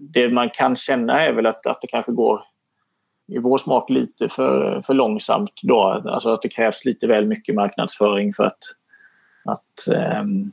det 0.00 0.28
man 0.28 0.50
kan 0.50 0.76
känna 0.76 1.20
är 1.20 1.32
väl 1.32 1.46
att, 1.46 1.66
att 1.66 1.80
det 1.80 1.86
kanske 1.86 2.12
går 2.12 2.42
i 3.28 3.38
vår 3.38 3.58
smak 3.58 3.90
lite 3.90 4.28
för, 4.28 4.82
för 4.82 4.94
långsamt 4.94 5.50
då. 5.62 5.82
Alltså 5.82 6.28
att 6.28 6.42
det 6.42 6.48
krävs 6.48 6.84
lite 6.84 7.06
väl 7.06 7.26
mycket 7.26 7.54
marknadsföring 7.54 8.32
för 8.32 8.44
att, 8.44 8.58
att, 9.44 9.88
um, 10.20 10.52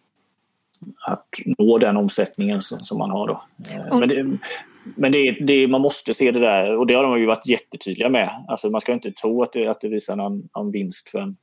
att 1.07 1.27
nå 1.57 1.77
den 1.77 1.97
omsättningen 1.97 2.61
som, 2.61 2.79
som 2.79 2.97
man 2.97 3.11
har 3.11 3.27
då. 3.27 3.43
Uh, 3.91 3.99
men 3.99 4.09
det, 4.09 4.37
men 4.95 5.11
det, 5.11 5.31
det, 5.31 5.67
man 5.67 5.81
måste 5.81 6.13
se 6.13 6.31
det 6.31 6.39
där 6.39 6.77
och 6.77 6.87
det 6.87 6.93
har 6.93 7.03
de 7.03 7.19
ju 7.19 7.25
varit 7.25 7.47
jättetydliga 7.47 8.09
med. 8.09 8.29
Alltså 8.47 8.69
man 8.69 8.81
ska 8.81 8.93
inte 8.93 9.11
tro 9.11 9.43
att 9.43 9.53
det, 9.53 9.67
att 9.67 9.81
det 9.81 9.89
visar 9.89 10.15
någon, 10.15 10.49
någon 10.55 10.71
vinst 10.71 11.09
för 11.09 11.19
en, 11.19 11.37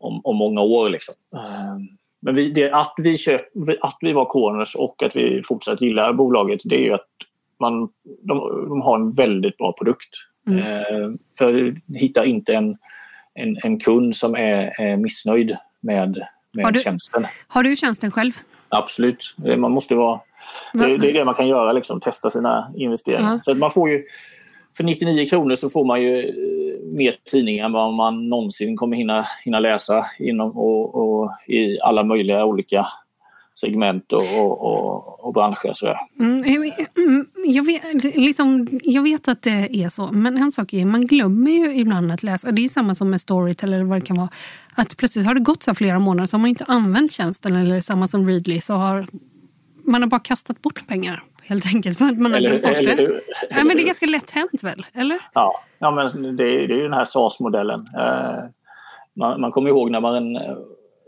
om, 0.00 0.20
om 0.24 0.36
många 0.36 0.60
år. 0.60 0.88
Liksom. 0.88 1.14
Uh, 1.34 1.78
men 2.20 2.34
vi, 2.34 2.50
det, 2.50 2.72
att, 2.72 2.94
vi 2.98 3.18
köp, 3.18 3.40
att 3.80 3.96
vi 4.00 4.12
var 4.12 4.24
corners 4.24 4.74
och 4.74 5.02
att 5.02 5.16
vi 5.16 5.42
fortsatt 5.44 5.80
gillar 5.80 6.12
bolaget 6.12 6.60
det 6.64 6.76
är 6.76 6.84
ju 6.84 6.92
att 6.92 7.06
man, 7.60 7.88
de, 8.22 8.66
de 8.68 8.80
har 8.80 8.96
en 8.96 9.12
väldigt 9.12 9.56
bra 9.56 9.72
produkt. 9.72 10.10
Mm. 10.48 10.58
Eh, 10.58 11.10
jag 11.38 11.80
hittar 11.94 12.24
inte 12.24 12.54
en, 12.54 12.76
en, 13.34 13.56
en 13.62 13.80
kund 13.80 14.16
som 14.16 14.34
är, 14.34 14.80
är 14.80 14.96
missnöjd 14.96 15.56
med, 15.80 16.26
med 16.52 16.64
har 16.64 16.72
du, 16.72 16.80
tjänsten. 16.80 17.26
Har 17.48 17.62
du 17.62 17.76
tjänsten 17.76 18.10
själv? 18.10 18.32
Absolut. 18.68 19.34
Man 19.56 19.72
måste 19.72 19.94
vara, 19.94 20.20
det, 20.72 20.98
det 20.98 21.10
är 21.10 21.14
det 21.14 21.24
man 21.24 21.34
kan 21.34 21.48
göra, 21.48 21.72
liksom, 21.72 22.00
testa 22.00 22.30
sina 22.30 22.72
investeringar. 22.76 23.28
Mm. 23.28 23.42
Så 23.42 23.52
att 23.52 23.58
man 23.58 23.70
får 23.70 23.90
ju, 23.90 24.04
för 24.76 24.84
99 24.84 25.26
kronor 25.26 25.54
så 25.54 25.70
får 25.70 25.84
man 25.84 26.02
ju 26.02 26.32
mer 26.92 27.16
tidningar 27.30 27.64
än 27.64 27.72
vad 27.72 27.94
man 27.94 28.28
någonsin 28.28 28.76
kommer 28.76 28.96
hinna, 28.96 29.26
hinna 29.44 29.60
läsa 29.60 30.06
inom, 30.18 30.50
och, 30.50 30.94
och 30.94 31.30
i 31.48 31.80
alla 31.80 32.04
möjliga 32.04 32.44
olika 32.44 32.86
segment 33.60 34.12
och, 34.12 34.22
och, 34.40 34.60
och, 34.60 35.24
och 35.24 35.32
branscher. 35.34 35.72
Så 35.74 35.86
mm, 36.20 36.72
jag, 37.46 37.64
vet, 37.64 38.04
liksom, 38.16 38.68
jag 38.82 39.02
vet 39.02 39.28
att 39.28 39.42
det 39.42 39.82
är 39.84 39.88
så, 39.88 40.08
men 40.12 40.36
en 40.36 40.52
sak 40.52 40.72
är 40.72 40.84
man 40.84 41.06
glömmer 41.06 41.50
ju 41.50 41.76
ibland 41.76 42.12
att 42.12 42.22
läsa. 42.22 42.52
Det 42.52 42.64
är 42.64 42.68
samma 42.68 42.94
som 42.94 43.10
med 43.10 43.20
Storytel 43.20 43.72
eller 43.72 43.84
vad 43.84 44.00
det 44.00 44.06
kan 44.06 44.16
vara. 44.16 44.28
Att 44.74 44.96
plötsligt 44.96 45.26
har 45.26 45.34
det 45.34 45.40
gått 45.40 45.62
så 45.62 45.74
flera 45.74 45.98
månader 45.98 46.26
så 46.26 46.36
har 46.36 46.40
man 46.40 46.50
inte 46.50 46.64
använt 46.68 47.12
tjänsten 47.12 47.56
eller 47.56 47.80
samma 47.80 48.08
som 48.08 48.28
Readly 48.28 48.60
så 48.60 48.74
har 48.74 49.06
man 49.90 50.02
har 50.02 50.08
bara 50.08 50.20
kastat 50.20 50.62
bort 50.62 50.86
pengar 50.86 51.22
helt 51.42 51.66
enkelt 51.74 51.98
för 51.98 52.04
att 52.04 52.18
man 52.18 52.32
har 52.32 52.40
glömt 52.40 52.62
bort 52.62 52.72
det. 52.72 52.92
Eller, 52.92 53.20
Nej, 53.50 53.64
men 53.64 53.76
det 53.76 53.82
är 53.82 53.86
ganska 53.86 54.06
lätt 54.06 54.30
hänt 54.30 54.64
väl? 54.64 54.86
Eller? 54.94 55.18
Ja, 55.34 55.64
ja 55.78 55.90
men 55.90 56.36
det, 56.36 56.66
det 56.66 56.74
är 56.74 56.76
ju 56.76 56.82
den 56.82 56.92
här 56.92 57.04
SAS-modellen. 57.04 57.88
Eh, 57.98 58.44
man, 59.16 59.40
man 59.40 59.50
kommer 59.52 59.70
ihåg 59.70 59.90
när 59.90 60.00
man 60.00 60.38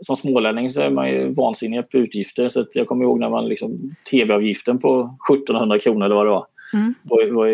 som 0.01 0.15
smålänning 0.15 0.69
så 0.69 0.81
är 0.81 0.89
man 0.89 1.09
ju 1.09 1.33
vansinnig 1.33 1.89
på 1.89 1.97
utgifter. 1.97 2.49
Så 2.49 2.65
jag 2.73 2.87
kommer 2.87 3.03
ihåg 3.03 3.19
när 3.19 3.29
man 3.29 3.47
liksom 3.47 3.91
tv-avgiften 4.11 4.79
på 4.79 5.17
1700 5.33 5.79
kronor 5.79 6.05
eller 6.05 6.15
vad 6.15 6.25
det 6.25 6.31
var. 6.31 6.45
Mm. 6.73 6.93
Var, 7.03 7.31
var, 7.31 7.47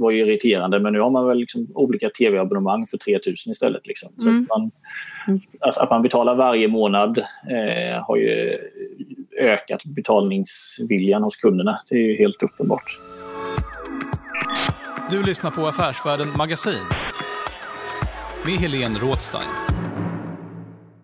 var 0.00 0.10
ju 0.10 0.18
irriterande 0.18 0.80
men 0.80 0.92
nu 0.92 1.00
har 1.00 1.10
man 1.10 1.26
väl 1.26 1.38
liksom 1.38 1.66
olika 1.74 2.08
tv-abonnemang 2.08 2.86
för 2.86 2.98
3000 2.98 3.50
istället. 3.50 3.86
Liksom. 3.86 4.08
Så 4.18 4.28
mm. 4.28 4.42
att, 4.42 4.48
man, 4.48 4.70
mm. 5.28 5.40
att, 5.60 5.78
att, 5.78 5.90
man 5.90 6.02
betalar 6.02 6.34
varje 6.34 6.68
månad 6.68 7.18
eh, 7.50 8.04
har 8.06 8.16
ju 8.16 8.58
ökat 9.38 9.84
betalningsviljan 9.84 11.22
hos 11.22 11.36
kunderna. 11.36 11.80
Det 11.88 11.94
är 11.94 12.08
ju 12.08 12.16
helt 12.16 12.42
uppenbart. 12.42 12.98
Du 15.10 15.22
lyssnar 15.22 15.50
på 15.50 15.66
Affärsvärlden 15.66 16.36
Magasin 16.36 16.84
med 18.46 18.54
Helene 18.54 18.98
Rådstein. 18.98 19.48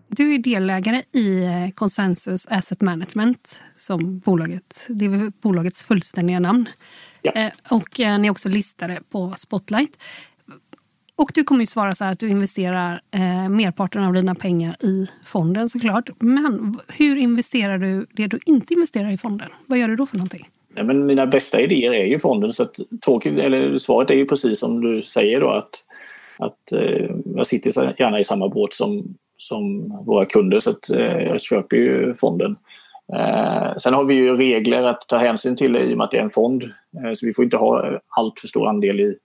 Du 0.07 0.33
är 0.33 0.39
delägare 0.39 1.01
i 1.11 1.43
eh, 1.43 1.69
Consensus 1.73 2.47
Asset 2.49 2.81
Management, 2.81 3.61
som 3.75 4.19
bolaget, 4.19 4.85
det 4.89 5.05
är 5.05 5.41
bolagets 5.41 5.83
fullständiga 5.83 6.39
namn. 6.39 6.69
Ja. 7.21 7.31
Eh, 7.31 7.51
och 7.69 7.99
eh, 7.99 8.19
ni 8.19 8.27
är 8.27 8.31
också 8.31 8.49
listade 8.49 8.99
på 9.11 9.33
Spotlight. 9.37 9.97
Och 11.17 11.31
du 11.33 11.43
kommer 11.43 11.61
ju 11.61 11.67
svara 11.67 11.95
så 11.95 12.03
här 12.03 12.11
att 12.11 12.19
du 12.19 12.29
investerar 12.29 13.01
eh, 13.11 13.49
merparten 13.49 14.03
av 14.03 14.13
dina 14.13 14.35
pengar 14.35 14.75
i 14.83 15.09
fonden 15.25 15.69
såklart. 15.69 16.09
Men 16.19 16.75
hur 16.97 17.17
investerar 17.17 17.77
du 17.77 18.05
det 18.11 18.27
du 18.27 18.39
inte 18.45 18.73
investerar 18.73 19.11
i 19.11 19.17
fonden? 19.17 19.47
Vad 19.65 19.79
gör 19.79 19.87
du 19.87 19.95
då 19.95 20.05
för 20.05 20.17
någonting? 20.17 20.49
Ja, 20.75 20.83
men 20.83 21.05
mina 21.05 21.25
bästa 21.25 21.61
idéer 21.61 21.93
är 21.93 22.05
ju 22.05 22.19
fonden 22.19 22.53
så 22.53 22.63
att, 22.63 22.79
eller 23.23 23.77
svaret 23.77 24.09
är 24.09 24.15
ju 24.15 24.25
precis 24.25 24.59
som 24.59 24.81
du 24.81 25.01
säger 25.01 25.41
då 25.41 25.49
att, 25.49 25.69
att 26.37 26.71
eh, 26.71 27.09
jag 27.35 27.47
sitter 27.47 27.95
gärna 27.99 28.19
i 28.19 28.23
samma 28.23 28.49
båt 28.49 28.73
som, 28.73 29.15
som 29.37 29.89
våra 30.05 30.25
kunder 30.25 30.59
så 30.59 30.69
att 30.69 30.89
eh, 30.89 31.23
jag 31.23 31.41
köper 31.41 31.77
ju 31.77 32.13
fonden. 32.13 32.55
Eh, 33.13 33.77
sen 33.77 33.93
har 33.93 34.03
vi 34.03 34.13
ju 34.13 34.37
regler 34.37 34.83
att 34.83 35.01
ta 35.07 35.17
hänsyn 35.17 35.55
till 35.55 35.75
i 35.75 35.93
och 35.93 35.97
med 35.97 36.05
att 36.05 36.11
det 36.11 36.17
är 36.17 36.23
en 36.23 36.29
fond. 36.29 36.63
Eh, 36.63 37.13
så 37.15 37.25
vi 37.25 37.33
får 37.33 37.45
inte 37.45 37.57
ha 37.57 37.87
eh, 37.87 37.99
allt 38.09 38.39
för 38.39 38.47
stor 38.47 38.67
andel 38.67 38.99
i, 38.99 39.17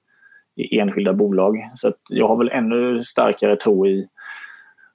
i 0.61 0.79
enskilda 0.79 1.13
bolag. 1.13 1.59
Så 1.75 1.93
jag 2.09 2.29
har 2.29 2.37
väl 2.37 2.49
ännu 2.49 3.03
starkare 3.03 3.57
tro 3.57 3.87
i 3.87 4.09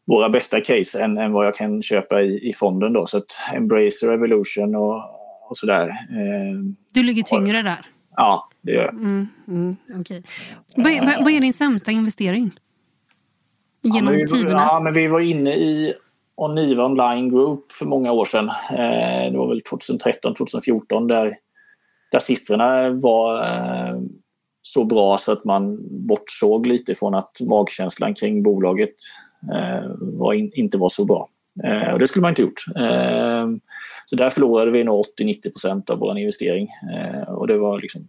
våra 0.06 0.30
bästa 0.30 0.62
case 0.62 1.04
än, 1.04 1.18
än 1.18 1.32
vad 1.32 1.46
jag 1.46 1.56
kan 1.56 1.82
köpa 1.82 2.22
i, 2.22 2.50
i 2.50 2.54
fonden. 2.54 2.94
Då. 2.94 3.06
Så 3.06 3.18
att 3.18 3.38
Embracer, 3.54 4.14
Evolution 4.14 4.76
och, 4.76 4.96
och 5.50 5.58
sådär. 5.58 5.88
Eh, 5.88 6.60
du 6.94 7.04
ligger 7.04 7.24
tyngre 7.24 7.62
där? 7.62 7.80
Ja, 8.16 8.50
det 8.62 8.72
gör 8.72 8.84
jag. 8.84 8.94
Mm, 8.94 9.28
mm, 9.48 9.76
okay. 10.00 10.22
vad, 10.76 11.06
vad, 11.06 11.24
vad 11.24 11.34
är 11.34 11.42
din 11.42 11.54
sämsta 11.54 11.92
investering? 11.92 12.52
Genom 13.82 14.14
ja, 14.14 14.20
vi, 14.20 14.28
tiderna? 14.28 14.62
Ja, 14.62 14.80
men 14.84 14.94
vi 14.94 15.08
var 15.08 15.20
inne 15.20 15.54
i 15.54 15.94
Oniva 16.36 16.86
Online 16.86 17.30
Group 17.30 17.72
för 17.72 17.86
många 17.86 18.12
år 18.12 18.26
sedan. 18.26 18.50
Eh, 18.50 19.32
det 19.32 19.38
var 19.38 19.48
väl 19.48 19.62
2013, 19.62 20.36
2014 20.36 21.08
där 21.08 21.38
där 22.16 22.20
siffrorna 22.20 22.90
var 22.90 23.44
eh, 23.44 23.96
så 24.68 24.86
bra 24.86 25.18
så 25.18 25.32
att 25.32 25.46
man 25.46 25.78
bortsåg 26.08 26.68
lite 26.68 26.96
från 26.96 27.16
att 27.16 27.38
magkänslan 27.42 28.14
kring 28.14 28.44
bolaget 28.44 28.96
eh, 29.54 29.90
var 30.00 30.34
in, 30.34 30.52
inte 30.54 30.78
var 30.78 30.90
så 30.90 31.06
bra. 31.06 31.30
Eh, 31.64 31.94
och 31.94 32.00
det 32.00 32.08
skulle 32.08 32.22
man 32.22 32.32
inte 32.32 32.42
gjort. 32.42 32.66
Eh, 32.76 33.48
så 34.06 34.16
där 34.16 34.30
förlorade 34.30 34.72
vi 34.72 34.84
nog 34.84 35.06
80-90% 35.20 35.92
av 35.92 36.00
vår 36.00 36.18
investering. 36.18 36.68
Eh, 36.96 37.34
och 37.34 37.48
det 37.48 37.58
var 37.58 37.82
liksom 37.82 38.02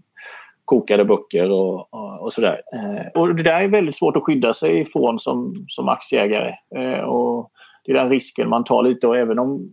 kokade 0.64 1.04
böcker 1.04 1.50
och, 1.50 1.94
och, 1.94 2.20
och 2.20 2.32
sådär. 2.32 2.61
Eh, 2.74 3.20
och 3.20 3.34
det 3.34 3.42
där 3.42 3.61
är 3.61 3.68
väldigt 3.68 3.96
svårt 3.96 4.16
att 4.16 4.22
skydda 4.22 4.54
sig 4.54 4.80
ifrån 4.80 5.18
som, 5.18 5.66
som 5.68 5.88
aktieägare. 5.88 6.54
Eh, 6.76 7.00
och 7.00 7.50
det 7.84 7.92
är 7.92 7.96
den 7.96 8.11
risken 8.11 8.48
man 8.48 8.64
tar 8.64 8.82
lite 8.82 9.07
och 9.07 9.18
även 9.18 9.38
om 9.38 9.70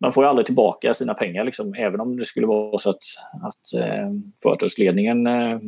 man 0.00 0.12
får 0.12 0.24
ju 0.24 0.28
aldrig 0.28 0.46
tillbaka 0.46 0.94
sina 0.94 1.14
pengar 1.14 1.44
liksom, 1.44 1.74
även 1.74 2.00
om 2.00 2.16
det 2.16 2.24
skulle 2.24 2.46
vara 2.46 2.78
så 2.78 2.90
att, 2.90 3.02
att 3.42 3.82
eh, 3.82 4.08
företagsledningen 4.42 5.26
eh, 5.26 5.58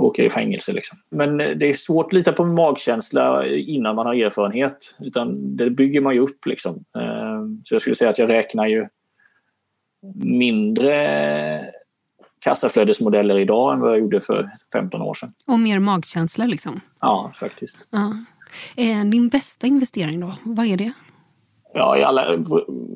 åker 0.00 0.22
i 0.22 0.30
fängelse. 0.30 0.72
Liksom. 0.72 0.98
Men 1.10 1.36
det 1.36 1.70
är 1.70 1.74
svårt 1.74 2.06
att 2.06 2.12
lita 2.12 2.32
på 2.32 2.44
magkänsla 2.44 3.46
innan 3.46 3.96
man 3.96 4.06
har 4.06 4.14
erfarenhet. 4.14 4.94
Utan 4.98 5.56
det 5.56 5.70
bygger 5.70 6.00
man 6.00 6.14
ju 6.14 6.20
upp. 6.20 6.46
Liksom. 6.46 6.84
Eh, 6.98 7.40
så 7.64 7.74
jag 7.74 7.80
skulle 7.80 7.96
säga 7.96 8.10
att 8.10 8.18
jag 8.18 8.28
räknar 8.28 8.66
ju 8.66 8.86
mindre 10.24 11.72
kassaflödesmodeller 12.40 13.38
idag 13.38 13.72
än 13.72 13.80
vad 13.80 13.90
jag 13.90 13.98
gjorde 13.98 14.20
för 14.20 14.50
15 14.72 15.02
år 15.02 15.14
sedan. 15.14 15.32
Och 15.46 15.60
mer 15.60 15.78
magkänsla 15.78 16.46
liksom? 16.46 16.80
Ja, 17.00 17.32
faktiskt. 17.34 17.78
Ja. 17.90 18.12
Din 19.04 19.28
bästa 19.28 19.66
investering 19.66 20.20
då, 20.20 20.34
vad 20.42 20.66
är 20.66 20.76
det? 20.76 20.92
Ja, 21.72 21.98
i 21.98 22.02
alla, 22.02 22.44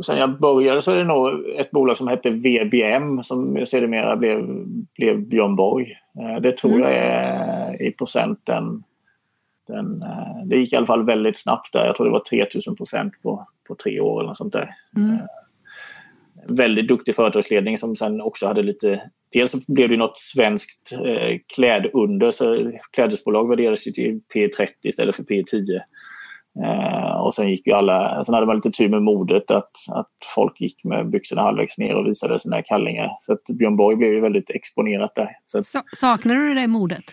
sen 0.06 0.18
jag 0.18 0.38
började 0.40 0.82
så 0.82 0.92
är 0.92 0.96
det 0.96 1.04
nog 1.04 1.48
ett 1.56 1.70
bolag 1.70 1.98
som 1.98 2.08
hette 2.08 2.30
VBM 2.30 3.22
som 3.22 3.66
sedermera 3.66 4.16
blev, 4.16 4.66
blev 4.96 5.20
Björn 5.20 5.56
Borg. 5.56 5.96
Eh, 6.20 6.40
det 6.40 6.52
tror 6.52 6.72
mm. 6.72 6.82
jag 6.82 6.92
är 6.92 7.82
i 7.82 7.92
procenten. 7.92 8.82
Den, 9.66 10.02
eh, 10.02 10.46
det 10.46 10.56
gick 10.56 10.72
i 10.72 10.76
alla 10.76 10.86
fall 10.86 11.06
väldigt 11.06 11.38
snabbt 11.38 11.72
där. 11.72 11.86
Jag 11.86 11.96
tror 11.96 12.06
det 12.06 12.12
var 12.12 12.20
3000 12.20 12.76
procent 12.76 13.12
på, 13.22 13.46
på 13.68 13.74
tre 13.74 14.00
år 14.00 14.20
eller 14.20 14.28
något 14.28 14.36
sånt 14.36 14.52
där. 14.52 14.70
Mm. 14.96 15.14
Eh, 15.14 15.20
väldigt 16.48 16.88
duktig 16.88 17.14
företagsledning 17.14 17.78
som 17.78 17.96
sen 17.96 18.20
också 18.20 18.46
hade 18.46 18.62
lite... 18.62 19.02
Dels 19.32 19.66
blev 19.66 19.88
det 19.88 19.96
något 19.96 20.18
svenskt 20.18 20.92
eh, 20.92 21.38
klädunder, 21.54 22.30
så 22.30 22.72
klädesbolag 22.92 23.48
värderades 23.48 23.84
till 23.84 24.20
P30 24.34 24.68
istället 24.82 25.16
för 25.16 25.22
P10. 25.22 25.80
Eh, 26.62 27.20
och 27.20 27.34
sen 27.34 27.50
gick 27.50 27.66
ju 27.66 27.72
alla, 27.72 28.24
sen 28.24 28.34
hade 28.34 28.46
man 28.46 28.56
lite 28.56 28.70
tur 28.70 28.88
med 28.88 29.02
modet 29.02 29.50
att, 29.50 29.70
att 29.92 30.10
folk 30.34 30.60
gick 30.60 30.84
med 30.84 31.10
byxorna 31.10 31.42
halvvägs 31.42 31.78
ner 31.78 31.94
och 31.94 32.06
visade 32.06 32.38
sina 32.38 32.62
kallingar. 32.62 33.08
Så 33.20 33.32
att 33.32 33.44
Björn 33.58 33.76
Borg 33.76 33.96
blev 33.96 34.12
ju 34.12 34.20
väldigt 34.20 34.50
exponerat 34.50 35.14
där. 35.14 35.28
Så 35.46 35.58
att... 35.58 35.64
Saknar 35.96 36.34
du 36.34 36.48
det 36.48 36.60
där 36.60 36.68
modet? 36.68 37.04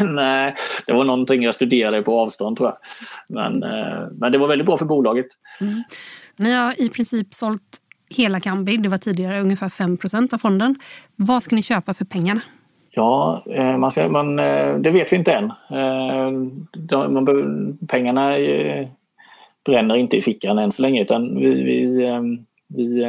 Nej, 0.00 0.54
det 0.86 0.92
var 0.92 1.04
någonting 1.04 1.42
jag 1.42 1.54
studerade 1.54 2.02
på 2.02 2.20
avstånd 2.20 2.56
tror 2.56 2.68
jag. 2.68 2.78
Men, 3.28 3.62
eh, 3.62 4.08
men 4.12 4.32
det 4.32 4.38
var 4.38 4.48
väldigt 4.48 4.66
bra 4.66 4.76
för 4.76 4.84
bolaget. 4.84 5.26
Mm. 5.60 5.82
Ni 6.36 6.52
har 6.52 6.82
i 6.82 6.88
princip 6.88 7.34
sålt 7.34 7.62
hela 8.10 8.40
Kambi. 8.40 8.76
Det 8.76 8.88
var 8.88 8.98
tidigare 8.98 9.40
ungefär 9.40 9.68
5% 9.68 10.34
av 10.34 10.38
fonden. 10.38 10.76
Vad 11.16 11.42
ska 11.42 11.56
ni 11.56 11.62
köpa 11.62 11.94
för 11.94 12.04
pengarna? 12.04 12.40
Ja, 12.98 13.42
eh, 13.50 13.78
man 13.78 13.90
ska, 13.90 14.08
man, 14.08 14.38
eh, 14.38 14.76
det 14.76 14.90
vet 14.90 15.12
vi 15.12 15.16
inte 15.16 15.32
än. 15.32 15.44
Eh, 15.70 16.30
de, 16.72 17.14
man, 17.14 17.78
pengarna 17.88 18.34
bränner 19.64 19.96
inte 19.96 20.16
i 20.16 20.22
fickan 20.22 20.58
än 20.58 20.72
så 20.72 20.82
länge 20.82 21.02
utan 21.02 21.40
vi, 21.40 21.62
vi, 21.62 22.06
vi 22.68 23.06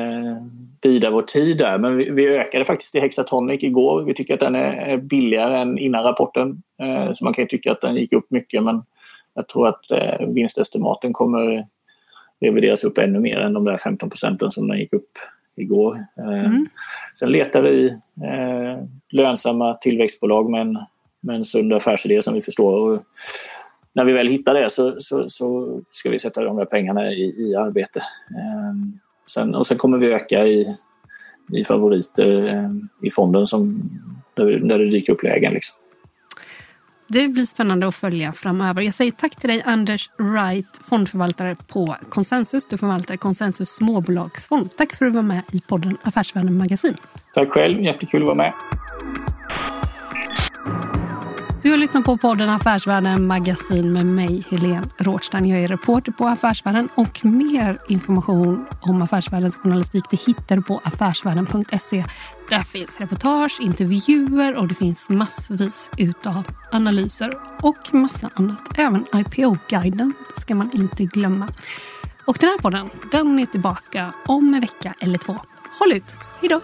bidar 0.81 1.11
vår 1.11 1.21
tid 1.21 1.57
där. 1.57 1.77
Men 1.77 1.97
vi, 1.97 2.09
vi 2.09 2.37
ökade 2.37 2.65
faktiskt 2.65 2.95
i 2.95 2.99
Hexatronic 2.99 3.63
igår. 3.63 4.03
Vi 4.03 4.13
tycker 4.13 4.33
att 4.33 4.39
den 4.39 4.55
är 4.55 4.97
billigare 4.97 5.59
än 5.59 5.77
innan 5.77 6.03
rapporten. 6.03 6.61
Så 7.13 7.23
man 7.23 7.33
kan 7.33 7.43
ju 7.43 7.47
tycka 7.47 7.71
att 7.71 7.81
den 7.81 7.95
gick 7.95 8.13
upp 8.13 8.31
mycket 8.31 8.63
men 8.63 8.83
jag 9.33 9.47
tror 9.47 9.67
att 9.67 9.81
vinstestimaten 10.27 11.13
kommer 11.13 11.65
revideras 12.41 12.83
upp 12.83 12.97
ännu 12.97 13.19
mer 13.19 13.39
än 13.39 13.53
de 13.53 13.63
där 13.63 13.77
15 13.77 14.09
procenten 14.09 14.51
som 14.51 14.67
den 14.67 14.79
gick 14.79 14.93
upp 14.93 15.11
igår. 15.59 16.05
Eh, 16.17 16.45
mm. 16.45 16.65
Sen 17.19 17.31
letar 17.31 17.61
vi 17.61 17.87
eh, 18.23 18.83
lönsamma 19.09 19.73
tillväxtbolag 19.73 20.49
med 20.49 20.61
en, 20.61 20.77
med 21.19 21.35
en 21.35 21.45
sund 21.45 21.73
affärsidé 21.73 22.21
som 22.21 22.33
vi 22.33 22.41
förstår. 22.41 22.79
Och 22.79 23.03
när 23.93 24.05
vi 24.05 24.13
väl 24.13 24.27
hittar 24.27 24.53
det 24.53 24.69
så, 24.69 24.95
så, 24.99 25.29
så 25.29 25.79
ska 25.91 26.09
vi 26.09 26.19
sätta 26.19 26.43
de 26.43 26.57
där 26.57 26.65
pengarna 26.65 27.11
i, 27.11 27.35
i 27.37 27.55
arbete. 27.55 27.99
Eh, 28.29 28.73
sen, 29.27 29.55
och 29.55 29.67
sen 29.67 29.77
kommer 29.77 29.97
vi 29.97 30.13
öka 30.13 30.47
i, 30.47 30.75
i 31.53 31.65
favoriter 31.65 32.69
i 33.01 33.11
fonden 33.11 33.47
som, 33.47 33.89
där, 34.33 34.45
där 34.45 34.79
det 34.79 34.89
dyker 34.89 35.13
upp 35.13 35.23
lägen. 35.23 35.53
Liksom. 35.53 35.77
Det 37.11 37.27
blir 37.27 37.45
spännande 37.45 37.87
att 37.87 37.95
följa 37.95 38.33
framöver. 38.33 38.81
Jag 38.81 38.93
säger 38.93 39.11
tack 39.11 39.35
till 39.35 39.49
dig 39.49 39.61
Anders 39.65 40.09
Wright, 40.17 40.81
fondförvaltare 40.89 41.55
på 41.67 41.95
Consensus. 42.09 42.67
Du 42.67 42.77
förvaltar 42.77 43.17
Consensus 43.17 43.69
småbolagsfond. 43.69 44.69
Tack 44.77 44.93
för 44.93 45.05
att 45.05 45.11
du 45.11 45.15
var 45.15 45.21
med 45.21 45.41
i 45.51 45.61
podden 45.61 45.97
Affärsvärlden 46.03 46.57
Magasin. 46.57 46.97
Tack 47.33 47.49
själv, 47.49 47.83
jättekul 47.83 48.21
att 48.21 48.27
vara 48.27 48.37
med. 48.37 48.53
Du 51.61 51.71
har 51.71 51.77
lyssnat 51.77 52.05
på 52.05 52.17
podden 52.17 52.49
Affärsvärlden 52.49 53.27
Magasin 53.27 53.93
med 53.93 54.05
mig, 54.05 54.45
Helene 54.49 54.83
Rådstein. 54.97 55.45
Jag 55.45 55.59
är 55.59 55.67
reporter 55.67 56.11
på 56.11 56.27
Affärsvärlden 56.27 56.89
och 56.95 57.25
mer 57.25 57.77
information 57.87 58.65
om 58.81 59.01
Affärsvärldens 59.01 59.57
journalistik 59.57 60.03
det 60.09 60.21
hittar 60.21 60.55
du 60.55 60.61
på 60.61 60.81
affärsvärlden.se. 60.83 62.05
Där 62.49 62.63
finns 62.63 62.99
reportage, 62.99 63.57
intervjuer 63.61 64.57
och 64.57 64.67
det 64.67 64.75
finns 64.75 65.09
massvis 65.09 65.89
utav 65.97 66.43
analyser 66.71 67.31
och 67.61 67.93
massa 67.93 68.29
annat. 68.33 68.77
Även 68.77 69.05
IPO-guiden 69.13 70.13
ska 70.37 70.55
man 70.55 70.69
inte 70.73 71.05
glömma. 71.05 71.47
Och 72.25 72.37
den 72.39 72.49
här 72.49 72.57
podden, 72.57 72.89
den 73.11 73.39
är 73.39 73.45
tillbaka 73.45 74.13
om 74.27 74.53
en 74.53 74.61
vecka 74.61 74.93
eller 74.99 75.17
två. 75.17 75.37
Håll 75.79 75.91
ut! 75.91 76.17
Hej 76.41 76.49
då! 76.49 76.61